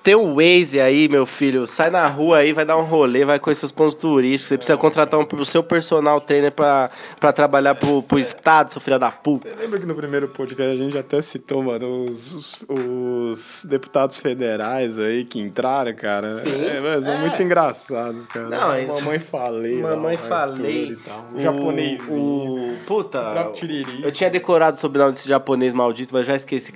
Tem 0.03 0.15
o 0.15 0.35
Waze 0.35 0.81
aí, 0.81 1.07
meu 1.07 1.25
filho. 1.25 1.65
Sai 1.65 1.89
na 1.89 2.05
rua 2.07 2.39
aí, 2.39 2.51
vai 2.51 2.65
dar 2.65 2.75
um 2.77 2.81
rolê, 2.83 3.23
vai 3.23 3.39
conhecer 3.39 3.63
os 3.63 3.71
pontos 3.71 3.95
turísticos. 3.95 4.49
Você 4.49 4.57
precisa 4.57 4.77
contratar 4.77 5.17
um, 5.17 5.25
o 5.39 5.45
seu 5.45 5.63
personal 5.63 6.19
trainer 6.19 6.51
pra, 6.51 6.89
pra 7.21 7.31
trabalhar 7.31 7.73
pro, 7.75 8.03
pro 8.03 8.19
estado, 8.19 8.69
seu 8.73 8.81
filho 8.81 8.99
da 8.99 9.09
puta. 9.09 9.49
Você 9.49 9.55
lembra 9.55 9.79
que 9.79 9.85
no 9.87 9.95
primeiro 9.95 10.27
podcast 10.27 10.73
a 10.73 10.75
gente 10.75 10.97
até 10.97 11.21
citou, 11.21 11.63
mano, 11.63 12.03
os, 12.03 12.33
os, 12.35 12.65
os 12.67 13.65
deputados 13.69 14.19
federais 14.19 14.99
aí 14.99 15.23
que 15.23 15.39
entraram, 15.39 15.93
cara? 15.95 16.33
Sim. 16.39 16.65
É, 16.65 16.81
mas 16.81 17.05
são 17.05 17.13
É. 17.13 17.17
muito 17.19 17.41
engraçados, 17.41 18.25
cara. 18.27 18.49
Não, 18.49 18.75
eles- 18.75 18.93
Mamãe 18.95 19.19
falei. 19.19 19.81
lá, 19.81 19.91
Mamãe 19.91 20.15
o 20.15 20.19
Arthur 20.19 20.27
falei. 20.57 20.83
e 20.89 20.95
tal. 20.97 21.27
O 21.33 21.37
O 21.37 21.39
japonês. 21.41 22.01
O, 22.09 22.73
puta. 22.85 23.51
Tiriri. 23.53 24.03
Eu 24.03 24.11
tinha 24.11 24.29
decorado 24.29 24.77
o 24.85 24.89
nome 24.97 25.11
desse 25.13 25.29
japonês 25.29 25.71
maldito, 25.71 26.13
mas 26.13 26.27
já 26.27 26.35
esqueci. 26.35 26.73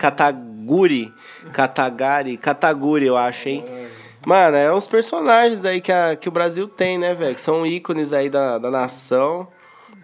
Kataguri. 0.68 1.14
Katagari. 1.54 2.38
Kataguri, 2.38 3.06
eu 3.06 3.16
acho, 3.16 3.50
hein? 3.50 3.64
Mano, 4.26 4.58
é 4.58 4.74
uns 4.74 4.88
personagens 4.88 5.64
aí 5.64 5.80
que, 5.80 5.92
a, 5.92 6.16
que 6.16 6.28
o 6.28 6.32
Brasil 6.32 6.68
tem, 6.68 6.98
né, 6.98 7.16
velho? 7.16 7.34
Que 7.34 7.40
são 7.42 7.66
ícones 7.66 8.12
aí 8.12 8.30
da, 8.30 8.58
da 8.58 8.70
nação. 8.70 9.48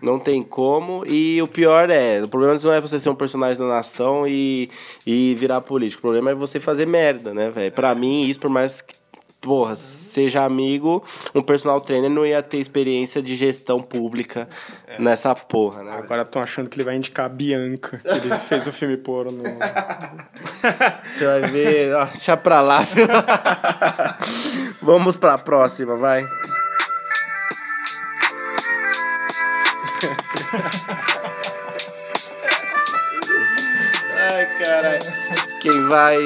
Não 0.02 0.18
tem 0.18 0.42
como. 0.42 1.06
E 1.06 1.42
o 1.42 1.48
pior 1.48 1.90
é, 1.90 2.22
o 2.22 2.28
problema 2.28 2.58
não 2.62 2.72
é 2.72 2.80
você 2.80 2.98
ser 3.00 3.10
um 3.10 3.16
personagem 3.16 3.58
da 3.58 3.68
nação 3.68 4.26
e, 4.28 4.70
e 5.06 5.36
virar 5.36 5.62
político. 5.62 6.00
O 6.00 6.10
problema 6.10 6.32
é 6.32 6.36
você 6.36 6.60
fazer 6.60 6.88
merda, 6.88 7.34
né, 7.34 7.50
velho? 7.50 7.72
Pra 7.72 7.94
mim, 7.94 8.26
isso 8.26 8.40
por 8.40 8.50
mais 8.50 8.82
que 8.82 9.03
porra, 9.44 9.76
seja 9.76 10.46
amigo, 10.46 11.04
um 11.36 11.44
personal 11.44 11.80
trainer 11.82 12.10
não 12.10 12.26
ia 12.26 12.42
ter 12.42 12.58
experiência 12.58 13.22
de 13.22 13.36
gestão 13.36 13.82
pública 13.82 14.48
nessa 14.98 15.36
porra, 15.36 15.84
né? 15.84 15.92
Agora 15.92 16.22
estão 16.22 16.42
achando 16.42 16.70
que 16.70 16.78
ele 16.78 16.86
vai 16.86 16.96
indicar 16.96 17.26
a 17.26 17.30
Bianca, 17.30 17.98
que 17.98 18.08
ele 18.08 18.34
fez 18.48 18.66
o 18.68 18.72
filme 18.72 18.96
porno. 18.96 19.44
Você 21.14 21.26
vai 21.26 21.42
ver, 21.52 21.94
ó, 21.94 22.06
deixa 22.06 22.38
pra 22.38 22.62
lá. 22.62 22.80
Vamos 24.82 25.18
pra 25.18 25.38
próxima, 25.38 25.98
vai. 25.98 26.26
Ai, 34.32 34.64
caralho. 34.64 35.00
Quem 35.62 35.88
vai. 35.88 36.18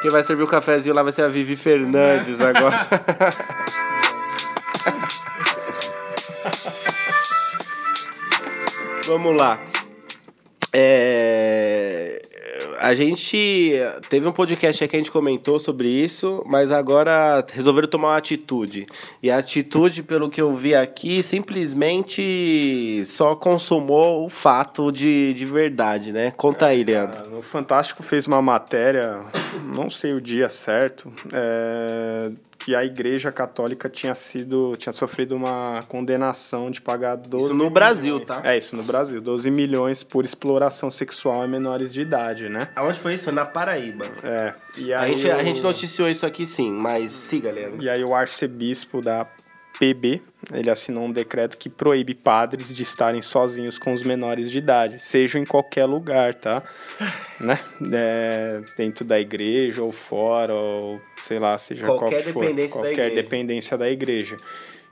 Quem 0.00 0.10
vai 0.10 0.22
servir 0.22 0.44
o 0.44 0.46
cafezinho 0.46 0.94
lá 0.94 1.02
vai 1.02 1.12
ser 1.12 1.22
a 1.22 1.28
Vivi 1.28 1.56
Fernandes 1.56 2.40
agora. 2.40 2.86
Vamos 9.08 9.36
lá. 9.36 9.58
É, 10.72 11.77
A 12.88 12.94
gente 12.94 13.70
teve 14.08 14.26
um 14.26 14.32
podcast 14.32 14.82
aí 14.82 14.88
que 14.88 14.96
a 14.96 14.98
gente 14.98 15.10
comentou 15.10 15.60
sobre 15.60 15.88
isso, 15.88 16.42
mas 16.46 16.70
agora 16.72 17.44
resolveram 17.52 17.86
tomar 17.86 18.08
uma 18.08 18.16
atitude. 18.16 18.86
E 19.22 19.30
a 19.30 19.36
atitude, 19.36 20.02
pelo 20.02 20.30
que 20.30 20.40
eu 20.40 20.54
vi 20.56 20.74
aqui, 20.74 21.22
simplesmente 21.22 23.02
só 23.04 23.36
consumou 23.36 24.24
o 24.24 24.30
fato 24.30 24.90
de, 24.90 25.34
de 25.34 25.44
verdade, 25.44 26.12
né? 26.12 26.32
Conta 26.34 26.64
aí, 26.64 26.82
Leandro. 26.82 27.18
Ah, 27.26 27.28
No 27.28 27.42
Fantástico 27.42 28.02
fez 28.02 28.26
uma 28.26 28.40
matéria, 28.40 29.20
não 29.76 29.90
sei 29.90 30.14
o 30.14 30.20
dia 30.20 30.48
certo, 30.48 31.12
é, 31.30 32.30
que 32.58 32.74
a 32.74 32.84
Igreja 32.84 33.30
Católica 33.30 33.88
tinha 33.88 34.14
sido, 34.14 34.74
tinha 34.78 34.92
sofrido 34.92 35.34
uma 35.36 35.80
condenação 35.88 36.70
de 36.70 36.80
pagar 36.80 37.16
12 37.16 37.46
Isso 37.46 37.54
no 37.54 37.70
Brasil, 37.70 38.14
milhões- 38.18 38.26
tá? 38.26 38.42
É 38.44 38.58
isso 38.58 38.74
no 38.76 38.82
Brasil, 38.82 39.20
12 39.20 39.50
milhões 39.50 40.02
por 40.02 40.24
exploração 40.24 40.90
sexual 40.90 41.44
em 41.44 41.48
menores 41.48 41.94
de 41.94 42.00
idade, 42.00 42.48
né? 42.48 42.68
Aonde 42.74 42.98
foi 42.98 43.14
isso? 43.14 43.30
Na 43.30 43.44
Paraíba. 43.46 44.06
É. 44.24 44.54
E 44.76 44.92
A 44.92 45.02
aí 45.02 45.12
gente, 45.12 45.30
a 45.30 45.42
gente 45.42 45.62
noticiou 45.62 46.08
isso 46.08 46.26
aqui 46.26 46.44
sim, 46.46 46.70
mas 46.72 47.12
siga, 47.12 47.50
Leandro. 47.52 47.82
E 47.82 47.88
aí 47.88 48.02
o 48.02 48.14
arcebispo 48.14 49.00
da 49.00 49.26
PB, 49.78 50.20
ele 50.52 50.68
assinou 50.70 51.04
um 51.04 51.12
decreto 51.12 51.56
que 51.56 51.68
proíbe 51.68 52.12
padres 52.12 52.74
de 52.74 52.82
estarem 52.82 53.22
sozinhos 53.22 53.78
com 53.78 53.92
os 53.92 54.02
menores 54.02 54.50
de 54.50 54.58
idade, 54.58 55.00
seja 55.00 55.38
em 55.38 55.44
qualquer 55.44 55.84
lugar, 55.84 56.34
tá? 56.34 56.60
né? 57.38 57.56
É, 57.92 58.60
dentro 58.76 59.04
da 59.04 59.20
igreja 59.20 59.80
ou 59.80 59.92
fora, 59.92 60.52
ou 60.52 61.00
sei 61.22 61.38
lá, 61.38 61.56
seja 61.58 61.86
Qualquer 61.86 62.08
qual 62.10 62.22
que 62.22 62.32
for, 62.32 62.40
dependência 62.42 62.76
da 62.76 62.82
qualquer 62.88 63.06
igreja. 63.06 63.22
dependência 63.22 63.78
da 63.78 63.88
igreja. 63.90 64.36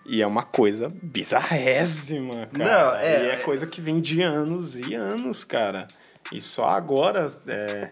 E 0.09 0.23
é 0.23 0.27
uma 0.27 0.43
coisa 0.45 0.89
bizarrésima, 1.03 2.47
cara. 2.53 2.91
Não, 2.93 2.97
é- 2.97 3.25
E 3.25 3.29
é 3.31 3.37
coisa 3.37 3.67
que 3.67 3.81
vem 3.81 4.01
de 4.01 4.23
anos 4.23 4.77
e 4.77 4.95
anos, 4.95 5.45
cara. 5.45 5.87
E 6.33 6.41
só 6.41 6.69
agora 6.69 7.29
é, 7.47 7.91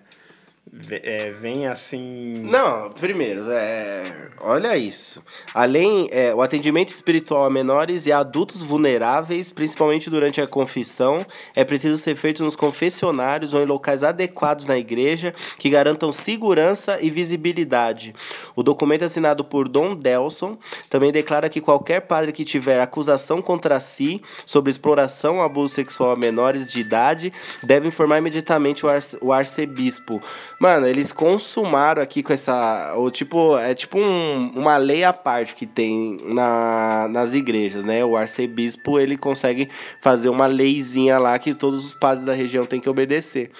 é, 0.90 1.30
vem 1.30 1.66
assim. 1.66 2.42
Não, 2.44 2.90
primeiro, 2.90 3.44
é, 3.50 4.28
olha 4.40 4.76
isso. 4.76 5.22
Além, 5.54 6.08
é, 6.10 6.34
o 6.34 6.42
atendimento 6.42 6.92
espiritual 6.92 7.44
a 7.44 7.50
menores 7.50 8.06
e 8.06 8.12
a 8.12 8.18
adultos 8.18 8.62
vulneráveis, 8.62 9.52
principalmente 9.52 10.10
durante 10.10 10.40
a 10.40 10.48
confissão, 10.48 11.24
é 11.54 11.62
preciso 11.62 11.96
ser 11.96 12.16
feito 12.16 12.42
nos 12.42 12.56
confessionários 12.56 13.54
ou 13.54 13.62
em 13.62 13.66
locais 13.66 14.02
adequados 14.02 14.66
na 14.66 14.76
igreja 14.76 15.32
que 15.58 15.70
garantam 15.70 16.12
segurança 16.12 16.98
e 17.00 17.10
visibilidade. 17.10 18.12
O 18.56 18.62
documento 18.62 19.04
assinado 19.04 19.44
por 19.44 19.68
Dom 19.68 19.94
Delson 19.94 20.58
também 20.90 21.12
declara 21.12 21.48
que 21.48 21.60
qualquer 21.60 22.00
padre 22.00 22.32
que 22.32 22.44
tiver 22.44 22.80
acusação 22.80 23.40
contra 23.40 23.78
si 23.78 24.20
sobre 24.44 24.70
exploração 24.70 25.36
ou 25.36 25.42
abuso 25.42 25.74
sexual 25.74 26.12
a 26.12 26.16
menores 26.16 26.70
de 26.70 26.80
idade 26.80 27.32
deve 27.62 27.88
informar 27.88 28.18
imediatamente 28.18 28.84
o, 28.84 28.88
o 29.20 29.32
arcebispo. 29.32 30.20
Mano, 30.64 30.86
eles 30.86 31.12
consumaram 31.12 32.00
aqui 32.02 32.22
com 32.22 32.32
essa. 32.32 32.94
O 32.96 33.10
tipo, 33.10 33.54
é 33.58 33.74
tipo 33.74 33.98
um- 33.98 34.50
uma 34.56 34.78
lei 34.78 35.04
à 35.04 35.12
parte 35.12 35.54
que 35.54 35.66
tem 35.66 36.16
na, 36.24 37.06
nas 37.10 37.34
igrejas, 37.34 37.84
né? 37.84 38.02
O 38.02 38.16
arcebispo 38.16 38.98
ele 38.98 39.18
consegue 39.18 39.68
fazer 40.00 40.30
uma 40.30 40.46
leizinha 40.46 41.18
lá 41.18 41.38
que 41.38 41.52
todos 41.52 41.84
os 41.84 41.92
padres 41.92 42.24
da 42.24 42.32
região 42.32 42.64
têm 42.64 42.80
que 42.80 42.88
obedecer. 42.88 43.50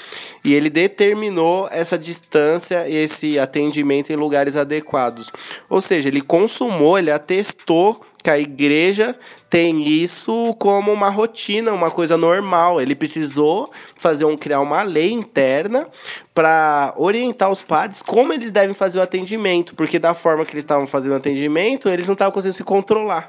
E 0.43 0.55
ele 0.55 0.71
determinou 0.71 1.69
essa 1.71 1.99
distância 1.99 2.89
e 2.89 2.97
esse 2.97 3.39
atendimento 3.39 4.11
em 4.11 4.17
lugares 4.17 4.57
adequados. 4.57 5.31
Ou 5.69 5.83
seja, 5.83 6.09
ele 6.09 6.23
consumou, 6.23 6.99
ele 6.99 7.11
atestou 7.11 8.01
que 8.25 8.31
a 8.31 8.39
igreja 8.39 9.15
tem 9.51 9.87
isso 9.87 10.55
como 10.59 10.91
uma 10.91 11.11
rotina, 11.11 11.71
uma 11.73 11.91
coisa 11.91 12.17
normal. 12.17 12.81
Ele 12.81 12.95
precisou 12.95 13.71
fazer 13.95 14.25
um 14.25 14.35
criar 14.35 14.61
uma 14.61 14.83
lei 14.83 15.13
interna 15.13 15.87
para 16.35 16.95
orientar 16.97 17.51
os 17.51 17.61
padres 17.61 18.01
como 18.01 18.33
eles 18.33 18.51
devem 18.51 18.75
fazer 18.75 18.99
o 18.99 19.03
atendimento, 19.03 19.75
porque 19.75 19.99
da 19.99 20.15
forma 20.15 20.47
que 20.47 20.55
eles 20.55 20.65
estavam 20.65 20.87
fazendo 20.87 21.13
o 21.13 21.17
atendimento, 21.17 21.87
eles 21.91 22.07
não 22.07 22.15
estavam 22.15 22.33
conseguindo 22.33 22.57
se 22.57 22.65
controlar. 22.65 23.29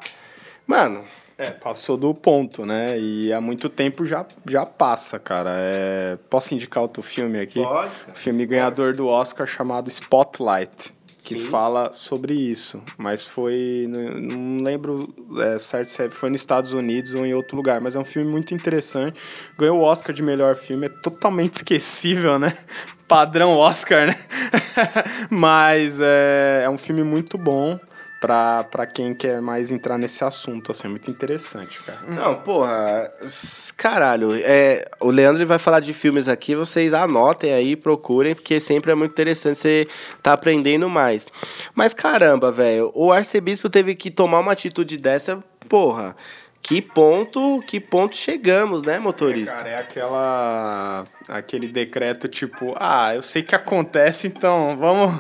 Mano, 0.66 1.04
É, 1.38 1.50
passou 1.52 1.98
do 1.98 2.14
ponto, 2.14 2.66
né? 2.66 2.98
E 2.98 3.34
há 3.34 3.42
muito 3.42 3.68
tempo 3.68 4.06
já, 4.06 4.26
já 4.48 4.66
passa, 4.66 5.20
cara. 5.20 5.52
É... 5.58 6.18
Posso 6.30 6.54
indicar 6.54 6.82
outro 6.82 7.04
filme 7.04 7.38
aqui? 7.42 7.62
Pode. 7.62 7.92
Um 8.10 8.16
filme 8.16 8.46
ganhador 8.46 8.96
do 8.96 9.06
Oscar 9.08 9.46
chamado 9.46 9.90
Spotlight, 9.90 10.94
que 11.26 11.34
Sim. 11.34 11.48
fala 11.48 11.92
sobre 11.92 12.36
isso. 12.36 12.84
Mas 13.00 13.28
foi. 13.28 13.90
Não, 13.90 14.64
lembro 14.64 15.00
é, 15.40 15.58
certo 15.58 15.90
se 15.90 16.08
foi 16.12 16.30
nos 16.30 16.40
Estados 16.40 16.72
Unidos 16.72 17.16
ou 17.16 17.26
em 17.26 17.34
outro 17.34 17.58
lugar, 17.58 17.82
mas 17.82 17.96
é 17.96 18.00
um 18.00 18.06
filme 18.06 18.30
muito 18.30 18.54
interessante. 18.54 19.20
Ganhou 19.58 19.80
o 19.80 19.82
Oscar 19.82 20.14
de 20.14 20.22
melhor 20.22 20.56
filme, 20.56 20.86
é 20.86 20.90
totalmente 20.90 21.56
esquecível, 21.66 22.38
né? 22.38 22.56
Padrão 23.08 23.58
Oscar, 23.58 24.06
né? 24.06 24.16
mas 25.32 26.00
é, 26.00 26.62
é 26.66 26.70
um 26.70 26.78
filme 26.78 27.04
muito 27.04 27.40
bom. 27.40 27.80
Pra 28.26 28.86
quem 28.86 29.14
quer 29.14 29.42
mais 29.42 29.72
entrar 29.72 29.98
nesse 29.98 30.24
assunto, 30.24 30.72
assim, 30.72 30.88
é 30.88 30.90
muito 30.90 31.10
interessante, 31.10 31.80
cara. 31.84 32.00
Não, 32.08 32.36
porra, 32.36 33.08
caralho, 33.78 34.34
é, 34.34 34.86
o 35.00 35.10
Leandro 35.10 35.38
ele 35.38 35.46
vai 35.46 35.60
falar 35.60 35.80
de 35.80 35.94
filmes 35.94 36.28
aqui, 36.28 36.56
vocês 36.56 36.94
anotem 36.94 37.54
aí, 37.54 37.76
procurem, 37.76 38.34
porque 38.34 38.60
sempre 38.60 38.92
é 38.92 38.96
muito 38.96 39.12
interessante 39.12 39.58
você 39.58 39.88
tá 40.24 40.34
aprendendo 40.34 40.90
mais. 40.90 41.28
Mas 41.74 41.94
caramba, 41.94 42.52
velho, 42.52 42.92
o 42.94 43.12
arcebispo 43.12 43.70
teve 43.70 43.96
que 43.96 44.10
tomar 44.10 44.40
uma 44.40 44.54
atitude 44.54 44.98
dessa, 44.98 45.44
porra, 45.70 46.16
Que 46.68 46.82
ponto, 46.82 47.64
que 47.68 47.80
ponto 47.80 48.16
chegamos, 48.16 48.82
né, 48.82 48.98
motorista? 48.98 49.56
Cara, 49.56 49.70
é 49.70 49.78
aquela. 49.78 51.04
aquele 51.30 51.68
decreto 51.68 52.28
tipo, 52.28 52.76
ah, 52.80 53.14
eu 53.14 53.22
sei 53.22 53.44
que 53.44 53.54
acontece, 53.54 54.26
então 54.26 54.76
vamos. 54.76 55.14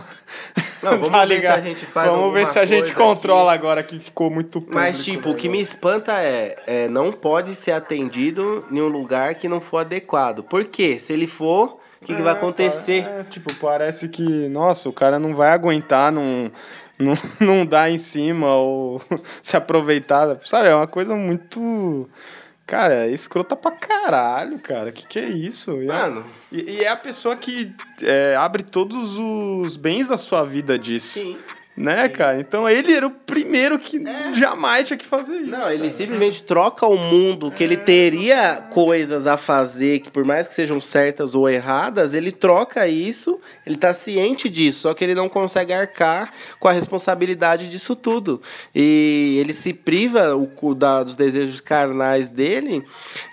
Não, 0.82 0.94
vamos 0.94 1.10
Tá 1.14 1.24
ver 1.24 1.42
se 1.42 1.48
a 1.48 1.62
gente 1.62 1.86
faz 1.86 2.10
Vamos 2.10 2.34
ver 2.34 2.48
se 2.48 2.58
a 2.58 2.66
gente 2.66 2.92
controla 2.96 3.54
agora 3.54 3.84
que 3.84 4.00
ficou 4.00 4.32
muito 4.32 4.60
público. 4.60 4.74
Mas, 4.74 5.04
tipo, 5.04 5.30
o 5.30 5.36
que 5.36 5.48
me 5.48 5.62
espanta 5.62 6.20
é, 6.20 6.56
é 6.66 6.88
não 6.88 7.12
pode 7.12 7.54
ser 7.54 7.74
atendido 7.74 8.64
em 8.72 8.82
um 8.82 8.88
lugar 8.88 9.36
que 9.36 9.48
não 9.48 9.62
for 9.62 9.82
adequado. 9.82 10.42
Por 10.42 10.64
quê? 10.66 11.00
Se 11.00 11.14
ele 11.14 11.28
for, 11.28 11.78
o 12.02 12.06
que, 12.06 12.16
que 12.16 12.24
vai 12.24 12.34
acontecer? 12.34 13.08
É, 13.08 13.22
tipo, 13.22 13.54
parece 13.58 14.10
que, 14.10 14.50
nossa, 14.50 14.90
o 14.90 14.94
cara 14.94 15.20
não 15.20 15.32
vai 15.32 15.52
aguentar, 15.52 16.12
não, 16.12 16.48
não, 17.00 17.14
não 17.40 17.66
dar 17.66 17.90
em 17.90 17.98
cima 17.98 18.54
ou 18.56 19.02
se 19.42 19.56
aproveitar. 19.56 20.38
Sabe, 20.42 20.70
é 20.70 20.76
uma 20.76 20.88
coisa 20.88 21.16
muito. 21.16 22.10
Cara, 22.66 23.08
escrota 23.08 23.56
pra 23.56 23.72
caralho, 23.72 24.60
cara. 24.60 24.92
Que 24.92 25.08
que 25.08 25.20
é 25.20 25.30
isso? 25.30 25.84
E, 25.84 25.86
Mano. 25.86 26.26
e, 26.52 26.72
e 26.72 26.84
é 26.84 26.90
a 26.90 26.98
pessoa 26.98 27.36
que 27.36 27.72
é, 28.02 28.36
abre 28.36 28.64
todos 28.64 29.18
os 29.18 29.78
bens 29.78 30.08
da 30.08 30.18
sua 30.18 30.44
vida 30.44 30.78
disso. 30.78 31.20
Sim. 31.20 31.38
Né, 31.78 32.08
cara? 32.08 32.40
Então 32.40 32.70
ele 32.70 32.94
era 32.94 33.06
o 33.06 33.12
primeiro 33.12 33.78
que 33.78 34.00
jamais 34.34 34.88
tinha 34.88 34.96
que 34.96 35.06
fazer 35.06 35.36
isso. 35.36 35.52
Não, 35.52 35.70
ele 35.70 35.80
cara. 35.80 35.92
simplesmente 35.92 36.44
troca 36.44 36.88
o 36.88 36.98
mundo 36.98 37.52
que 37.52 37.62
ele 37.62 37.76
teria 37.76 38.66
coisas 38.72 39.28
a 39.28 39.36
fazer 39.36 40.00
que 40.00 40.10
por 40.10 40.26
mais 40.26 40.48
que 40.48 40.54
sejam 40.54 40.80
certas 40.80 41.36
ou 41.36 41.50
erradas, 41.50 42.14
ele 42.14 42.32
troca 42.32 42.88
isso, 42.88 43.38
ele 43.66 43.76
tá 43.78 43.94
ciente 43.94 44.48
disso, 44.50 44.82
só 44.82 44.94
que 44.94 45.04
ele 45.04 45.16
não 45.16 45.28
consegue 45.28 45.74
arcar 45.74 46.32
com 46.60 46.68
a 46.68 46.72
responsabilidade 46.72 47.68
disso 47.68 47.96
tudo. 47.96 48.42
E 48.76 49.38
ele 49.40 49.54
se 49.54 49.74
priva 49.74 50.36
o, 50.36 50.76
da, 50.76 51.04
dos 51.04 51.16
desejos 51.16 51.60
carnais 51.60 52.30
dele. 52.30 52.84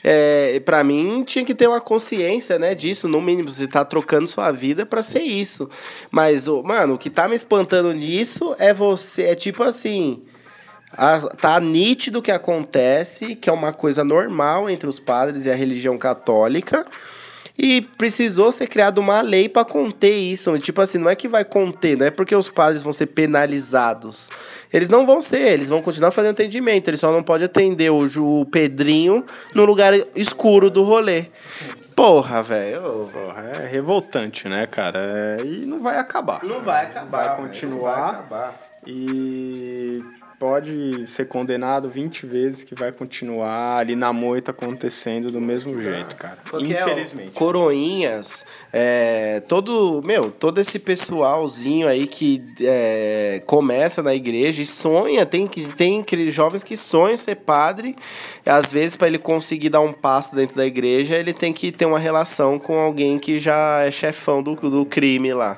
É, 0.03 0.61
para 0.65 0.83
mim 0.83 1.23
tinha 1.23 1.45
que 1.45 1.55
ter 1.55 1.67
uma 1.69 1.81
consciência, 1.81 2.59
né, 2.59 2.75
disso, 2.75 3.09
no 3.09 3.21
mínimo, 3.21 3.51
você 3.51 3.67
tá 3.67 3.85
trocando 3.85 4.29
sua 4.29 4.51
vida 4.51 4.87
pra 4.87 5.03
ser 5.03 5.23
isso. 5.23 5.69
Mas, 6.11 6.47
mano, 6.49 6.95
o 6.95 6.99
que 6.99 7.11
tá 7.11 7.29
me 7.29 7.35
espantando 7.35 7.93
nisso 7.93 8.55
é 8.59 8.73
você, 8.73 9.25
é 9.25 9.35
tipo 9.35 9.63
assim, 9.63 10.17
a- 10.97 11.21
tá 11.21 11.59
nítido 11.61 12.19
o 12.19 12.23
que 12.23 12.31
acontece, 12.31 13.35
que 13.37 13.49
é 13.49 13.53
uma 13.53 13.73
coisa 13.73 14.03
normal 14.05 14.69
entre 14.69 14.89
os 14.89 14.99
padres 14.99 15.47
e 15.47 15.51
a 15.51 15.55
religião 15.55 15.97
católica. 15.99 16.85
E 17.59 17.83
precisou 17.99 18.51
ser 18.51 18.67
criada 18.67 19.01
uma 19.01 19.21
lei 19.21 19.49
para 19.49 19.65
conter 19.65 20.15
isso. 20.15 20.59
Tipo 20.59 20.81
assim, 20.81 20.99
não 20.99 21.11
é 21.11 21.15
que 21.15 21.29
vai 21.29 21.45
conter, 21.45 21.97
não 21.97 22.07
é 22.07 22.11
porque 22.11 22.35
os 22.35 22.49
padres 22.49 22.83
vão 22.83 22.93
ser 22.93 23.09
penalizados. 23.09 24.31
Eles 24.73 24.89
não 24.89 25.05
vão 25.05 25.21
ser, 25.21 25.53
eles 25.53 25.69
vão 25.69 25.83
continuar 25.83 26.11
fazendo 26.11 26.33
atendimento. 26.33 26.89
Eles 26.89 27.01
só 27.01 27.13
não 27.13 27.23
podem 27.23 27.45
atender 27.45 27.91
o, 27.91 28.07
o 28.41 28.47
Pedrinho 28.47 29.25
no 29.55 29.65
lugar 29.65 29.93
escuro 30.15 30.71
do 30.71 30.83
rolê. 30.83 31.27
Porra, 31.95 32.43
velho. 32.43 33.05
É 33.61 33.67
revoltante, 33.67 34.49
né, 34.49 34.67
cara? 34.67 34.99
É, 34.99 35.45
e 35.45 35.67
não 35.67 35.79
vai 35.79 35.99
acabar. 35.99 36.43
Não 36.43 36.63
vai 36.63 36.87
acabar. 36.87 37.27
Vai 37.27 37.37
continuar. 37.37 38.01
vai 38.01 38.11
acabar. 38.13 38.59
E 38.87 39.99
pode 40.43 41.07
ser 41.07 41.27
condenado 41.29 41.89
20 41.89 42.27
vezes 42.27 42.65
que 42.65 42.75
vai 42.75 42.91
continuar 42.91 43.77
ali 43.77 43.95
na 43.95 44.13
moita 44.13 44.51
acontecendo 44.51 45.31
do 45.31 45.41
mesmo 45.41 45.81
jeito, 45.81 46.17
cara. 46.17 46.39
Porque, 46.51 46.75
ó, 46.75 46.89
Infelizmente. 46.89 47.31
coroinhas, 47.31 48.45
é, 48.73 49.39
todo, 49.47 50.03
meu, 50.05 50.33
todo 50.33 50.61
esse 50.61 50.81
pessoalzinho 50.81 51.87
aí 51.87 52.09
que 52.09 52.43
é, 52.61 53.41
começa 53.47 54.03
na 54.03 54.15
igreja 54.17 54.61
e 54.63 54.67
sonha, 54.67 55.25
tem, 55.25 55.47
que- 55.47 55.73
tem 55.77 56.01
aqueles 56.01 56.35
jovens 56.35 56.65
que 56.65 56.77
sonham 56.77 57.17
ser 57.17 57.37
padre, 57.37 57.95
às 58.45 58.73
vezes 58.73 58.97
para 58.97 59.07
ele 59.07 59.19
conseguir 59.19 59.69
dar 59.69 59.81
um 59.81 59.93
passo 59.93 60.35
dentro 60.35 60.57
da 60.57 60.67
igreja, 60.67 61.15
ele 61.15 61.33
tem 61.33 61.53
que 61.53 61.71
ter 61.71 61.87
uma 61.87 62.01
relação 62.01 62.59
com 62.59 62.77
alguém 62.81 63.17
que 63.17 63.39
já 63.39 63.83
é 63.83 63.93
chefão 63.93 64.43
do, 64.43 64.57
do 64.57 64.85
crime 64.85 65.33
lá. 65.33 65.57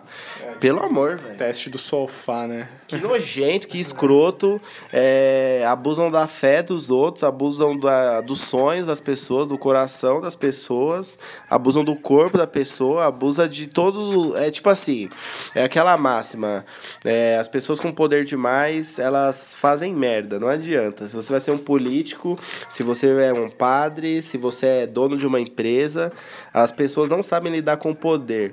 Pelo 0.61 0.83
amor, 0.83 1.17
velho. 1.17 1.37
Teste 1.37 1.69
do 1.71 1.79
sofá, 1.79 2.47
né? 2.47 2.67
Que 2.89 2.97
nojento, 2.97 3.69
que 3.69 3.79
escroto. 3.79 4.61
é, 4.93 5.65
abusam 5.67 6.11
da 6.11 6.27
fé 6.27 6.63
dos 6.63 6.91
outros, 6.91 7.25
abusam 7.25 7.79
da, 7.79 8.21
dos 8.21 8.41
sonhos 8.41 8.87
das 8.87 9.01
pessoas, 9.01 9.49
do 9.49 9.59
coração 9.59 10.21
das 10.21 10.35
pessoas, 10.35 11.17
abusam 11.51 11.85
do 11.85 11.97
corpo 11.97 12.39
da 12.39 12.47
pessoa, 12.47 13.07
abusa 13.07 13.49
de 13.49 13.67
todos. 13.67 14.37
É 14.37 14.51
tipo 14.51 14.71
assim, 14.71 15.09
é 15.55 15.65
aquela 15.65 15.97
máxima. 15.97 16.63
é, 17.05 17.37
as 17.39 17.49
pessoas 17.49 17.79
com 17.79 17.93
poder 17.93 18.25
demais, 18.25 18.99
elas 18.99 19.55
fazem 19.55 19.93
merda, 19.93 20.39
não 20.39 20.49
adianta. 20.49 21.07
Se 21.07 21.15
você 21.15 21.31
vai 21.31 21.41
ser 21.41 21.51
um 21.51 21.59
político, 21.59 22.39
se 22.71 22.83
você 22.83 23.09
é 23.09 23.33
um 23.33 23.51
padre, 23.51 24.23
se 24.23 24.39
você 24.39 24.67
é 24.67 24.87
dono 24.87 25.17
de 25.17 25.27
uma 25.27 25.41
empresa, 25.41 26.11
as 26.53 26.73
pessoas 26.73 27.09
não 27.09 27.23
sabem 27.23 27.53
lidar 27.53 27.77
com 27.77 27.91
o 27.91 27.99
poder. 27.99 28.53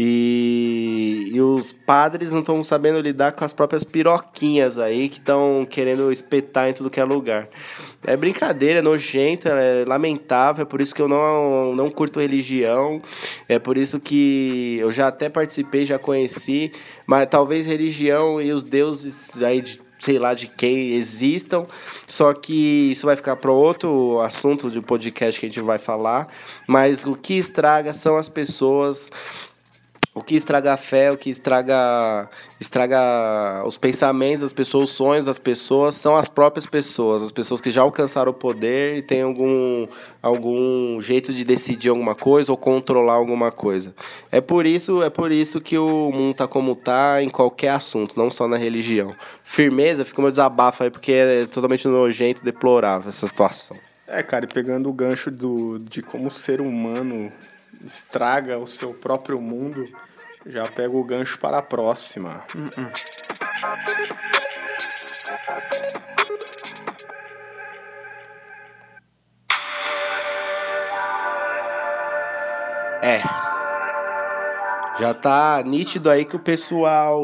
E, 0.00 1.32
e 1.32 1.40
os 1.40 1.72
padres 1.72 2.30
não 2.30 2.38
estão 2.38 2.62
sabendo 2.62 3.00
lidar 3.00 3.32
com 3.32 3.44
as 3.44 3.52
próprias 3.52 3.82
piroquinhas 3.82 4.78
aí 4.78 5.08
que 5.08 5.18
estão 5.18 5.66
querendo 5.68 6.12
espetar 6.12 6.68
em 6.68 6.72
tudo 6.72 6.88
que 6.88 7.00
é 7.00 7.04
lugar. 7.04 7.42
É 8.06 8.16
brincadeira, 8.16 8.78
é 8.78 8.82
nojento, 8.82 9.48
é 9.48 9.84
lamentável, 9.84 10.62
é 10.62 10.64
por 10.64 10.80
isso 10.80 10.94
que 10.94 11.02
eu 11.02 11.08
não, 11.08 11.74
não 11.74 11.90
curto 11.90 12.20
religião, 12.20 13.02
é 13.48 13.58
por 13.58 13.76
isso 13.76 13.98
que 13.98 14.76
eu 14.78 14.92
já 14.92 15.08
até 15.08 15.28
participei, 15.28 15.84
já 15.84 15.98
conheci, 15.98 16.70
mas 17.08 17.28
talvez 17.28 17.66
religião 17.66 18.40
e 18.40 18.52
os 18.52 18.62
deuses 18.62 19.42
aí 19.42 19.60
de 19.60 19.80
sei 19.98 20.18
lá 20.18 20.32
de 20.32 20.46
quem 20.46 20.92
existam, 20.92 21.66
só 22.06 22.32
que 22.32 22.92
isso 22.92 23.06
vai 23.06 23.16
ficar 23.16 23.36
para 23.36 23.50
outro 23.50 24.20
assunto 24.20 24.70
de 24.70 24.80
podcast 24.80 25.38
que 25.38 25.46
a 25.46 25.48
gente 25.48 25.60
vai 25.60 25.78
falar, 25.78 26.24
mas 26.66 27.04
o 27.04 27.14
que 27.14 27.34
estraga 27.34 27.92
são 27.92 28.16
as 28.16 28.28
pessoas 28.28 29.10
o 30.18 30.24
que 30.24 30.34
estraga 30.34 30.74
a 30.74 30.76
fé, 30.76 31.12
o 31.12 31.16
que 31.16 31.30
estraga, 31.30 32.28
estraga 32.60 33.62
os 33.64 33.76
pensamentos 33.76 34.42
das 34.42 34.52
pessoas, 34.52 34.90
os 34.90 34.96
sonhos 34.96 35.24
das 35.24 35.38
pessoas, 35.38 35.94
são 35.94 36.16
as 36.16 36.28
próprias 36.28 36.66
pessoas, 36.66 37.22
as 37.22 37.32
pessoas 37.32 37.60
que 37.60 37.70
já 37.70 37.82
alcançaram 37.82 38.32
o 38.32 38.34
poder 38.34 38.96
e 38.96 39.02
têm 39.02 39.22
algum, 39.22 39.86
algum 40.20 41.00
jeito 41.00 41.32
de 41.32 41.44
decidir 41.44 41.88
alguma 41.88 42.14
coisa 42.14 42.50
ou 42.50 42.56
controlar 42.56 43.14
alguma 43.14 43.52
coisa. 43.52 43.94
É 44.32 44.40
por 44.40 44.66
isso, 44.66 45.02
é 45.02 45.10
por 45.10 45.30
isso 45.30 45.60
que 45.60 45.78
o 45.78 46.10
mundo 46.12 46.36
tá 46.36 46.48
como 46.48 46.74
tá 46.74 47.22
em 47.22 47.30
qualquer 47.30 47.70
assunto, 47.70 48.14
não 48.16 48.30
só 48.30 48.48
na 48.48 48.56
religião. 48.56 49.08
Firmeza, 49.44 50.04
fica 50.04 50.20
meu 50.20 50.30
desabafo 50.30 50.82
aí, 50.82 50.90
porque 50.90 51.12
é 51.12 51.46
totalmente 51.46 51.86
nojento 51.86 52.40
e 52.40 52.44
deplorável 52.44 53.08
essa 53.08 53.26
situação. 53.26 53.76
É, 54.08 54.22
cara, 54.22 54.46
e 54.46 54.48
pegando 54.48 54.88
o 54.88 54.92
gancho 54.92 55.30
do, 55.30 55.78
de 55.78 56.02
como 56.02 56.28
o 56.28 56.30
ser 56.30 56.60
humano 56.60 57.30
estraga 57.84 58.58
o 58.58 58.66
seu 58.66 58.94
próprio 58.94 59.40
mundo, 59.40 59.86
já 60.48 60.64
pego 60.64 60.98
o 60.98 61.04
gancho 61.04 61.38
para 61.38 61.58
a 61.58 61.62
próxima. 61.62 62.42
É. 73.02 73.22
Já 74.98 75.14
tá 75.14 75.62
nítido 75.64 76.10
aí 76.10 76.24
que 76.24 76.34
o 76.34 76.40
pessoal 76.40 77.22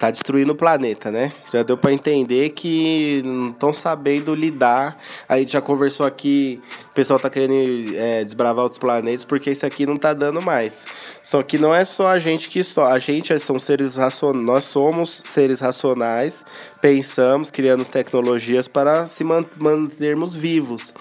tá 0.00 0.10
destruindo 0.10 0.54
o 0.54 0.56
planeta, 0.56 1.10
né? 1.10 1.30
Já 1.52 1.62
deu 1.62 1.76
pra 1.76 1.92
entender 1.92 2.48
que 2.50 3.20
não 3.22 3.50
estão 3.50 3.74
sabendo 3.74 4.34
lidar. 4.34 4.96
A 5.28 5.36
gente 5.36 5.52
já 5.52 5.60
conversou 5.60 6.06
aqui, 6.06 6.58
o 6.90 6.94
pessoal 6.94 7.20
tá 7.20 7.28
querendo 7.28 7.94
é, 7.94 8.24
desbravar 8.24 8.64
outros 8.64 8.78
planetas 8.78 9.26
porque 9.26 9.50
isso 9.50 9.66
aqui 9.66 9.84
não 9.84 9.96
tá 9.96 10.14
dando 10.14 10.40
mais. 10.40 10.86
Só 11.22 11.42
que 11.42 11.58
não 11.58 11.74
é 11.74 11.84
só 11.84 12.08
a 12.08 12.18
gente 12.18 12.48
que 12.48 12.64
só, 12.64 12.86
a 12.86 12.98
gente 12.98 13.38
são 13.38 13.58
seres 13.58 13.96
racionais, 13.96 14.42
nós 14.46 14.64
somos 14.64 15.22
seres 15.26 15.60
racionais, 15.60 16.46
pensamos, 16.80 17.50
criamos 17.50 17.88
tecnologias 17.88 18.66
para 18.66 19.06
se 19.06 19.22
man- 19.22 19.44
mantermos 19.58 20.34
vivos. 20.34 20.94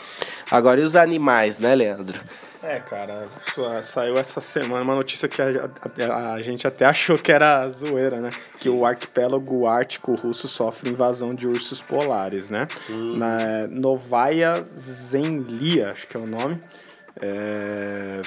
Agora 0.52 0.82
e 0.82 0.84
os 0.84 0.98
animais, 0.98 1.58
né, 1.58 1.74
Leandro? 1.74 2.20
É, 2.62 2.76
cara, 2.80 3.14
saiu 3.82 4.16
essa 4.18 4.42
semana 4.42 4.84
uma 4.84 4.94
notícia 4.96 5.30
que 5.30 5.42
a, 5.42 5.48
a- 6.14 6.34
a 6.34 6.42
gente 6.42 6.68
até 6.68 6.86
achou 6.86 7.18
que 7.18 7.32
era 7.32 7.68
zoeira, 7.70 8.20
né? 8.20 8.30
Que 8.60 8.70
o 8.70 8.86
arquipélago 8.86 9.66
ártico 9.66 10.14
russo 10.14 10.46
sofre 10.48 10.90
invasão 10.90 11.30
de 11.30 11.48
ursos 11.48 11.80
polares, 11.82 12.50
né? 12.50 12.64
Na 13.18 13.66
Novaya 13.68 14.62
Zemlya, 14.76 15.92
acho 15.92 16.08
que 16.08 16.18
é 16.18 16.20
o 16.20 16.26
nome. 16.26 16.60
É, 17.22 18.22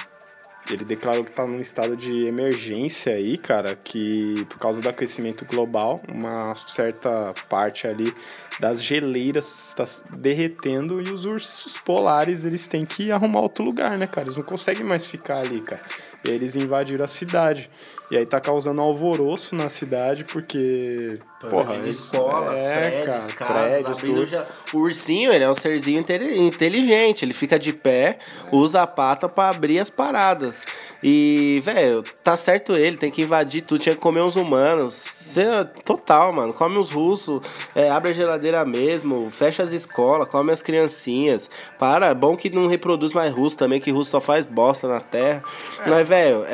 Ele 0.69 0.85
declarou 0.85 1.23
que 1.23 1.31
está 1.31 1.45
num 1.45 1.57
estado 1.57 1.95
de 1.95 2.25
emergência 2.25 3.13
aí, 3.13 3.37
cara, 3.37 3.75
que 3.75 4.45
por 4.49 4.57
causa 4.57 4.81
do 4.81 4.87
aquecimento 4.87 5.45
global, 5.45 5.97
uma 6.07 6.55
certa 6.55 7.33
parte 7.49 7.85
ali 7.85 8.13
das 8.59 8.81
geleiras 8.81 9.69
está 9.69 9.83
derretendo 10.17 11.01
e 11.01 11.11
os 11.11 11.25
ursos 11.25 11.77
polares 11.77 12.45
eles 12.45 12.65
têm 12.67 12.85
que 12.85 13.11
arrumar 13.11 13.41
outro 13.41 13.63
lugar, 13.63 13.97
né, 13.97 14.07
cara? 14.07 14.27
Eles 14.27 14.37
não 14.37 14.43
conseguem 14.43 14.85
mais 14.85 15.05
ficar 15.05 15.39
ali, 15.39 15.59
cara. 15.61 15.81
E 16.25 16.29
aí 16.29 16.35
eles 16.35 16.55
invadiram 16.55 17.03
a 17.03 17.07
cidade. 17.07 17.69
E 18.09 18.17
aí 18.17 18.25
tá 18.25 18.39
causando 18.39 18.81
alvoroço 18.81 19.55
na 19.55 19.69
cidade, 19.69 20.23
porque. 20.23 21.17
Porra, 21.41 21.63
Invadindo 21.63 21.85
eles- 21.87 21.99
escolas, 21.99 22.61
é, 22.61 22.79
prédios, 23.03 23.31
cara, 23.33 23.53
casas, 23.53 23.71
prédios, 23.71 23.97
tudo. 23.97 24.25
já- 24.27 24.43
O 24.73 24.81
ursinho, 24.83 25.33
ele 25.33 25.43
é 25.43 25.49
um 25.49 25.53
serzinho 25.55 26.03
inteligente. 26.37 27.25
Ele 27.25 27.33
fica 27.33 27.57
de 27.59 27.73
pé, 27.73 28.17
usa 28.51 28.81
a 28.81 28.87
pata 28.87 29.27
pra 29.27 29.49
abrir 29.49 29.79
as 29.79 29.89
paradas. 29.89 30.65
E, 31.03 31.61
velho, 31.65 32.01
tá 32.23 32.37
certo 32.37 32.75
ele, 32.75 32.95
tem 32.97 33.11
que 33.11 33.21
invadir 33.23 33.61
tudo, 33.61 33.79
tinha 33.81 33.95
que 33.95 34.01
comer 34.01 34.21
uns 34.21 34.35
humanos. 34.35 34.93
Cê- 34.93 35.65
total, 35.83 36.31
mano. 36.31 36.53
Come 36.53 36.77
os 36.77 36.91
russos, 36.91 37.41
é, 37.75 37.89
abre 37.89 38.11
a 38.11 38.13
geladeira 38.13 38.63
mesmo, 38.63 39.29
fecha 39.31 39.63
as 39.63 39.71
escolas, 39.73 40.29
come 40.29 40.51
as 40.51 40.61
criancinhas. 40.61 41.49
Para, 41.77 42.07
é 42.07 42.13
bom 42.13 42.35
que 42.35 42.49
não 42.49 42.67
reproduz 42.67 43.13
mais 43.13 43.33
russo 43.33 43.57
também, 43.57 43.81
que 43.81 43.91
russo 43.91 44.11
só 44.11 44.21
faz 44.21 44.45
bosta 44.45 44.87
na 44.87 44.99
terra. 45.01 45.43
Mas, 45.85 46.07
velho, 46.07 46.45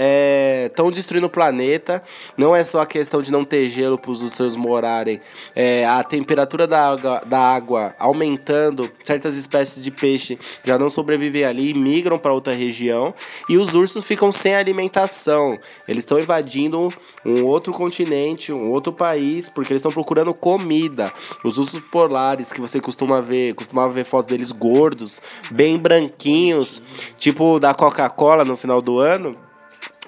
estão 0.66 0.90
destruindo 0.90 1.28
o 1.28 1.30
planeta. 1.30 2.02
Não 2.38 2.56
é 2.56 2.64
só 2.64 2.82
a 2.82 2.86
questão 2.86 3.22
de 3.22 3.32
não 3.32 3.44
ter 3.44 3.70
gelo 3.70 3.98
pros 3.98 4.20
seus 4.32 4.56
morarem. 4.56 5.22
É, 5.56 5.86
a 5.86 6.04
temperatura 6.04 6.66
da 6.66 6.90
água, 6.90 7.22
da 7.26 7.40
água 7.40 7.94
aumentando, 8.00 8.90
certas 9.04 9.36
espécies 9.36 9.84
de 9.84 9.92
peixe 9.92 10.38
já 10.64 10.78
não 10.78 10.90
sobrevivem 10.90 11.44
ali, 11.44 11.74
migram 11.74 12.18
para 12.18 12.34
outra 12.34 12.54
região. 12.54 13.14
E 13.48 13.58
os 13.58 13.74
ursos 13.76 14.06
ficam 14.06 14.32
sem 14.40 14.56
alimentação. 14.56 15.60
Eles 15.88 16.04
estão 16.04 16.18
invadindo 16.18 16.94
um, 17.26 17.44
outro 17.46 17.74
continente, 17.74 18.54
um 18.54 18.72
outro 18.72 18.94
país, 18.94 19.50
porque 19.50 19.74
eles 19.74 19.82
estão 19.82 19.92
procurando 19.92 20.34
comida. 20.34 21.12
Os 21.44 21.58
ursos 21.58 21.82
polares 21.82 22.54
que 22.54 22.62
você 22.62 22.80
costuma 22.80 23.22
ver, 23.22 23.54
costumava 23.54 23.92
ver 23.92 24.06
fotos 24.06 24.32
deles 24.32 24.52
gordos, 24.52 25.22
bem 25.52 25.78
branquinhos, 25.78 26.82
tipo 27.20 27.60
da 27.60 27.74
Coca-Cola 27.74 28.46
no 28.46 28.56
final 28.56 28.82
do 28.82 29.00
ano. 29.00 29.34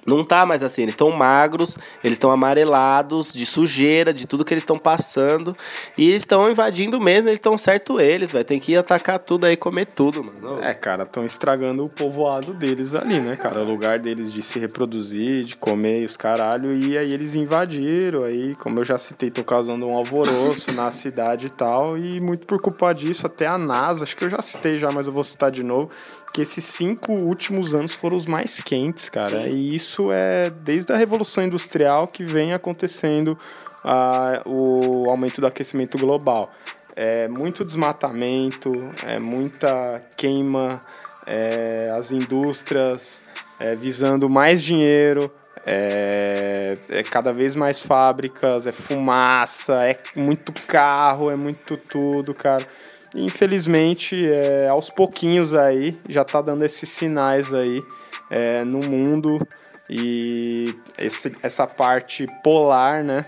Não 0.06 0.24
tá 0.24 0.46
mais 0.46 0.64
assim, 0.64 0.84
eles 0.84 0.94
estão 0.94 1.12
magros, 1.12 1.78
eles 2.04 2.16
estão 2.16 2.32
amarelados 2.32 3.32
de 3.32 3.46
sujeira, 3.46 4.14
de 4.14 4.26
tudo 4.26 4.44
que 4.44 4.54
eles 4.54 4.64
estão 4.64 4.78
passando. 4.78 5.56
E 5.98 6.10
eles 6.10 6.24
estão 6.24 6.50
invadindo 6.50 7.00
mesmo, 7.00 7.30
eles 7.30 7.38
estão 7.38 7.58
certo 7.58 8.00
eles, 8.00 8.32
vai 8.32 8.44
Tem 8.44 8.60
que 8.60 8.74
ir 8.74 8.78
atacar 8.78 9.22
tudo 9.22 9.46
aí, 9.46 9.56
comer 9.56 9.86
tudo, 9.86 10.24
mano. 10.24 10.58
É, 10.62 10.74
cara, 10.74 11.04
estão 11.04 11.24
estragando 11.24 11.84
o 11.84 11.90
povoado 11.90 12.54
deles 12.54 12.96
ali, 12.96 13.20
né, 13.20 13.36
cara? 13.36 13.62
O 13.62 13.68
lugar 13.68 14.00
deles 14.00 14.32
de 14.32 14.42
se 14.42 14.58
reproduzir, 14.58 15.46
de 15.46 15.56
comer 15.56 16.02
e 16.02 16.06
os 16.06 16.18
caralho. 16.18 16.74
E 16.74 16.98
aí 16.98 17.14
eles 17.14 17.36
invadiram, 17.36 18.24
aí, 18.24 18.56
como 18.56 18.80
eu 18.80 18.84
já 18.84 18.98
citei, 18.98 19.28
estão 19.28 19.44
causando 19.44 19.88
um 19.88 19.96
alvoroço 19.96 20.72
na 20.72 20.90
cidade 20.92 21.48
e 21.48 21.50
tal. 21.50 21.98
E 21.98 22.20
muito 22.20 22.48
por 22.48 22.62
culpa 22.62 22.94
disso, 22.94 23.28
até 23.28 23.48
a 23.48 23.58
NASA, 23.58 24.04
acho 24.04 24.16
que 24.16 24.26
eu 24.26 24.30
já 24.30 24.42
citei 24.42 24.78
já, 24.78 24.92
mas 24.92 25.08
eu 25.08 25.14
vou 25.14 25.24
citar 25.24 25.52
de 25.52 25.64
novo, 25.64 25.90
que 26.34 26.42
esses 26.42 26.64
cinco 26.64 27.12
últimos 27.12 27.76
anos 27.76 27.94
foram 27.94 28.16
os 28.16 28.26
mais 28.26 28.62
quentes, 28.62 29.10
cara. 29.10 29.48
E 29.48 29.76
isso 29.76 29.91
é 30.12 30.50
desde 30.50 30.94
a 30.94 30.98
Revolução 30.98 31.44
Industrial 31.44 32.08
que 32.08 32.24
vem 32.24 32.54
acontecendo 32.54 33.38
ah, 33.84 34.42
o 34.46 35.10
aumento 35.10 35.42
do 35.42 35.48
aquecimento 35.48 35.98
global. 35.98 36.50
É 36.96 37.28
muito 37.28 37.66
desmatamento, 37.66 38.72
é 39.06 39.20
muita 39.20 40.02
queima, 40.18 40.80
é, 41.26 41.94
as 41.98 42.12
indústrias 42.12 43.24
é, 43.60 43.76
visando 43.76 44.30
mais 44.30 44.62
dinheiro, 44.62 45.32
é, 45.66 46.74
é 46.90 47.04
cada 47.04 47.32
vez 47.32 47.56
mais 47.56 47.82
fábricas, 47.82 48.66
é 48.68 48.72
fumaça, 48.72 49.86
é 49.86 49.98
muito 50.16 50.52
carro, 50.68 51.30
é 51.30 51.36
muito 51.36 51.78
tudo, 51.78 52.34
cara. 52.34 52.66
Infelizmente, 53.14 54.30
é, 54.30 54.68
aos 54.70 54.90
pouquinhos 54.90 55.54
aí, 55.54 55.98
já 56.08 56.24
tá 56.24 56.42
dando 56.42 56.64
esses 56.64 56.90
sinais 56.90 57.54
aí 57.54 57.82
é, 58.30 58.64
no 58.64 58.80
mundo 58.80 59.46
e 59.92 60.74
esse, 60.98 61.34
essa 61.44 61.68
parte 61.68 62.26
polar, 62.42 63.04
né, 63.04 63.26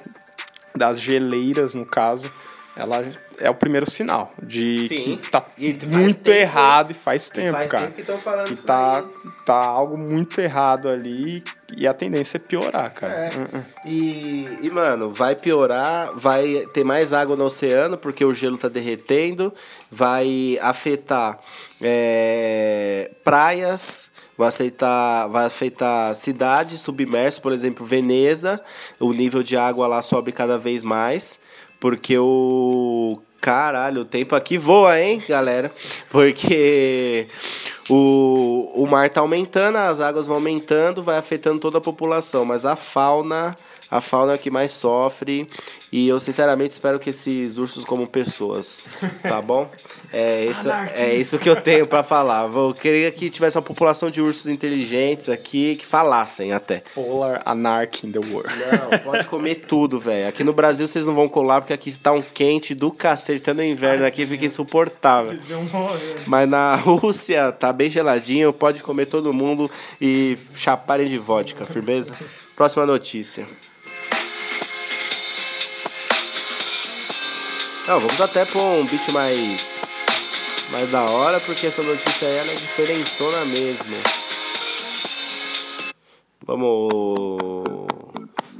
das 0.74 1.00
geleiras, 1.00 1.74
no 1.74 1.86
caso, 1.86 2.32
ela 2.76 3.02
é 3.40 3.50
o 3.50 3.54
primeiro 3.54 3.90
sinal 3.90 4.30
de 4.42 4.88
Sim. 4.88 4.96
que 4.96 5.30
tá 5.30 5.44
muito 5.88 6.22
tempo- 6.22 6.32
errado 6.32 6.92
e 6.92 6.94
faz 6.94 7.30
tempo, 7.30 7.52
faz 7.52 7.70
cara. 7.70 7.86
tempo 7.88 7.98
que 7.98 8.04
tão 8.04 8.18
falando 8.18 8.48
que 8.48 8.56
tá, 8.56 9.04
tá 9.46 9.58
algo 9.58 9.96
muito 9.96 10.42
errado 10.42 10.90
ali 10.90 11.44
e 11.78 11.86
a 11.86 11.94
tendência 11.94 12.38
é 12.38 12.40
piorar, 12.40 12.92
cara. 12.94 13.14
É. 13.14 13.28
Uh, 13.30 13.60
uh. 13.60 13.66
E, 13.86 14.60
e, 14.64 14.70
mano, 14.72 15.10
vai 15.10 15.36
piorar, 15.36 16.14
vai 16.16 16.64
ter 16.74 16.84
mais 16.84 17.14
água 17.14 17.36
no 17.36 17.44
oceano, 17.46 17.98
porque 17.98 18.26
o 18.26 18.34
gelo 18.34 18.58
tá 18.58 18.70
derretendo, 18.70 19.54
vai 19.92 20.58
afetar 20.62 21.40
é, 21.82 23.12
praias, 23.24 24.10
vai 24.38 24.48
afetar, 24.50 25.30
vai 25.30 25.46
afetar 25.46 26.16
cidades 26.16 26.82
submersas, 26.82 27.40
por 27.40 27.52
exemplo, 27.52 27.86
Veneza, 27.86 28.60
o 29.00 29.14
nível 29.14 29.44
de 29.44 29.56
água 29.56 29.88
lá 29.88 30.02
sobe 30.02 30.32
cada 30.32 30.58
vez 30.58 30.84
mais, 30.84 31.40
porque 31.80 32.18
o. 32.18 33.20
Caralho, 33.42 34.04
o 34.04 34.06
tempo 34.06 34.38
aqui 34.38 34.58
voa, 34.58 34.98
hein, 34.98 35.22
galera? 35.28 35.70
Porque 36.10 37.28
o, 37.90 38.72
o 38.74 38.88
mar 38.88 39.10
tá 39.10 39.20
aumentando, 39.20 39.78
as 39.78 40.00
águas 40.00 40.26
vão 40.26 40.38
aumentando, 40.38 41.04
vai 41.04 41.18
afetando 41.18 41.60
toda 41.60 41.78
a 41.78 41.82
população, 41.82 42.46
mas 42.46 42.64
a 42.64 42.78
fauna, 42.78 43.54
a 43.94 44.02
fauna 44.02 44.32
é 44.32 44.36
a 44.36 44.38
que 44.38 44.50
mais 44.50 44.72
sofre. 44.72 45.48
E 45.92 46.08
eu 46.08 46.20
sinceramente 46.20 46.72
espero 46.72 47.00
que 47.00 47.12
esses 47.12 47.58
ursos 47.58 47.86
comam 47.86 48.08
pessoas, 48.08 48.88
tá 49.22 49.40
bom? 49.44 49.70
É 50.12 50.46
isso, 50.46 50.68
é 50.70 51.14
isso 51.14 51.38
que 51.38 51.48
eu 51.48 51.56
tenho 51.56 51.86
pra 51.86 52.02
falar. 52.02 52.48
Vou 52.48 52.74
queria 52.74 53.12
que 53.12 53.30
tivesse 53.30 53.56
uma 53.58 53.62
população 53.62 54.10
de 54.10 54.20
ursos 54.20 54.48
inteligentes 54.48 55.30
aqui 55.30 55.76
que 55.76 55.86
falassem 55.86 56.52
até. 56.52 56.82
Polar 56.96 57.44
anarchy 57.46 58.08
in 58.08 58.12
the 58.12 58.20
world. 58.20 58.50
Não, 58.50 59.00
pode 59.00 59.28
comer 59.28 59.56
tudo, 59.68 60.00
velho. 60.00 60.28
Aqui 60.28 60.44
no 60.44 60.52
Brasil 60.52 60.88
vocês 60.88 61.06
não 61.06 61.14
vão 61.14 61.30
colar 61.30 61.62
porque 61.62 61.74
aqui 61.74 61.92
tá 61.92 62.12
um 62.12 62.24
quente 62.24 62.74
do 62.74 62.90
cacete, 62.90 63.54
no 63.54 63.64
inverno 63.64 64.06
aqui 64.06 64.26
fica 64.26 64.46
insuportável. 64.46 65.40
Mas 66.26 66.50
na 66.50 66.74
Rússia 66.84 67.52
tá 67.52 67.72
bem 67.72 67.92
geladinho, 67.92 68.52
pode 68.52 68.82
comer 68.82 69.06
todo 69.06 69.32
mundo 69.32 69.70
e 70.02 70.40
chaparem 70.56 71.08
de 71.08 71.20
vodka, 71.20 71.64
firmeza? 71.66 72.14
Próxima 72.56 72.86
notícia. 72.86 73.46
Não, 77.88 78.00
vamos 78.00 78.22
até 78.22 78.46
pôr 78.46 78.62
um 78.64 78.86
beat 78.86 79.12
mais, 79.14 79.82
mais 80.72 80.90
da 80.90 81.04
hora, 81.04 81.40
porque 81.42 81.68
essa 81.68 81.82
notícia 81.84 82.28
aí 82.28 82.38
ela 82.38 82.52
é 82.52 82.56
diferentona 82.56 83.46
mesmo. 83.46 83.96
Vamos. 86.46 87.88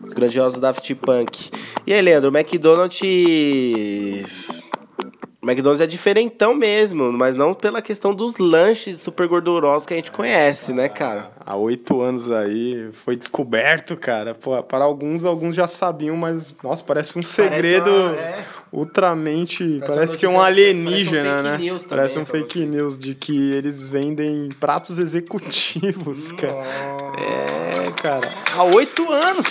Os 0.06 0.14
grandiosos 0.14 0.60
Daft 0.60 0.94
Punk. 0.96 1.50
E 1.88 1.94
aí, 1.94 2.02
Leandro, 2.02 2.30
o 2.30 2.38
McDonald's. 2.38 3.02
O 5.42 5.46
McDonald's 5.46 5.82
é 5.82 5.88
diferentão 5.88 6.54
mesmo, 6.54 7.12
mas 7.12 7.36
não 7.36 7.54
pela 7.54 7.82
questão 7.82 8.14
dos 8.14 8.38
lanches 8.38 9.02
super 9.02 9.28
gordurosos 9.28 9.86
que 9.86 9.94
a 9.94 9.98
gente 9.98 10.12
conhece, 10.12 10.72
né, 10.74 10.88
cara? 10.88 11.32
Há 11.46 11.56
oito 11.58 12.02
anos 12.02 12.32
aí 12.32 12.90
foi 12.94 13.16
descoberto, 13.18 13.98
cara. 13.98 14.34
Para 14.68 14.86
alguns, 14.86 15.26
alguns 15.26 15.54
já 15.56 15.68
sabiam, 15.68 16.16
mas, 16.16 16.54
nossa, 16.64 16.82
parece 16.84 17.18
um 17.20 17.24
segredo 17.24 17.90
uma- 17.90 18.16
é. 18.20 18.46
Ultramente. 18.74 19.80
Parece, 19.86 20.14
uma 20.14 20.20
que 20.20 20.26
é 20.26 20.30
um 20.30 20.32
notícia- 20.34 20.48
alienígena, 20.48 21.24
parece 21.24 21.40
um 21.40 21.44
né? 21.44 21.52
também, 21.52 21.88
parece 21.90 22.20
um 22.20 22.26
fake 22.26 22.66
news 22.66 22.98
de 22.98 23.14
que 23.16 23.52
eles 23.54 23.88
vendem 23.88 24.50
pratos 24.60 24.98
executivos, 24.98 26.32
cara. 26.34 26.54
É, 27.20 27.92
cara. 28.02 28.28
Há 28.58 28.64
oito 28.64 29.10
anos! 29.12 29.48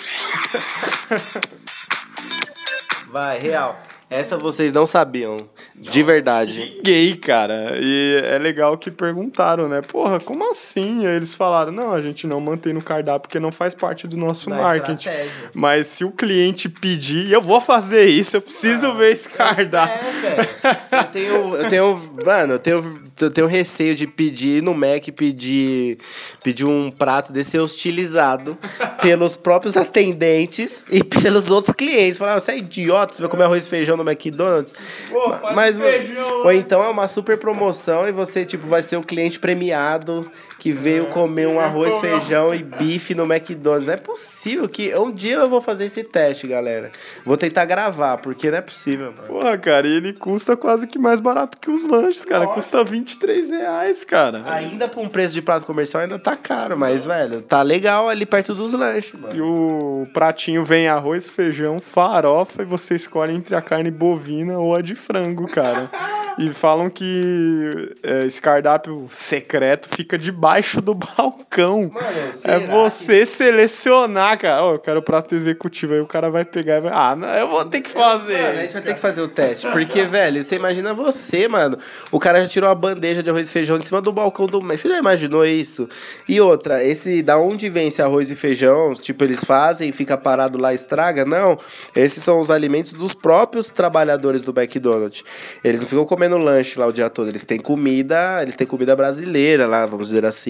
Vai, 3.11 3.39
real. 3.39 3.81
Essa 4.13 4.37
vocês 4.37 4.73
não 4.73 4.87
sabiam. 4.87 5.37
De 5.75 6.03
verdade. 6.03 6.81
Gay, 6.85 7.17
cara. 7.17 7.77
E 7.81 8.21
é 8.25 8.39
legal 8.39 8.77
que 8.77 8.91
perguntaram, 8.91 9.69
né? 9.69 9.81
Porra, 9.81 10.21
como 10.21 10.51
assim? 10.51 11.07
Aí 11.07 11.17
eles 11.17 11.35
falaram: 11.35 11.73
não, 11.73 11.93
a 11.93 12.01
gente 12.01 12.27
não 12.27 12.41
mantém 12.41 12.73
no 12.73 12.83
cardápio 12.83 13.23
porque 13.23 13.41
não 13.41 13.51
faz 13.51 13.75
parte 13.75 14.07
do 14.07 14.17
nosso 14.17 14.51
Da 14.51 14.57
marketing. 14.57 14.95
estratégia. 14.95 15.51
Mas 15.55 15.87
se 15.87 16.05
o 16.05 16.11
cliente 16.11 16.69
pedir, 16.69 17.33
eu 17.33 17.41
vou 17.41 17.61
fazer 17.61 18.05
isso, 18.05 18.37
eu 18.37 18.43
preciso 18.43 18.95
ver 18.95 19.13
esse 19.13 19.29
cardápio. 19.29 20.07
É, 20.07 20.35
velho. 20.35 20.49
Eu 20.93 21.05
tenho, 21.05 21.57
eu 21.57 21.69
tenho, 21.69 22.13
mano, 22.25 22.53
eu 22.55 22.59
tenho, 22.59 23.03
eu 23.21 23.31
tenho 23.31 23.47
receio 23.47 23.95
de 23.95 24.07
pedir 24.07 24.63
no 24.63 24.75
Mac, 24.75 25.09
pedir, 25.17 25.99
pedir 26.43 26.65
um 26.65 26.91
prato 26.91 27.33
desse 27.33 27.59
hostilizado 27.59 28.57
pelos 29.03 29.37
próprios 29.37 29.77
atendentes 29.77 30.85
e 30.91 31.03
pelos 31.05 31.51
outros 31.51 31.75
clientes. 31.75 32.19
Falar, 32.19 32.39
você 32.41 32.53
é 32.53 32.59
idiota, 32.59 33.15
você 33.15 33.23
vai 33.23 33.31
comer 33.31 33.45
arroz 33.45 33.67
e 33.67 33.69
feijão 33.69 33.97
no 33.97 34.03
McDonald's? 34.09 34.75
Pô, 35.11 35.29
Ma- 35.29 35.39
faz 35.39 35.79
feijão, 35.79 36.43
ou 36.45 36.53
então 36.53 36.83
é 36.83 36.89
uma 36.89 37.07
super 37.09 37.37
promoção 37.39 38.09
e 38.09 38.13
você, 38.13 38.45
tipo, 38.45 38.67
vai 38.67 38.83
ser 38.83 38.97
o 38.97 39.03
cliente 39.03 39.39
premiado 39.39 40.31
que 40.63 40.71
veio 40.71 41.07
comer 41.07 41.49
um 41.49 41.59
arroz, 41.59 41.93
feijão 41.97 42.55
e 42.55 42.63
bife 42.63 43.17
no 43.17 43.25
McDonald's. 43.25 43.85
Não 43.85 43.95
é 43.95 43.97
possível 43.97 44.69
que. 44.69 44.95
Um 44.95 45.11
dia 45.11 45.35
eu 45.35 45.49
vou 45.49 45.61
fazer 45.61 45.87
esse 45.87 46.05
teste, 46.05 46.47
galera. 46.47 46.93
Vou 47.25 47.37
tentar 47.37 47.65
gravar, 47.65 48.19
porque 48.19 48.49
não 48.49 48.59
é 48.59 48.61
possível, 48.61 49.07
mano. 49.07 49.27
Porra, 49.27 49.59
cara, 49.59 49.89
e 49.89 49.97
ele 49.97 50.13
custa 50.13 50.57
quase 50.57 50.87
que 50.87 51.01
mais 51.01 51.21
barato 51.21 51.59
que 51.59 51.69
os 51.69 51.85
lanches, 51.89 52.25
cara. 52.25 52.45
Nossa. 52.45 52.55
Custa 52.55 52.85
23 52.85 53.51
reais, 53.51 54.05
cara. 54.05 54.45
Ainda 54.47 54.89
com 54.89 55.03
um 55.03 55.09
preço 55.09 55.35
de 55.35 55.43
prato 55.43 55.67
comercial 55.67 56.01
ainda 56.05 56.17
tá 56.17 56.37
caro, 56.37 56.79
mas, 56.79 57.05
velho, 57.07 57.43
tá 57.43 57.61
legal 57.61 58.09
ali 58.09 58.25
perto 58.25 58.55
dos 58.55 58.73
lanches, 58.73 59.19
mano. 59.19 59.35
E 59.35 59.41
o 59.41 60.05
pratinho 60.13 60.65
vem 60.65 60.87
arroz, 60.87 61.29
feijão, 61.29 61.81
farofa 61.81 62.63
e 62.63 62.65
você 62.65 62.95
escolhe 62.95 63.35
entre 63.35 63.57
a 63.57 63.61
carne 63.61 63.91
bovina 63.91 64.61
ou 64.61 64.77
a 64.77 64.81
de 64.81 64.95
frango, 64.95 65.49
cara. 65.49 65.91
E 66.39 66.49
falam 66.49 66.89
que 66.89 67.95
é, 68.03 68.25
esse 68.25 68.41
cardápio 68.41 69.09
secreto 69.11 69.89
fica 69.89 70.17
debaixo 70.17 70.52
do 70.81 70.95
balcão. 71.17 71.91
Mano, 71.93 72.07
é 72.45 72.59
você 72.59 73.25
selecionar, 73.25 74.39
cara. 74.39 74.65
Ó, 74.65 74.75
eu 74.75 74.79
quero 74.79 75.03
prato 75.03 75.35
executivo. 75.35 75.95
Aí 75.95 76.01
o 76.01 76.07
cara 76.07 76.31
vai 76.31 76.45
pegar 76.45 76.79
e 76.79 76.81
vai. 76.81 76.93
Ah, 76.93 77.17
não, 77.17 77.29
eu 77.29 77.49
vou 77.49 77.65
ter 77.65 77.81
que 77.81 77.91
fazer. 77.91 78.41
Mano, 78.41 78.59
a 78.59 78.63
gente 78.63 78.73
vai 78.73 78.83
ter 78.83 78.95
que 78.95 79.01
fazer 79.01 79.23
o 79.23 79.29
teste. 79.29 79.69
Porque, 79.69 80.03
velho, 80.07 80.43
você 80.43 80.57
imagina 80.57 80.93
você, 80.93 81.49
mano. 81.49 81.79
O 82.11 82.19
cara 82.19 82.41
já 82.41 82.49
tirou 82.49 82.69
a 82.69 82.75
bandeja 82.75 83.23
de 83.23 83.31
arroz 83.31 83.49
e 83.49 83.53
feijão 83.53 83.77
em 83.77 83.83
cima 83.83 84.01
do 84.01 84.13
balcão 84.13 84.47
do. 84.47 84.61
Você 84.61 84.89
já 84.89 84.99
imaginou 84.99 85.45
isso? 85.45 85.89
E 86.29 86.41
outra, 86.41 86.83
esse 86.83 87.23
da 87.23 87.39
onde 87.39 87.69
vem 87.69 87.89
esse 87.89 88.03
arroz 88.03 88.31
e 88.31 88.37
feijão? 88.37 88.95
Tipo, 88.95 89.25
eles 89.25 89.45
fazem 89.45 89.89
e 89.89 89.93
fica 89.93 90.17
parado 90.17 90.59
lá 90.59 90.75
estraga? 90.75 91.25
Não. 91.25 91.59
Esses 91.95 92.23
são 92.23 92.41
os 92.41 92.51
alimentos 92.51 92.93
dos 92.93 93.15
próprios 93.15 93.69
trabalhadores 93.69 94.43
do 94.43 94.53
McDonald's. 94.59 95.25
Eles 95.63 95.81
não 95.81 95.89
ficam 95.89 96.05
comendo 96.05 96.37
lanche 96.39 96.79
lá 96.79 96.87
o 96.87 96.93
dia 96.93 97.09
todo. 97.09 97.29
Eles 97.29 97.45
têm 97.45 97.59
comida, 97.59 98.41
eles 98.43 98.55
têm 98.55 98.67
comida 98.67 98.95
brasileira 98.95 99.67
lá, 99.67 99.87
vamos 99.87 100.09
dizer 100.09 100.25
assim, 100.25 100.42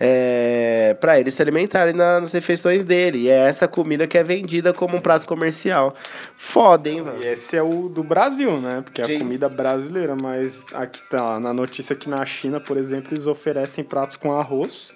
é, 0.00 0.96
para 1.00 1.18
eles 1.20 1.34
se 1.34 1.42
alimentarem 1.42 1.94
na- 1.94 2.20
nas 2.20 2.32
refeições 2.32 2.84
dele. 2.84 3.18
E 3.22 3.28
é 3.28 3.46
essa 3.48 3.66
comida 3.68 4.06
que 4.06 4.16
é 4.18 4.22
vendida 4.22 4.72
como 4.72 4.96
um 4.96 5.00
prato 5.00 5.26
comercial. 5.26 5.94
Foda, 6.36 6.88
hein, 6.88 7.02
mano? 7.02 7.22
E 7.22 7.26
esse 7.28 7.56
é 7.56 7.62
o 7.62 7.88
do 7.88 8.02
Brasil, 8.04 8.58
né? 8.60 8.80
Porque 8.84 9.02
é 9.02 9.04
Sim. 9.04 9.16
a 9.16 9.18
comida 9.20 9.48
brasileira, 9.48 10.16
mas 10.20 10.64
aqui 10.74 11.00
tá 11.10 11.38
na 11.40 11.52
notícia 11.52 11.94
que 11.94 12.08
na 12.08 12.24
China, 12.24 12.60
por 12.60 12.76
exemplo, 12.76 13.12
eles 13.12 13.26
oferecem 13.26 13.82
pratos 13.84 14.16
com 14.16 14.32
arroz. 14.32 14.94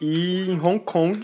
E 0.00 0.50
em 0.50 0.60
Hong 0.60 0.78
Kong, 0.78 1.18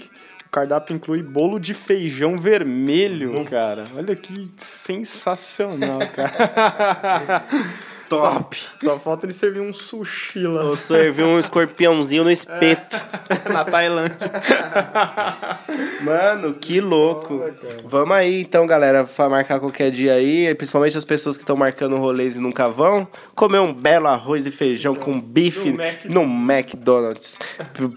o 0.47 0.51
cardápio 0.51 0.95
inclui 0.97 1.23
bolo 1.23 1.59
de 1.61 1.75
feijão 1.75 2.37
vermelho, 2.37 3.45
cara. 3.45 3.85
Olha 3.97 4.15
que 4.17 4.51
sensacional, 4.57 5.99
cara. 6.15 7.45
Top! 8.17 8.57
Só 8.83 8.99
falta 8.99 9.27
ele 9.27 9.33
servir 9.33 9.61
um 9.61 9.73
sushi 9.73 10.41
lá 10.47 10.63
Eu 10.63 10.77
servi 10.77 11.23
um 11.23 11.39
escorpiãozinho 11.39 12.25
no 12.25 12.31
espeto. 12.31 12.97
na 13.53 13.65
Tailândia. 13.65 14.17
Mano, 16.03 16.55
que 16.55 16.81
louco. 16.81 17.43
Vamos 17.85 18.15
aí 18.17 18.41
então, 18.43 18.67
galera, 18.67 19.07
marcar 19.31 19.59
qualquer 19.61 19.91
dia 19.91 20.15
aí, 20.15 20.55
principalmente 20.55 20.97
as 20.97 21.05
pessoas 21.05 21.37
que 21.37 21.43
estão 21.43 21.57
marcando 21.57 21.97
rolês 21.97 22.37
e 22.37 22.41
nunca 22.41 22.69
vão, 22.69 23.07
comer 23.35 23.59
um 23.61 23.73
belo 23.73 24.07
arroz 24.09 24.47
e 24.47 24.51
feijão 24.51 24.95
com 24.95 25.21
bife 25.21 25.71
no 25.73 25.77
Mac- 25.77 26.05
no 26.05 26.23
McDonald's. 26.23 27.39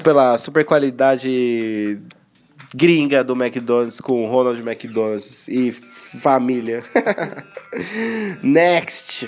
Pela 0.03 0.37
super 0.37 0.63
qualidade 0.65 1.99
gringa 2.73 3.23
do 3.23 3.33
McDonald's 3.33 3.99
com 4.01 4.23
o 4.25 4.29
Ronald 4.29 4.59
McDonald's 4.61 5.47
e 5.47 5.71
família. 6.21 6.83
Next. 8.41 9.27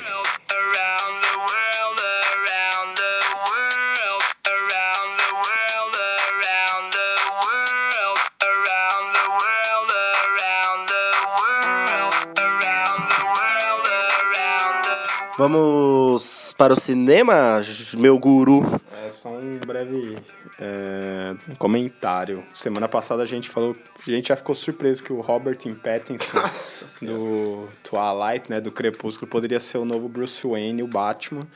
Vamos 15.39 16.53
para 16.57 16.73
o 16.73 16.75
cinema, 16.75 17.61
meu 17.97 18.19
guru. 18.19 18.59
É 19.05 19.09
só 19.09 19.29
um 19.29 19.57
breve 19.65 20.17
é, 20.59 21.33
comentário. 21.57 22.43
Semana 22.53 22.89
passada 22.89 23.23
a 23.23 23.25
gente 23.25 23.49
falou, 23.49 23.73
a 24.05 24.11
gente 24.11 24.27
já 24.27 24.35
ficou 24.35 24.53
surpreso 24.53 25.01
que 25.01 25.13
o 25.13 25.21
Robert 25.21 25.59
Pattinson 25.81 26.39
do 27.01 27.69
Twilight, 27.81 28.49
né, 28.49 28.59
do 28.59 28.69
Crepúsculo, 28.69 29.31
poderia 29.31 29.61
ser 29.61 29.77
o 29.77 29.85
novo 29.85 30.09
Bruce 30.09 30.45
Wayne, 30.45 30.83
o 30.83 30.87
Batman. 30.87 31.47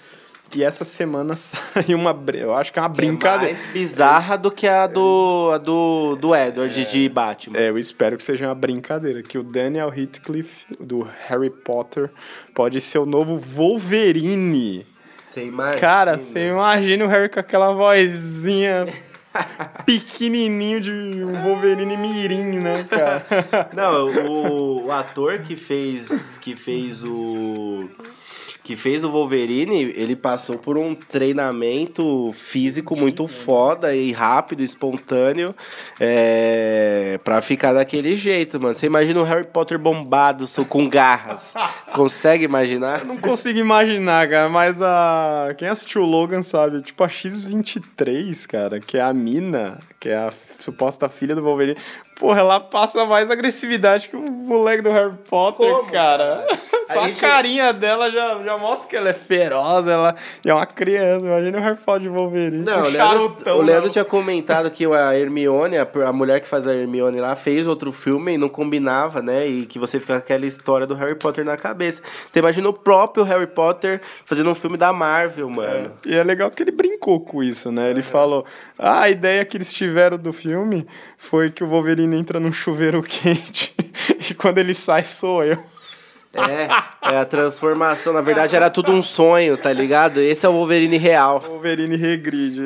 E 0.56 0.64
essa 0.64 0.86
semana 0.86 1.36
saiu 1.38 1.98
uma, 1.98 2.18
eu 2.34 2.54
acho 2.54 2.72
que 2.72 2.80
é 2.80 2.82
uma 2.82 2.90
brincadeira. 2.90 3.54
mais 3.54 3.72
bizarra 3.72 4.38
do 4.38 4.52
que 4.52 4.68
a 4.68 4.88
do, 4.88 5.52
a 5.54 5.58
do, 5.58 6.16
do 6.16 6.36
Edward 6.36 6.86
de 6.86 7.10
Batman. 7.10 7.58
É, 7.58 7.70
eu 7.70 7.78
espero 7.78 8.18
que 8.18 8.24
seja 8.24 8.48
uma 8.48 8.56
brincadeira, 8.56 9.22
que 9.22 9.38
o 9.38 9.44
Daniel 9.44 9.90
Radcliffe 9.90 10.66
do 10.80 11.08
Harry 11.28 11.50
Potter 11.50 12.10
pode 12.54 12.80
ser 12.80 13.00
o 13.00 13.06
novo 13.06 13.38
Wolverine. 13.38 14.86
Você 15.26 15.46
imagina. 15.46 15.80
Cara, 15.80 16.18
você 16.18 16.50
imagina 16.50 17.06
o 17.06 17.08
Harry 17.08 17.28
com 17.28 17.40
aquela 17.40 17.74
vozinha 17.74 18.86
pequenininho 19.84 20.80
de 20.80 20.92
um 20.92 21.42
Wolverine 21.42 21.98
mirim, 21.98 22.60
né, 22.60 22.86
cara? 22.88 23.26
Não, 23.74 24.08
o, 24.28 24.86
o 24.86 24.92
ator 24.92 25.40
que 25.40 25.56
fez 25.56 26.38
que 26.40 26.56
fez 26.56 27.04
o 27.04 27.90
que 28.64 28.78
fez 28.78 29.04
o 29.04 29.12
Wolverine, 29.12 29.92
ele 29.96 30.16
passou 30.16 30.58
por 30.58 30.78
um 30.78 30.96
treinamento 30.96 32.32
físico 32.34 32.96
muito 32.96 33.28
foda 33.28 33.94
e 33.94 34.14
rápido, 34.14 34.64
espontâneo, 34.64 35.54
é, 36.00 37.20
pra 37.24 37.42
ficar 37.42 37.74
daquele 37.74 38.16
jeito, 38.16 38.60
mano. 38.62 38.74
Você 38.74 38.86
imagina 38.86 39.20
o 39.20 39.24
Harry 39.24 39.46
Potter 39.46 39.78
bombado, 39.78 40.46
com 40.70 40.88
garras. 40.88 41.54
Consegue 41.94 42.46
imaginar? 42.46 43.04
Não 43.06 43.18
consigo 43.18 43.60
imaginar, 43.60 44.30
cara, 44.30 44.50
mas 44.50 44.82
a. 44.82 45.54
Quem 45.58 45.68
assistiu 45.68 46.04
o 46.04 46.06
Logan 46.06 46.42
sabe, 46.42 46.82
tipo 46.82 47.04
a 47.04 47.08
X23, 47.08 48.48
cara, 48.48 48.80
que 48.80 48.98
é 48.98 49.02
a 49.02 49.14
mina, 49.14 49.78
que 50.00 50.10
é 50.10 50.16
a 50.16 50.32
suposta 50.60 51.10
filha 51.10 51.36
do 51.36 51.44
Wolverine. 51.44 51.78
Porra, 52.20 52.40
ela 52.40 52.60
passa 52.60 53.06
mais 53.06 53.30
agressividade 53.30 54.08
que 54.08 54.16
o 54.16 54.22
moleque 54.22 54.82
do 54.82 54.92
Harry 54.92 55.14
Potter, 55.30 55.68
Como, 55.70 55.92
cara. 55.92 56.46
Só 56.88 57.02
a, 57.02 57.08
gente- 57.08 57.20
carinha 57.20 57.74
dela 57.74 58.12
já, 58.12 58.44
já 58.44 58.53
mostra 58.58 58.90
que 58.90 58.96
ela 58.96 59.10
é 59.10 59.14
feroz, 59.14 59.88
ela 59.88 60.16
é 60.46 60.54
uma 60.54 60.66
criança. 60.66 61.26
Imagina 61.26 61.58
o 61.58 61.62
Harry 61.62 61.78
Potter 61.78 62.02
de 62.02 62.10
Wolverine. 62.10 62.64
Não, 62.64 62.82
com 62.82 62.88
o 62.88 62.92
Leandro, 62.92 63.58
o 63.58 63.62
Leandro 63.62 63.90
tinha 63.90 64.06
comentado 64.06 64.70
que 64.72 64.86
a 64.86 65.18
Hermione, 65.18 65.78
a, 65.78 65.88
a 66.08 66.14
mulher 66.14 66.42
que 66.42 66.48
faz 66.48 66.68
a 66.68 66.74
Hermione 66.74 67.20
lá, 67.20 67.36
fez 67.36 67.68
outro 67.68 67.92
filme 67.92 68.34
e 68.34 68.38
não 68.38 68.50
combinava, 68.50 69.22
né? 69.22 69.48
E 69.48 69.66
que 69.66 69.80
você 69.80 70.00
fica 70.00 70.14
com 70.14 70.20
aquela 70.20 70.46
história 70.46 70.86
do 70.86 70.96
Harry 70.96 71.16
Potter 71.16 71.46
na 71.46 71.58
cabeça. 71.58 72.02
Você 72.30 72.40
imagina 72.40 72.70
o 72.70 72.74
próprio 72.74 73.24
Harry 73.24 73.48
Potter 73.48 74.02
fazendo 74.26 74.50
um 74.50 74.56
filme 74.56 74.78
da 74.78 74.92
Marvel, 74.94 75.50
mano. 75.50 75.92
E 76.06 76.16
é 76.16 76.24
legal 76.24 76.50
que 76.50 76.64
ele 76.64 76.72
brincou 76.72 77.20
com 77.20 77.44
isso, 77.44 77.72
né? 77.72 77.90
Ele 77.90 78.02
falou: 78.02 78.46
ah, 78.78 79.02
a 79.02 79.10
ideia 79.10 79.46
que 79.46 79.58
eles 79.58 79.72
tiveram 79.74 80.18
do 80.18 80.34
filme 80.34 80.88
foi 81.18 81.50
que 81.50 81.64
o 81.64 81.68
Wolverine 81.68 82.18
entra 82.18 82.40
num 82.40 82.52
chuveiro 82.52 83.02
quente 83.04 83.76
e 84.30 84.34
quando 84.34 84.58
ele 84.58 84.74
sai 84.74 85.04
sou 85.04 85.44
eu. 85.44 85.58
É, 86.34 87.14
é 87.14 87.18
a 87.20 87.26
transformação. 87.26 88.12
Na 88.12 88.22
verdade, 88.22 88.56
era 88.56 88.70
tudo 88.70 88.92
um 88.92 89.04
sonho, 89.04 89.56
tá 89.56 89.72
ligado? 89.72 90.20
Esse 90.20 90.46
é 90.46 90.50
o 90.50 90.54
Wolverine 90.54 90.98
real. 90.98 91.40
Wolverine 91.40 91.96
regride. 91.96 92.66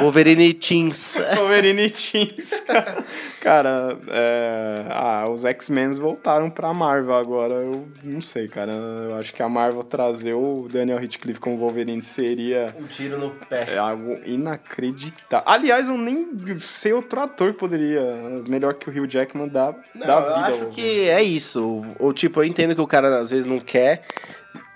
Wolverine 0.00 0.54
Teens. 0.54 1.18
Wolverine 1.36 1.90
Teens. 1.90 2.62
Cara, 2.66 3.04
é... 3.48 4.86
ah, 4.90 5.26
os 5.30 5.44
X-Men 5.44 5.92
voltaram 5.92 6.50
pra 6.50 6.72
Marvel 6.74 7.14
agora. 7.14 7.54
Eu 7.54 7.88
não 8.04 8.20
sei, 8.20 8.48
cara. 8.48 8.72
Eu 8.72 9.16
acho 9.16 9.32
que 9.32 9.42
a 9.42 9.48
Marvel 9.48 9.82
trazer 9.82 10.34
o 10.34 10.68
Daniel 10.70 10.98
Radcliffe 10.98 11.40
como 11.40 11.56
Wolverine 11.56 12.02
seria 12.02 12.74
Um 12.78 12.86
tiro 12.86 13.18
no 13.18 13.30
pé. 13.30 13.66
é 13.74 13.78
algo 13.78 14.16
inacreditável. 14.24 15.48
Aliás, 15.48 15.88
eu 15.88 15.96
nem 15.96 16.28
sei 16.58 16.92
outro 16.92 17.20
ator 17.20 17.52
que 17.52 17.58
poderia, 17.58 18.02
melhor 18.48 18.74
que 18.74 18.88
o 18.88 18.92
Hugh 18.92 19.08
Jackman, 19.10 19.48
dar, 19.48 19.74
Não, 19.94 20.06
dar 20.06 20.22
eu 20.22 20.34
vida. 20.34 20.46
acho 20.46 20.66
que 20.74 21.08
é 21.08 21.22
isso. 21.22 21.82
Ou 21.98 22.12
tipo, 22.12 22.40
eu 22.40 22.44
entendo 22.44 22.74
que 22.74 22.80
o 22.80 22.86
cara 22.86 23.18
às 23.18 23.30
vezes 23.30 23.46
não 23.46 23.58
quer, 23.58 24.02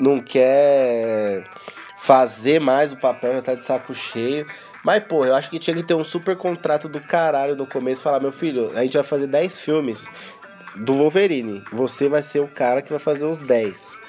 não 0.00 0.20
quer 0.20 1.44
fazer 1.98 2.60
mais 2.60 2.92
o 2.92 2.96
papel, 2.98 3.32
já 3.34 3.42
tá 3.42 3.54
de 3.54 3.64
saco 3.64 3.94
cheio. 3.94 4.46
Mas, 4.85 5.03
pô, 5.03 5.24
eu 5.24 5.35
acho 5.35 5.49
que 5.49 5.59
tinha 5.59 5.74
que 5.74 5.82
ter 5.82 5.95
um 5.95 6.05
super 6.05 6.37
contrato 6.37 6.89
do 6.89 7.01
caralho 7.01 7.57
no 7.57 7.66
começo 7.66 8.03
falar, 8.03 8.20
meu 8.20 8.30
filho, 8.30 8.70
a 8.74 8.82
gente 8.82 8.95
vai 8.95 9.03
fazer 9.03 9.26
10 9.26 9.61
filmes 9.61 10.09
do 10.76 10.93
Wolverine. 10.93 11.64
Você 11.72 12.09
vai 12.09 12.22
ser 12.22 12.41
o 12.41 12.49
cara 12.49 12.82
que 12.82 12.91
vai 12.91 12.99
fazer 12.99 13.24
os 13.24 13.39
10. 13.39 14.03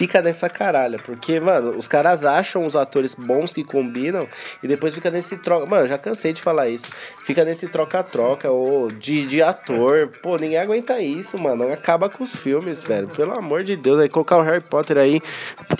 Fica 0.00 0.22
nessa 0.22 0.48
caralha. 0.48 0.98
Porque, 0.98 1.38
mano, 1.38 1.76
os 1.76 1.86
caras 1.86 2.24
acham 2.24 2.64
os 2.64 2.74
atores 2.74 3.14
bons 3.14 3.52
que 3.52 3.62
combinam 3.62 4.26
e 4.62 4.66
depois 4.66 4.94
fica 4.94 5.10
nesse 5.10 5.36
troca. 5.36 5.66
Mano, 5.66 5.86
já 5.86 5.98
cansei 5.98 6.32
de 6.32 6.40
falar 6.40 6.70
isso. 6.70 6.86
Fica 7.26 7.44
nesse 7.44 7.68
troca-troca 7.68 8.50
ou 8.50 8.88
de, 8.88 9.26
de 9.26 9.42
ator. 9.42 10.08
Pô, 10.22 10.36
ninguém 10.38 10.56
aguenta 10.56 10.98
isso, 11.00 11.38
mano. 11.38 11.70
Acaba 11.70 12.08
com 12.08 12.24
os 12.24 12.34
filmes, 12.34 12.82
velho. 12.82 13.08
Pelo 13.08 13.32
amor 13.32 13.62
de 13.62 13.76
Deus. 13.76 14.00
Aí 14.00 14.08
colocar 14.08 14.38
o 14.38 14.42
Harry 14.42 14.62
Potter 14.62 14.96
aí. 14.96 15.20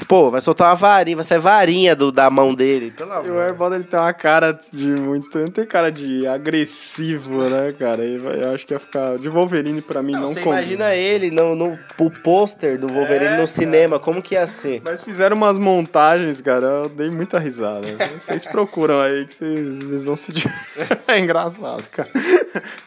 Pô, 0.06 0.30
vai 0.30 0.42
soltar 0.42 0.68
uma 0.68 0.74
varinha, 0.76 1.16
vai 1.16 1.24
sair 1.24 1.38
varinha 1.38 1.96
do, 1.96 2.12
da 2.12 2.28
mão 2.28 2.54
dele. 2.54 2.90
Pelo 2.94 3.10
E 3.10 3.14
o 3.14 3.18
amor. 3.20 3.42
Harry 3.44 3.56
Potter 3.56 3.76
ele 3.78 3.84
tem 3.84 3.98
uma 4.00 4.12
cara 4.12 4.52
de 4.70 4.86
muito. 4.86 5.38
Não 5.38 5.48
tem 5.48 5.64
cara 5.64 5.90
de 5.90 6.26
agressivo, 6.26 7.44
né, 7.48 7.72
cara? 7.78 8.04
Eu 8.04 8.52
acho 8.54 8.66
que 8.66 8.74
ia 8.74 8.78
ficar. 8.78 9.16
De 9.16 9.28
Wolverine 9.30 9.80
pra 9.80 10.02
mim 10.02 10.12
não, 10.12 10.26
Você 10.26 10.40
combina. 10.40 10.60
imagina 10.60 10.94
ele 10.94 11.30
no, 11.30 11.54
no 11.54 11.78
o 11.98 12.10
pôster 12.10 12.78
do 12.78 12.86
Wolverine 12.88 13.34
É, 13.34 13.36
no 13.40 13.46
cinema, 13.46 13.98
como 14.10 14.20
que 14.20 14.34
ia 14.34 14.44
ser? 14.44 14.82
Mas 14.84 15.04
fizeram 15.04 15.36
umas 15.36 15.56
montagens, 15.56 16.40
cara, 16.40 16.66
eu 16.66 16.88
dei 16.88 17.08
muita 17.10 17.38
risada. 17.38 17.86
Vocês 18.18 18.44
procuram 18.44 19.00
aí 19.00 19.24
que 19.24 19.36
vocês, 19.36 20.04
vão 20.04 20.16
se. 20.16 20.32
É 21.06 21.16
engraçado, 21.16 21.84
cara. 21.92 22.10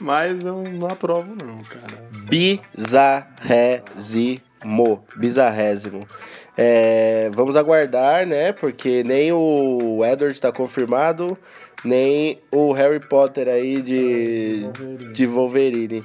Mas 0.01 0.43
eu 0.43 0.63
não 0.63 0.87
aprovo, 0.87 1.33
não, 1.33 1.61
cara. 1.61 2.05
Bizarrésimo. 2.25 5.01
Bizarrésimo. 5.15 6.05
É, 6.57 7.31
vamos 7.33 7.55
aguardar, 7.55 8.27
né? 8.27 8.51
Porque 8.51 9.01
nem 9.05 9.31
o 9.31 10.03
Edward 10.03 10.37
tá 10.41 10.51
confirmado, 10.51 11.37
nem 11.85 12.37
o 12.51 12.73
Harry 12.73 12.99
Potter 12.99 13.47
aí 13.47 13.81
de, 13.81 14.67
de 15.13 15.25
Wolverine. 15.25 16.03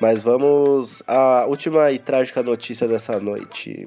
Mas 0.00 0.24
vamos 0.24 1.04
à 1.06 1.46
última 1.46 1.92
e 1.92 2.00
trágica 2.00 2.42
notícia 2.42 2.88
dessa 2.88 3.20
noite. 3.20 3.86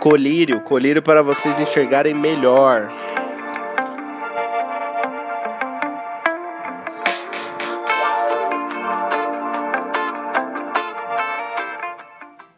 Colírio, 0.00 0.62
colírio 0.62 1.02
para 1.02 1.22
vocês 1.22 1.60
enxergarem 1.60 2.14
melhor. 2.14 2.90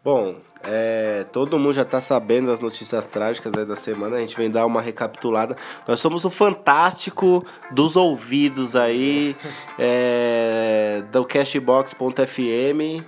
Bom, 0.05 0.36
é, 0.62 1.26
todo 1.32 1.59
mundo 1.59 1.74
já 1.74 1.84
tá 1.84 2.01
sabendo 2.01 2.47
das 2.47 2.61
notícias 2.61 3.07
trágicas 3.07 3.53
da 3.53 3.74
semana. 3.74 4.18
A 4.18 4.20
gente 4.20 4.36
vem 4.36 4.49
dar 4.49 4.64
uma 4.64 4.80
recapitulada. 4.80 5.57
Nós 5.88 5.99
somos 5.99 6.24
o 6.24 6.30
fantástico 6.30 7.45
dos 7.72 7.97
ouvidos 7.97 8.76
aí, 8.76 9.34
é, 9.76 11.03
do 11.11 11.24
Cashbox.fm. 11.24 13.03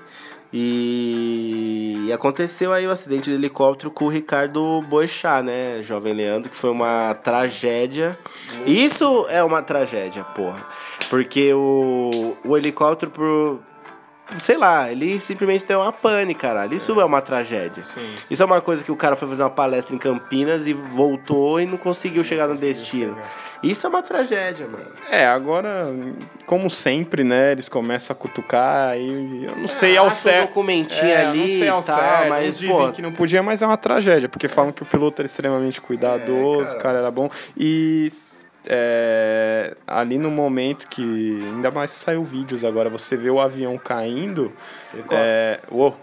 E, 0.57 2.13
aconteceu 2.15 2.73
aí 2.73 2.87
o 2.87 2.91
acidente 2.93 3.25
de 3.25 3.33
helicóptero 3.33 3.91
com 3.91 4.05
o 4.05 4.09
Ricardo 4.09 4.81
Boechat, 4.83 5.43
né, 5.43 5.83
jovem 5.83 6.15
Leandro, 6.15 6.49
que 6.49 6.57
foi 6.57 6.71
uma 6.71 7.13
tragédia. 7.13 8.17
Isso 8.65 9.27
é 9.31 9.43
uma 9.43 9.63
tragédia, 9.63 10.23
porra. 10.23 10.65
Porque 11.11 11.53
o, 11.53 12.37
o 12.45 12.57
helicóptero, 12.57 13.11
por, 13.11 13.61
sei 14.39 14.57
lá, 14.57 14.91
ele 14.91 15.19
simplesmente 15.21 15.65
deu 15.67 15.81
uma 15.81 15.93
pane, 15.93 16.35
caralho. 16.35 16.75
Isso 16.75 16.99
é, 17.01 17.05
uma 17.05 17.21
tragédia. 17.21 17.85
Isso 18.31 18.43
é 18.43 18.47
uma 18.47 18.61
coisa 18.61 18.83
que 18.83 18.91
o 18.91 18.97
cara 18.97 19.17
foi 19.17 19.29
fazer 19.29 19.43
uma 19.43 19.51
palestra 19.51 19.95
em 19.95 19.99
Campinas 19.99 20.67
e 20.67 20.73
voltou 20.73 21.61
e 21.61 21.67
não 21.67 21.77
conseguiu 21.77 22.25
chegar 22.25 22.47
no 22.49 22.57
destino. 22.57 23.17
Isso 23.63 23.87
é 23.87 23.91
uma 23.91 24.03
tragédia, 24.03 24.67
mano. 24.67 24.85
É, 25.09 25.27
agora, 25.27 25.87
como 26.45 26.69
sempre, 26.69 27.25
né, 27.25 27.53
eles 27.53 27.69
começam 27.69 28.15
a 28.15 28.19
cutucar 28.19 28.97
e 28.99 29.47
eu 29.49 29.57
não 29.57 29.69
sei 29.69 29.97
ao 29.97 30.07
acha 30.09 30.17
um 30.17 30.19
certo. 30.19 30.49
documentinho 30.49 31.05
É, 31.11 31.27
ali 31.27 31.39
não 31.39 31.47
sei 31.49 31.69
ao 31.69 31.81
e 31.81 31.85
tal, 31.85 31.97
certo, 31.99 32.29
mas, 32.29 32.47
uns 32.49 32.59
dizem 32.59 32.77
pô- 32.77 32.93
que 32.93 33.03
não 33.03 33.13
podia, 33.13 33.43
mas 33.43 33.63
é 33.63 33.67
uma 33.67 33.77
tragédia, 33.79 34.29
porque 34.29 34.49
falam 34.49 34.71
que 34.73 34.83
o 34.83 34.87
piloto 34.87 35.21
era 35.23 35.27
extremamente 35.27 35.81
cuidadoso, 35.81 36.77
o 36.77 36.79
cara 36.79 36.99
era 36.99 37.11
bom. 37.11 37.31
E 37.57 38.13
é, 38.67 39.75
ali 39.87 40.19
no 40.19 40.31
momento 40.31 40.89
que. 40.89 41.03
Ainda 41.55 41.71
mais 41.71 41.91
saiu 41.91 42.23
vídeos 42.25 42.65
agora, 42.65 42.89
você 42.91 43.17
vê 43.17 43.31
o 43.31 43.41
avião 43.41 43.77
caindo. 43.79 44.53
É, 45.11 45.59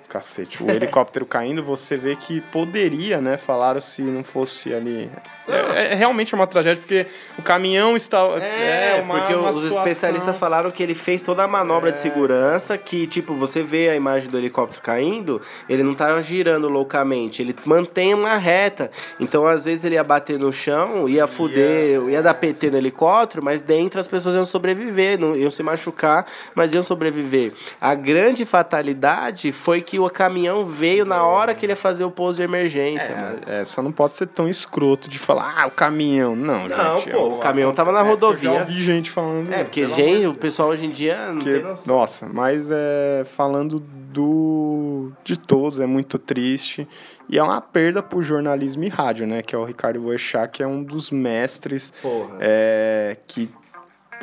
cacete, 0.10 0.62
o 0.62 0.70
helicóptero 0.70 1.26
caindo, 1.28 1.64
você 1.64 1.96
vê 1.96 2.16
que 2.16 2.42
poderia, 2.52 3.22
né? 3.22 3.38
Falaram 3.38 3.80
se 3.80 4.02
não 4.02 4.24
fosse 4.24 4.74
ali. 4.74 5.10
É, 5.48 5.94
é 5.94 5.96
realmente 5.96 6.36
uma 6.36 6.46
tragédia, 6.46 6.82
porque 6.82 7.06
o 7.38 7.42
caminhão 7.42 7.96
estava. 7.96 8.38
É, 8.40 9.02
uma- 9.04 9.20
porque 9.20 9.34
uma 9.34 9.50
os 9.50 9.56
situação- 9.58 9.86
especialistas 9.88 10.38
falaram 10.38 10.70
que 10.72 10.84
ele 10.84 10.94
fez 10.96 11.22
toda 11.22 11.44
a 11.44 11.48
manobra 11.48 11.92
de 11.92 12.00
segurança, 12.00 12.78
que, 12.78 13.08
tipo, 13.08 13.34
você 13.34 13.64
vê 13.64 13.90
a 13.90 13.96
imagem 13.96 14.30
do 14.30 14.38
helicóptero 14.38 14.82
caindo, 14.84 15.42
ele 15.70 15.84
não 15.84 15.94
tá 15.96 16.22
girando 16.22 16.68
loucamente, 16.68 17.42
ele 17.42 17.56
mantém 17.66 18.14
uma 18.14 18.36
reta. 18.38 18.92
Então, 19.20 19.46
às 19.46 19.64
vezes, 19.66 19.86
ele 19.86 19.96
ia 19.96 20.04
bater 20.04 20.38
no 20.38 20.52
chão, 20.52 21.08
ia 21.08 21.28
fuder, 21.28 22.02
ia 22.10 22.22
dar 22.22 22.34
PT 22.54 22.72
no 22.72 22.78
helicóptero, 22.78 23.44
mas 23.44 23.62
dentro 23.62 24.00
as 24.00 24.08
pessoas 24.08 24.36
iam 24.36 24.46
sobreviver, 24.46 25.20
não 25.20 25.36
iam 25.36 25.50
se 25.52 25.64
machucar, 25.64 26.26
mas 26.56 26.74
iam 26.74 26.84
sobreviver. 26.84 27.54
A 27.80 27.94
grande 27.96 28.46
fatalidade 28.46 29.52
foi 29.52 29.82
que 29.82 30.00
o 30.00 30.10
caminhão 30.10 30.66
veio 30.66 31.06
na 31.06 31.24
hora 31.24 31.54
que 31.54 31.66
ele 31.66 31.74
ia 31.74 31.78
fazer 31.78 32.04
o 32.04 32.12
pouso 32.12 32.38
de 32.38 32.44
emergência, 32.44 33.16
mano. 33.16 33.40
É, 33.48 33.64
só 33.64 33.82
não 33.82 33.92
pode 33.92 34.16
ser 34.16 34.28
tão 34.28 34.48
escroto 34.50 35.10
de 35.10 35.20
falar, 35.20 35.54
ah, 35.58 35.68
o 35.68 35.72
caminhão. 35.72 36.36
Não, 36.36 36.68
Não, 36.68 37.00
gente. 37.00 37.12
pô, 37.12 37.18
eu- 37.18 37.28
o 37.34 37.38
caminhão 37.40 37.74
tava 37.74 37.92
na 37.92 38.00
É, 38.00 38.02
Eu 38.04 38.08
rodovia. 38.08 38.52
já 38.54 38.60
ouvi 38.60 38.82
gente 38.82 39.10
falando. 39.12 39.54
É, 39.54 39.64
porque, 39.64 39.86
gente, 39.88 40.28
o 40.28 40.34
pessoal 40.34 40.70
hoje 40.70 40.86
em 40.86 40.92
dia 40.92 41.28
não 41.28 41.36
Porque, 41.36 41.60
tem 41.60 41.74
nossa, 41.86 42.28
mas 42.32 42.70
é, 42.72 43.24
falando 43.26 43.80
do 43.80 45.12
de 45.24 45.38
todos, 45.38 45.80
é 45.80 45.86
muito 45.86 46.18
triste. 46.20 46.88
E 47.32 47.38
é 47.40 47.44
uma 47.44 47.62
perda 47.62 48.04
pro 48.04 48.22
jornalismo 48.22 48.84
e 48.84 48.90
rádio, 48.90 49.26
né? 49.26 49.42
Que 49.42 49.56
é 49.56 49.58
o 49.58 49.64
Ricardo 49.64 50.02
Boechat, 50.02 50.52
que 50.52 50.62
é 50.62 50.68
um 50.68 50.84
dos 50.84 51.10
mestres 51.10 51.94
Porra. 52.02 52.38
é, 52.42 53.18
que 53.26 53.50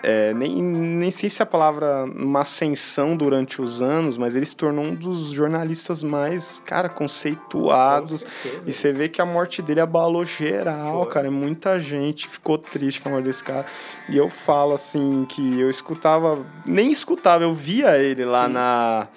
é, 0.03 0.33
nem, 0.35 0.63
nem 0.63 1.11
sei 1.11 1.29
se 1.29 1.43
a 1.43 1.47
palavra 1.47 2.05
uma 2.05 2.41
ascensão 2.41 3.17
durante 3.17 3.61
os 3.61 3.83
anos, 3.83 4.17
mas 4.17 4.37
ele 4.37 4.47
se 4.47 4.57
tornou 4.57 4.85
um 4.85 4.95
dos 4.95 5.31
jornalistas 5.31 6.03
mais, 6.03 6.63
cara, 6.65 6.89
conceituados. 6.89 8.25
E 8.67 8.73
você 8.73 8.93
vê 8.93 9.09
que 9.09 9.21
a 9.21 9.27
morte 9.27 9.63
dele 9.63 9.81
abalou 9.81 10.25
geral, 10.25 11.07
cara. 11.07 11.27
e 11.27 11.31
Muita 11.31 11.81
gente 11.81 12.29
ficou 12.29 12.59
triste 12.59 13.01
com 13.01 13.09
a 13.09 13.13
morte 13.13 13.25
desse 13.25 13.43
cara. 13.43 13.67
E 14.09 14.17
eu 14.17 14.29
falo 14.29 14.75
assim 14.75 15.25
que 15.29 15.59
eu 15.61 15.71
escutava, 15.71 16.45
nem 16.65 16.91
escutava, 16.91 17.43
eu 17.43 17.53
via 17.53 17.97
ele 17.99 18.25
lá 18.25 18.49
na. 18.49 19.09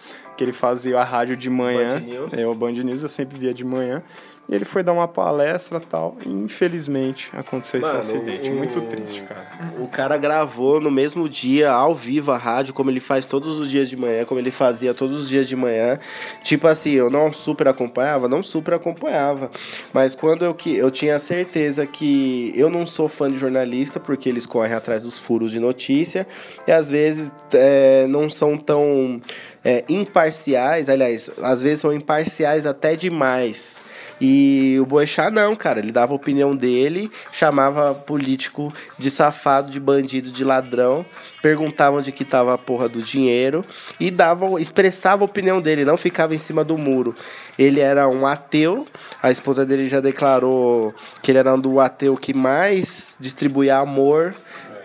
Que 0.41 0.45
ele 0.45 0.53
fazia 0.53 0.97
a 0.99 1.03
rádio 1.03 1.37
de 1.37 1.49
manhã. 1.51 1.99
Band 1.99 1.99
News. 1.99 2.33
É, 2.33 2.47
o 2.47 2.53
Band 2.55 2.71
News 2.71 3.03
eu 3.03 3.09
sempre 3.09 3.37
via 3.37 3.53
de 3.53 3.63
manhã. 3.63 4.01
E 4.49 4.55
ele 4.55 4.65
foi 4.65 4.81
dar 4.83 4.91
uma 4.91 5.07
palestra 5.07 5.77
e 5.77 5.81
tal. 5.85 6.17
E 6.25 6.29
infelizmente 6.29 7.29
aconteceu 7.31 7.79
Mano, 7.79 7.99
esse 7.99 8.15
acidente. 8.17 8.49
o- 8.49 8.55
Muito 8.55 8.81
triste, 8.81 9.21
cara. 9.21 9.47
O 9.79 9.87
cara 9.87 10.17
gravou 10.17 10.81
no 10.81 10.89
mesmo 10.91 11.29
dia, 11.29 11.71
ao 11.71 11.93
vivo, 11.95 12.31
a 12.31 12.37
rádio, 12.37 12.73
como 12.73 12.89
ele 12.89 12.99
faz 12.99 13.25
todos 13.25 13.59
os 13.59 13.69
dias 13.69 13.87
de 13.87 13.95
manhã, 13.95 14.25
como 14.25 14.39
ele 14.41 14.51
fazia 14.51 14.93
todos 14.93 15.21
os 15.21 15.29
dias 15.29 15.47
de 15.47 15.55
manhã. 15.55 15.99
Tipo 16.43 16.67
assim, 16.67 16.89
eu 16.91 17.09
não 17.09 17.31
super 17.31 17.67
acompanhava, 17.67 18.27
não 18.27 18.41
super 18.43 18.73
acompanhava. 18.73 19.49
Mas 19.93 20.15
quando 20.15 20.43
eu, 20.43 20.53
que, 20.55 20.75
eu 20.75 20.89
tinha 20.91 21.17
certeza 21.19 21.85
que 21.85 22.51
eu 22.55 22.69
não 22.69 22.85
sou 22.85 23.07
fã 23.07 23.31
de 23.31 23.37
jornalista, 23.37 23.99
porque 23.99 24.27
eles 24.27 24.45
correm 24.47 24.73
atrás 24.73 25.03
dos 25.03 25.17
furos 25.19 25.51
de 25.51 25.59
notícia, 25.59 26.27
e 26.67 26.71
às 26.71 26.89
vezes 26.89 27.31
é, 27.53 28.05
não 28.07 28.29
são 28.29 28.57
tão 28.57 29.21
é, 29.63 29.83
imparciais, 29.87 30.89
aliás, 30.89 31.31
às 31.41 31.61
vezes 31.61 31.81
são 31.81 31.93
imparciais 31.93 32.65
até 32.65 32.95
demais. 32.95 33.79
E 34.19 34.77
o 34.79 34.85
Boechat 34.85 35.31
não, 35.31 35.55
cara, 35.55 35.79
ele 35.79 35.91
dava 35.91 36.13
a 36.13 36.15
opinião 36.15 36.55
dele, 36.55 37.11
chamava 37.31 37.93
político 37.93 38.71
de 38.97 39.09
safado, 39.09 39.71
de 39.71 39.79
bandido, 39.79 40.31
de 40.31 40.43
ladrão, 40.43 41.05
perguntava 41.41 41.97
onde 41.97 42.11
que 42.11 42.25
tava 42.25 42.53
a 42.53 42.57
porra 42.57 42.87
do 42.87 43.01
dinheiro 43.01 43.63
e 43.99 44.09
dava, 44.11 44.59
expressava 44.59 45.23
a 45.23 45.25
opinião 45.25 45.61
dele, 45.61 45.85
não 45.85 45.97
ficava 45.97 46.35
em 46.35 46.39
cima 46.39 46.63
do 46.63 46.77
muro. 46.77 47.15
Ele 47.57 47.79
era 47.79 48.07
um 48.07 48.25
ateu, 48.25 48.87
a 49.21 49.29
esposa 49.29 49.65
dele 49.65 49.87
já 49.87 49.99
declarou 49.99 50.93
que 51.21 51.31
ele 51.31 51.39
era 51.39 51.53
um 51.53 51.59
do 51.59 51.79
ateu 51.79 52.15
que 52.15 52.33
mais 52.33 53.17
distribuía 53.19 53.77
amor 53.77 54.33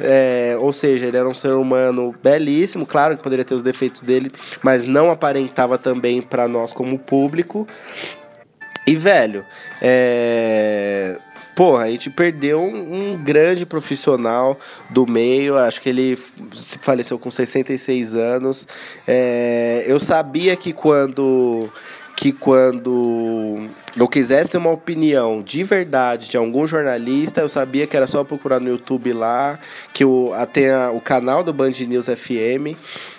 é, 0.01 0.57
ou 0.61 0.73
seja, 0.73 1.07
ele 1.07 1.17
era 1.17 1.29
um 1.29 1.35
ser 1.35 1.53
humano 1.53 2.15
belíssimo, 2.23 2.87
claro 2.87 3.17
que 3.17 3.23
poderia 3.23 3.45
ter 3.45 3.55
os 3.55 3.63
defeitos 3.63 4.03
dele, 4.03 4.31
mas 4.63 4.85
não 4.85 5.11
aparentava 5.11 5.79
também 5.79 6.23
para 6.23 6.47
nós 6.49 6.73
como 6.73 6.99
público. 6.99 7.67
E, 8.87 8.95
velho, 8.95 9.45
é. 9.83 11.19
Porra, 11.57 11.85
a 11.85 11.91
gente 11.91 12.11
perdeu 12.11 12.63
um, 12.63 13.13
um 13.15 13.17
grande 13.17 13.65
profissional 13.65 14.61
do 14.91 15.07
meio. 15.07 15.57
Acho 15.57 15.81
que 15.81 15.89
ele 15.89 16.15
faleceu 16.83 17.19
com 17.19 17.31
66 17.31 18.15
anos. 18.15 18.69
É, 19.09 19.83
eu 19.87 19.99
sabia 19.99 20.55
que 20.55 20.75
quando 20.75 21.71
que 22.17 22.33
quando 22.33 23.67
eu 23.97 24.09
quisesse 24.09 24.57
uma 24.57 24.71
opinião 24.71 25.43
de 25.43 25.63
verdade 25.63 26.29
de 26.29 26.37
algum 26.37 26.67
jornalista, 26.67 27.43
eu 27.43 27.49
sabia 27.49 27.87
que 27.87 27.97
era 27.97 28.07
só 28.07 28.25
procurar 28.25 28.59
no 28.59 28.69
YouTube 28.71 29.13
lá, 29.13 29.59
que 29.93 30.05
o, 30.05 30.33
a- 30.35 30.47
tem 30.47 30.71
a- 30.71 30.91
o 30.91 31.01
canal 31.01 31.43
do 31.43 31.53
Band 31.53 31.73
News 31.87 32.07
FM. 32.07 32.75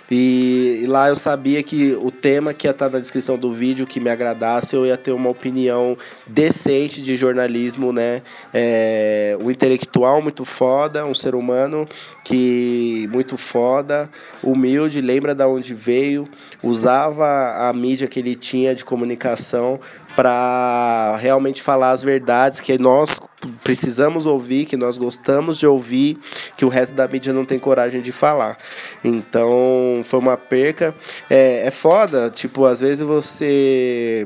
E, 0.10 0.82
e 0.84 0.86
lá 0.86 1.10
eu 1.10 1.16
sabia 1.16 1.62
que 1.62 1.94
o 2.02 2.10
tema 2.10 2.54
que 2.54 2.66
ia 2.66 2.72
estar 2.72 2.90
na 2.90 3.00
descrição 3.00 3.38
do 3.38 3.52
vídeo 3.52 3.86
que 3.86 4.00
me 4.00 4.10
agradasse, 4.10 4.76
eu 4.76 4.86
ia 4.86 4.96
ter 4.96 5.12
uma 5.12 5.30
opinião 5.30 5.98
decente 6.26 7.02
de 7.02 7.16
jornalismo, 7.16 7.92
né? 7.92 8.22
É, 8.54 9.38
um 9.42 9.52
intelectual 9.52 10.22
muito 10.22 10.46
foda, 10.46 11.06
um 11.06 11.14
ser 11.14 11.36
humano 11.36 11.86
que 12.24 13.08
muito 13.12 13.38
foda, 13.38 14.10
humilde, 14.44 15.02
lembra 15.02 15.34
da 15.34 15.48
onde 15.48 15.74
veio, 15.74 16.28
usava 16.62 17.70
a 17.70 17.74
mídia 17.74 18.08
que 18.08 18.20
ele 18.20 18.36
tinha 18.36 18.76
de 18.76 18.84
comunicação 18.84 19.80
para 20.18 21.16
realmente 21.20 21.62
falar 21.62 21.92
as 21.92 22.02
verdades 22.02 22.60
que 22.60 22.76
nós 22.80 23.22
precisamos 23.64 24.26
ouvir, 24.26 24.66
que 24.66 24.76
nós 24.76 24.98
gostamos 24.98 25.60
de 25.60 25.68
ouvir, 25.68 26.18
que 26.58 26.66
o 26.66 26.70
resto 26.70 26.96
da 26.96 27.08
mídia 27.08 27.32
não 27.32 27.46
tem 27.46 27.60
coragem 27.60 28.02
de 28.02 28.12
falar. 28.12 28.58
Então 29.04 30.02
foi 30.04 30.20
uma 30.20 30.36
perca. 30.36 30.96
É, 31.30 31.68
é 31.68 31.70
foda, 31.70 32.32
tipo, 32.32 32.66
às 32.66 32.80
vezes 32.80 33.02
você. 33.02 34.26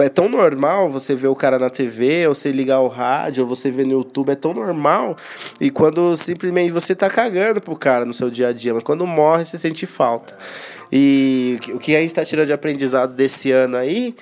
É 0.00 0.08
tão 0.08 0.28
normal 0.28 0.90
você 0.90 1.14
ver 1.14 1.28
o 1.28 1.36
cara 1.36 1.56
na 1.56 1.70
TV, 1.70 2.26
ou 2.26 2.34
você 2.34 2.50
ligar 2.50 2.80
o 2.80 2.88
rádio, 2.88 3.44
ou 3.44 3.48
você 3.48 3.70
ver 3.70 3.84
no 3.84 3.92
YouTube, 3.92 4.30
é 4.30 4.34
tão 4.34 4.52
normal. 4.52 5.16
E 5.60 5.70
quando 5.70 6.16
simplesmente 6.16 6.72
você 6.72 6.96
tá 6.96 7.08
cagando 7.08 7.60
pro 7.60 7.76
cara 7.76 8.04
no 8.04 8.12
seu 8.12 8.28
dia 8.28 8.48
a 8.48 8.52
dia, 8.52 8.74
mas 8.74 8.82
quando 8.82 9.06
morre 9.06 9.44
você 9.44 9.56
sente 9.56 9.86
falta. 9.86 10.36
E 10.90 11.58
o 11.74 11.78
que 11.78 11.94
a 11.94 12.00
gente 12.00 12.08
está 12.08 12.24
tirando 12.24 12.46
de 12.46 12.52
aprendizado 12.52 13.14
desse 13.14 13.52
ano 13.52 13.76
aí 13.76 14.14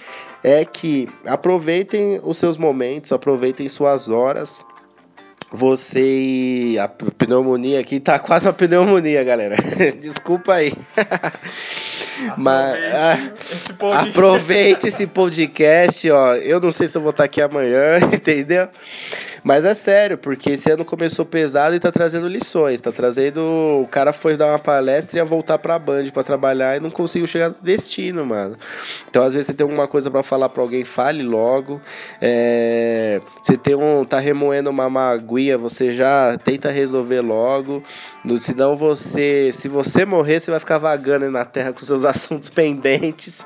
é 0.43 0.65
que 0.65 1.09
aproveitem 1.25 2.21
os 2.23 2.39
seus 2.39 2.57
momentos, 2.57 3.13
aproveitem 3.13 3.69
suas 3.69 4.09
horas. 4.09 4.65
Você. 5.53 6.77
A 6.81 6.89
pneumonia 6.89 7.81
aqui 7.81 8.01
tá 8.01 8.19
quase 8.19 8.47
uma 8.47 8.53
pneumonia, 8.53 9.23
galera. 9.23 9.57
Desculpa 10.01 10.55
aí. 10.55 10.73
Mas 12.37 12.79
ah, 12.95 13.19
esse 13.53 13.73
podcast. 13.73 14.09
aproveite 14.11 14.89
esse 14.89 15.07
podcast, 15.07 16.11
ó. 16.11 16.35
Eu 16.37 16.61
não 16.61 16.73
sei 16.73 16.89
se 16.89 16.97
eu 16.97 17.03
vou 17.03 17.11
estar 17.11 17.25
aqui 17.25 17.41
amanhã, 17.41 17.99
entendeu? 18.13 18.69
Mas 19.47 19.65
é 19.65 19.75
sério, 19.75 20.19
porque 20.19 20.51
esse 20.51 20.69
ano 20.69 20.85
começou 20.85 21.25
pesado 21.25 21.73
e 21.73 21.79
tá 21.79 21.93
trazendo 21.93 22.27
lições. 22.27 22.81
Tá 22.81 22.91
trazendo. 22.91 23.41
O 23.81 23.87
cara 23.87 24.13
foi 24.13 24.37
dar 24.37 24.49
uma 24.49 24.59
palestra 24.59 25.17
e 25.17 25.21
ia 25.21 25.25
voltar 25.25 25.57
pra 25.57 25.79
Band 25.79 26.07
pra 26.13 26.25
trabalhar 26.25 26.77
e 26.77 26.81
não 26.81 26.91
conseguiu 26.91 27.29
chegar 27.29 27.51
no 27.51 27.57
destino, 27.63 28.27
mano. 28.27 28.57
Então, 29.09 29.23
às 29.23 29.35
vezes, 29.35 29.47
você 29.47 29.55
tem 29.55 29.63
alguma 29.63 29.87
coisa 29.87 30.11
pra 30.11 30.25
falar 30.25 30.49
pra 30.49 30.61
alguém, 30.61 30.85
fale 30.85 31.23
logo. 31.23 31.81
É... 32.21 33.21
Você 33.41 33.57
tem 33.57 33.77
um. 33.77 34.05
tá 34.05 34.19
remoendo 34.19 34.69
uma 34.69 34.91
maguinha, 34.91 35.57
você 35.57 35.93
já 35.93 36.37
tenta 36.43 36.69
resolver 36.73 37.21
logo. 37.21 37.85
No- 38.27 38.39
Senão 38.39 38.77
você. 38.77 39.51
Se 39.53 39.69
você 39.69 40.05
morrer, 40.05 40.41
você 40.41 40.51
vai 40.51 40.61
ficar 40.61 40.79
vagando 40.79 41.31
na 41.31 41.45
terra 41.45 41.73
com 41.73 41.81
seus 41.81 42.05
assuntos 42.07 42.49
pendentes. 42.49 43.45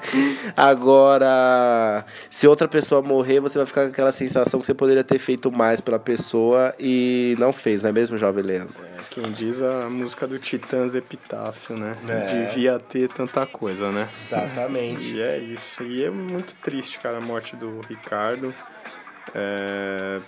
Agora, 0.57 2.05
se 2.31 2.47
outra 2.47 2.67
pessoa 2.67 3.03
morrer, 3.03 3.41
você 3.41 3.59
vai 3.59 3.67
ficar 3.67 3.83
com 3.85 3.89
aquela 3.91 4.13
sensação 4.13 4.59
que 4.61 4.67
você 4.67 4.75
poderia 4.75 5.05
ter 5.05 5.19
feito 5.19 5.51
mais 5.53 5.81
pela 5.81 5.99
pessoa 5.99 6.75
e 6.79 7.37
não 7.39 7.53
fez, 7.53 7.83
não 7.83 7.91
é 7.91 7.93
mesmo, 7.93 8.17
jovem 8.17 8.43
Leandro? 8.43 8.75
É, 8.83 9.01
quem 9.11 9.31
diz 9.33 9.61
a 9.63 9.89
música 9.91 10.27
do 10.27 10.39
Titãs 10.39 10.95
Epitáfio, 10.95 11.77
né? 11.77 11.95
É. 12.09 12.45
Devia 12.47 12.79
ter 12.79 13.09
tanta 13.09 13.45
coisa, 13.47 13.91
né? 13.93 14.09
Exatamente. 14.21 15.13
E 15.13 15.21
é 15.21 15.39
isso. 15.39 15.83
E 15.83 16.05
é 16.05 16.11
muito 16.11 16.55
triste, 16.63 16.99
cara, 16.99 17.19
a 17.19 17.21
morte 17.21 17.55
do 17.57 17.81
Ricardo. 17.89 18.53
É, 19.35 20.19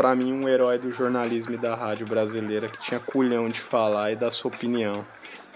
pra 0.00 0.16
mim, 0.16 0.32
um 0.32 0.48
herói 0.48 0.78
do 0.78 0.90
jornalismo 0.90 1.52
e 1.52 1.58
da 1.58 1.74
rádio 1.74 2.06
brasileira 2.06 2.70
que 2.70 2.80
tinha 2.80 2.98
culhão 2.98 3.50
de 3.50 3.60
falar 3.60 4.10
e 4.10 4.16
dar 4.16 4.30
sua 4.30 4.50
opinião. 4.50 5.04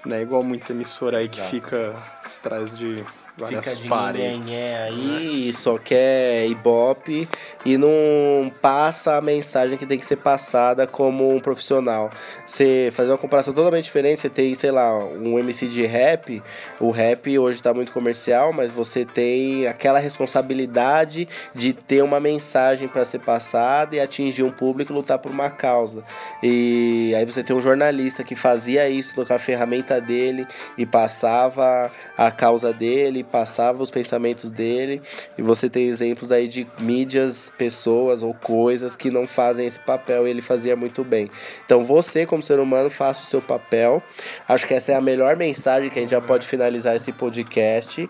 Não 0.04 0.18
é 0.18 0.20
igual 0.20 0.42
muita 0.42 0.74
emissora 0.74 1.16
aí 1.16 1.30
que 1.30 1.40
fica 1.40 1.94
atrás 2.42 2.76
de 2.76 2.96
várias 3.36 3.64
Fica 3.64 3.82
de 3.82 3.88
paredes. 3.88 4.48
nhenhenhé 4.48 4.82
aí, 4.82 5.52
só 5.52 5.76
quer 5.76 6.46
ibope 6.46 7.28
e 7.64 7.76
não 7.76 8.50
passa 8.62 9.16
a 9.16 9.20
mensagem 9.20 9.76
que 9.76 9.86
tem 9.86 9.98
que 9.98 10.06
ser 10.06 10.16
passada 10.16 10.86
como 10.86 11.34
um 11.34 11.40
profissional. 11.40 12.10
Você 12.46 12.90
fazer 12.94 13.10
uma 13.10 13.18
comparação 13.18 13.52
totalmente 13.52 13.84
diferente, 13.84 14.20
você 14.20 14.28
tem, 14.28 14.54
sei 14.54 14.70
lá, 14.70 14.96
um 14.98 15.38
MC 15.38 15.66
de 15.66 15.84
rap, 15.84 16.42
o 16.78 16.90
rap 16.90 17.38
hoje 17.38 17.60
tá 17.60 17.74
muito 17.74 17.92
comercial, 17.92 18.52
mas 18.52 18.70
você 18.70 19.04
tem 19.04 19.66
aquela 19.66 19.98
responsabilidade 19.98 21.28
de 21.54 21.72
ter 21.72 22.02
uma 22.02 22.20
mensagem 22.20 22.86
para 22.86 23.04
ser 23.04 23.18
passada 23.18 23.96
e 23.96 24.00
atingir 24.00 24.44
um 24.44 24.50
público 24.50 24.92
e 24.92 24.94
lutar 24.94 25.18
por 25.18 25.32
uma 25.32 25.50
causa. 25.50 26.04
E 26.42 27.12
aí 27.16 27.24
você 27.24 27.42
tem 27.42 27.56
um 27.56 27.60
jornalista 27.60 28.22
que 28.22 28.36
fazia 28.36 28.88
isso 28.88 29.24
com 29.24 29.32
a 29.32 29.38
ferramenta 29.38 30.00
dele 30.00 30.46
e 30.78 30.86
passava 30.86 31.90
a 32.16 32.30
causa 32.30 32.72
dele, 32.72 33.23
passava 33.24 33.82
os 33.82 33.90
pensamentos 33.90 34.50
dele. 34.50 35.02
E 35.36 35.42
você 35.42 35.68
tem 35.68 35.88
exemplos 35.88 36.30
aí 36.30 36.46
de 36.46 36.66
mídias, 36.78 37.52
pessoas 37.56 38.22
ou 38.22 38.34
coisas 38.34 38.94
que 38.94 39.10
não 39.10 39.26
fazem 39.26 39.66
esse 39.66 39.80
papel 39.80 40.26
e 40.26 40.30
ele 40.30 40.42
fazia 40.42 40.76
muito 40.76 41.02
bem. 41.02 41.30
Então 41.64 41.84
você, 41.84 42.26
como 42.26 42.42
ser 42.42 42.58
humano, 42.58 42.90
faça 42.90 43.22
o 43.22 43.26
seu 43.26 43.40
papel. 43.42 44.02
Acho 44.48 44.66
que 44.66 44.74
essa 44.74 44.92
é 44.92 44.94
a 44.94 45.00
melhor 45.00 45.36
mensagem 45.36 45.90
que 45.90 45.98
a 45.98 46.02
gente 46.02 46.10
já 46.10 46.20
pode 46.20 46.46
finalizar 46.46 46.94
esse 46.94 47.12
podcast. 47.12 48.08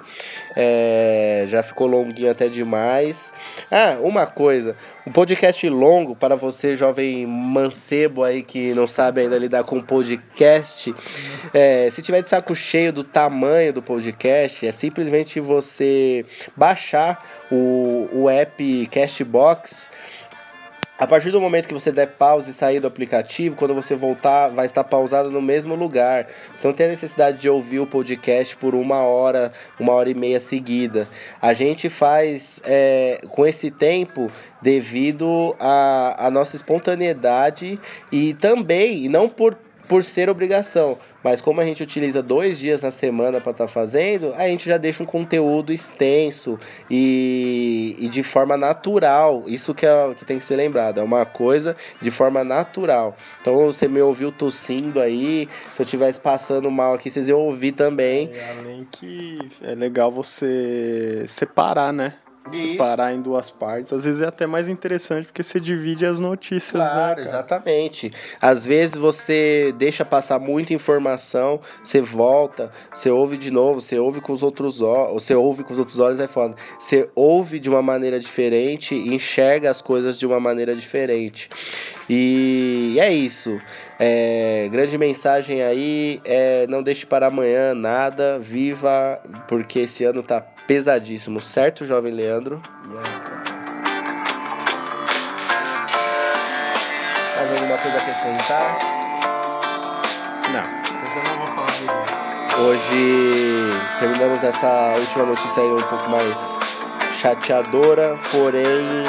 É, 0.56 1.44
já 1.48 1.62
ficou 1.62 1.86
longuinho 1.86 2.30
até 2.30 2.48
demais. 2.48 3.32
Ah, 3.70 3.96
uma 4.00 4.26
coisa. 4.26 4.76
Um 5.06 5.12
podcast 5.12 5.68
longo 5.68 6.16
para 6.16 6.34
você, 6.34 6.74
jovem 6.74 7.26
mancebo 7.26 8.24
aí 8.24 8.42
que 8.42 8.72
não 8.72 8.88
sabe 8.88 9.20
ainda 9.20 9.36
lidar 9.36 9.62
com 9.62 9.78
podcast. 9.78 10.94
É, 11.52 11.90
se 11.90 12.00
tiver 12.00 12.22
de 12.22 12.30
saco 12.30 12.54
cheio 12.54 12.90
do 12.90 13.04
tamanho 13.04 13.70
do 13.70 13.82
podcast, 13.82 14.66
é 14.66 14.72
simplesmente 14.72 15.40
você 15.40 16.24
baixar 16.56 17.22
o, 17.52 18.08
o 18.14 18.30
app 18.30 18.88
Castbox. 18.90 19.90
A 20.96 21.08
partir 21.08 21.32
do 21.32 21.40
momento 21.40 21.66
que 21.66 21.74
você 21.74 21.90
der 21.90 22.06
pause 22.06 22.50
e 22.50 22.54
sair 22.54 22.78
do 22.78 22.86
aplicativo, 22.86 23.56
quando 23.56 23.74
você 23.74 23.96
voltar, 23.96 24.48
vai 24.48 24.64
estar 24.64 24.84
pausado 24.84 25.28
no 25.28 25.42
mesmo 25.42 25.74
lugar. 25.74 26.28
Você 26.54 26.68
não 26.68 26.74
tem 26.74 26.86
a 26.86 26.90
necessidade 26.90 27.38
de 27.38 27.48
ouvir 27.48 27.80
o 27.80 27.86
podcast 27.86 28.56
por 28.56 28.76
uma 28.76 28.98
hora, 28.98 29.52
uma 29.80 29.92
hora 29.92 30.08
e 30.08 30.14
meia 30.14 30.38
seguida. 30.38 31.08
A 31.42 31.52
gente 31.52 31.88
faz 31.88 32.60
é, 32.64 33.20
com 33.30 33.44
esse 33.44 33.72
tempo 33.72 34.30
devido 34.62 35.56
à 35.58 36.30
nossa 36.32 36.54
espontaneidade 36.54 37.78
e 38.12 38.32
também, 38.34 39.08
não 39.08 39.28
por, 39.28 39.58
por 39.88 40.04
ser 40.04 40.30
obrigação, 40.30 40.96
mas 41.24 41.40
como 41.40 41.58
a 41.58 41.64
gente 41.64 41.82
utiliza 41.82 42.22
dois 42.22 42.58
dias 42.58 42.82
na 42.82 42.90
semana 42.90 43.40
para 43.40 43.52
estar 43.52 43.66
fazendo, 43.66 44.34
a 44.36 44.46
gente 44.46 44.68
já 44.68 44.76
deixa 44.76 45.02
um 45.02 45.06
conteúdo 45.06 45.72
extenso 45.72 46.58
e, 46.90 47.96
e 47.98 48.08
de 48.10 48.22
forma 48.22 48.58
natural. 48.58 49.42
Isso 49.46 49.74
que, 49.74 49.86
é, 49.86 50.14
que 50.14 50.24
tem 50.26 50.38
que 50.38 50.44
ser 50.44 50.56
lembrado. 50.56 51.00
É 51.00 51.02
uma 51.02 51.24
coisa 51.24 51.74
de 52.02 52.10
forma 52.10 52.44
natural. 52.44 53.16
Então 53.40 53.54
você 53.56 53.88
me 53.88 54.02
ouviu 54.02 54.30
tossindo 54.30 55.00
aí. 55.00 55.48
Se 55.68 55.80
eu 55.80 55.84
estivesse 55.84 56.20
passando 56.20 56.70
mal 56.70 56.92
aqui, 56.92 57.08
vocês 57.08 57.26
iam 57.26 57.40
ouvir 57.40 57.72
também. 57.72 58.30
E 58.30 58.58
além 58.58 58.86
que 58.90 59.38
é 59.62 59.74
legal 59.74 60.12
você 60.12 61.24
separar, 61.26 61.90
né? 61.90 62.14
Isso. 62.52 62.72
Separar 62.72 63.14
em 63.14 63.20
duas 63.22 63.50
partes. 63.50 63.92
Às 63.92 64.04
vezes 64.04 64.20
é 64.20 64.26
até 64.26 64.46
mais 64.46 64.68
interessante 64.68 65.26
porque 65.26 65.42
você 65.42 65.58
divide 65.58 66.04
as 66.04 66.18
notícias, 66.18 66.70
Claro, 66.72 67.20
né? 67.20 67.26
exatamente. 67.26 68.10
Às 68.40 68.64
vezes 68.66 68.96
você 68.96 69.74
deixa 69.76 70.04
passar 70.04 70.38
muita 70.38 70.74
informação, 70.74 71.60
você 71.82 72.00
volta, 72.00 72.70
você 72.94 73.10
ouve 73.10 73.36
de 73.36 73.50
novo, 73.50 73.80
você 73.80 73.98
ouve 73.98 74.20
com 74.20 74.32
os 74.32 74.42
outros 74.42 74.80
olhos, 74.80 75.22
você 75.22 75.34
ouve 75.34 75.64
com 75.64 75.72
os 75.72 75.78
outros 75.78 75.98
olhos 75.98 76.20
é 76.20 76.26
foda. 76.26 76.54
Você 76.78 77.08
ouve 77.14 77.58
de 77.58 77.68
uma 77.68 77.82
maneira 77.82 78.18
diferente, 78.20 78.94
e 78.94 79.14
enxerga 79.14 79.70
as 79.70 79.80
coisas 79.80 80.18
de 80.18 80.26
uma 80.26 80.38
maneira 80.38 80.74
diferente. 80.74 81.48
E 82.08 82.96
é 82.98 83.12
isso. 83.12 83.58
É, 83.98 84.68
grande 84.72 84.98
mensagem 84.98 85.62
aí, 85.62 86.20
é, 86.24 86.66
não 86.68 86.82
deixe 86.82 87.06
para 87.06 87.28
amanhã 87.28 87.74
nada, 87.74 88.38
viva, 88.40 89.20
porque 89.46 89.80
esse 89.80 90.04
ano 90.04 90.22
tá 90.22 90.40
pesadíssimo, 90.66 91.40
certo, 91.40 91.86
jovem 91.86 92.12
Leandro? 92.12 92.60
Mais 97.36 97.50
alguma 97.50 97.78
coisa 97.78 97.96
a 97.96 98.00
acrescentar? 98.00 98.78
Não. 100.52 100.84
Hoje 102.66 103.70
terminamos 103.98 104.40
nessa 104.40 104.94
última 104.96 105.24
notícia 105.26 105.62
aí 105.62 105.68
um 105.68 105.76
pouco 105.76 106.10
mais 106.10 106.56
chateadora, 107.20 108.18
porém 108.32 109.02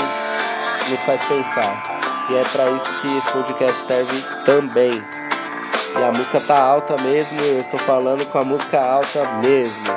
nos 0.89 0.99
faz 1.05 1.23
pensar. 1.25 1.94
E 2.29 2.35
é 2.35 2.43
pra 2.43 2.69
isso 2.71 3.01
que 3.01 3.17
esse 3.17 3.31
podcast 3.31 3.77
serve 3.85 4.21
também. 4.45 4.91
E 4.91 6.03
a 6.03 6.11
música 6.11 6.39
tá 6.41 6.61
alta 6.61 6.95
mesmo, 7.03 7.39
eu 7.41 7.61
estou 7.61 7.79
falando 7.79 8.25
com 8.25 8.39
a 8.39 8.43
música 8.43 8.79
alta 8.79 9.23
mesmo. 9.45 9.93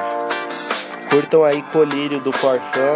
Curtam 1.10 1.44
aí 1.44 1.62
Colírio 1.72 2.20
do 2.20 2.32
Forfã, 2.32 2.94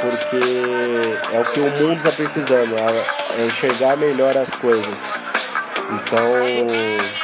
porque 0.00 1.34
é 1.34 1.40
o 1.40 1.42
que 1.42 1.60
o 1.60 1.84
mundo 1.84 2.02
tá 2.02 2.10
precisando, 2.12 2.74
é 2.76 3.42
é 3.42 3.46
enxergar 3.46 3.96
melhor 3.96 4.36
as 4.36 4.54
coisas. 4.54 5.20
Então, 5.90 7.20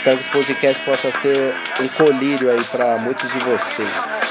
Espero 0.00 0.16
que 0.16 0.22
esse 0.22 0.30
podcast 0.30 0.82
possa 0.82 1.10
ser 1.10 1.54
um 1.78 1.88
colírio 1.88 2.50
aí 2.50 2.64
para 2.72 2.96
muitos 3.00 3.30
de 3.30 3.38
vocês. 3.44 4.29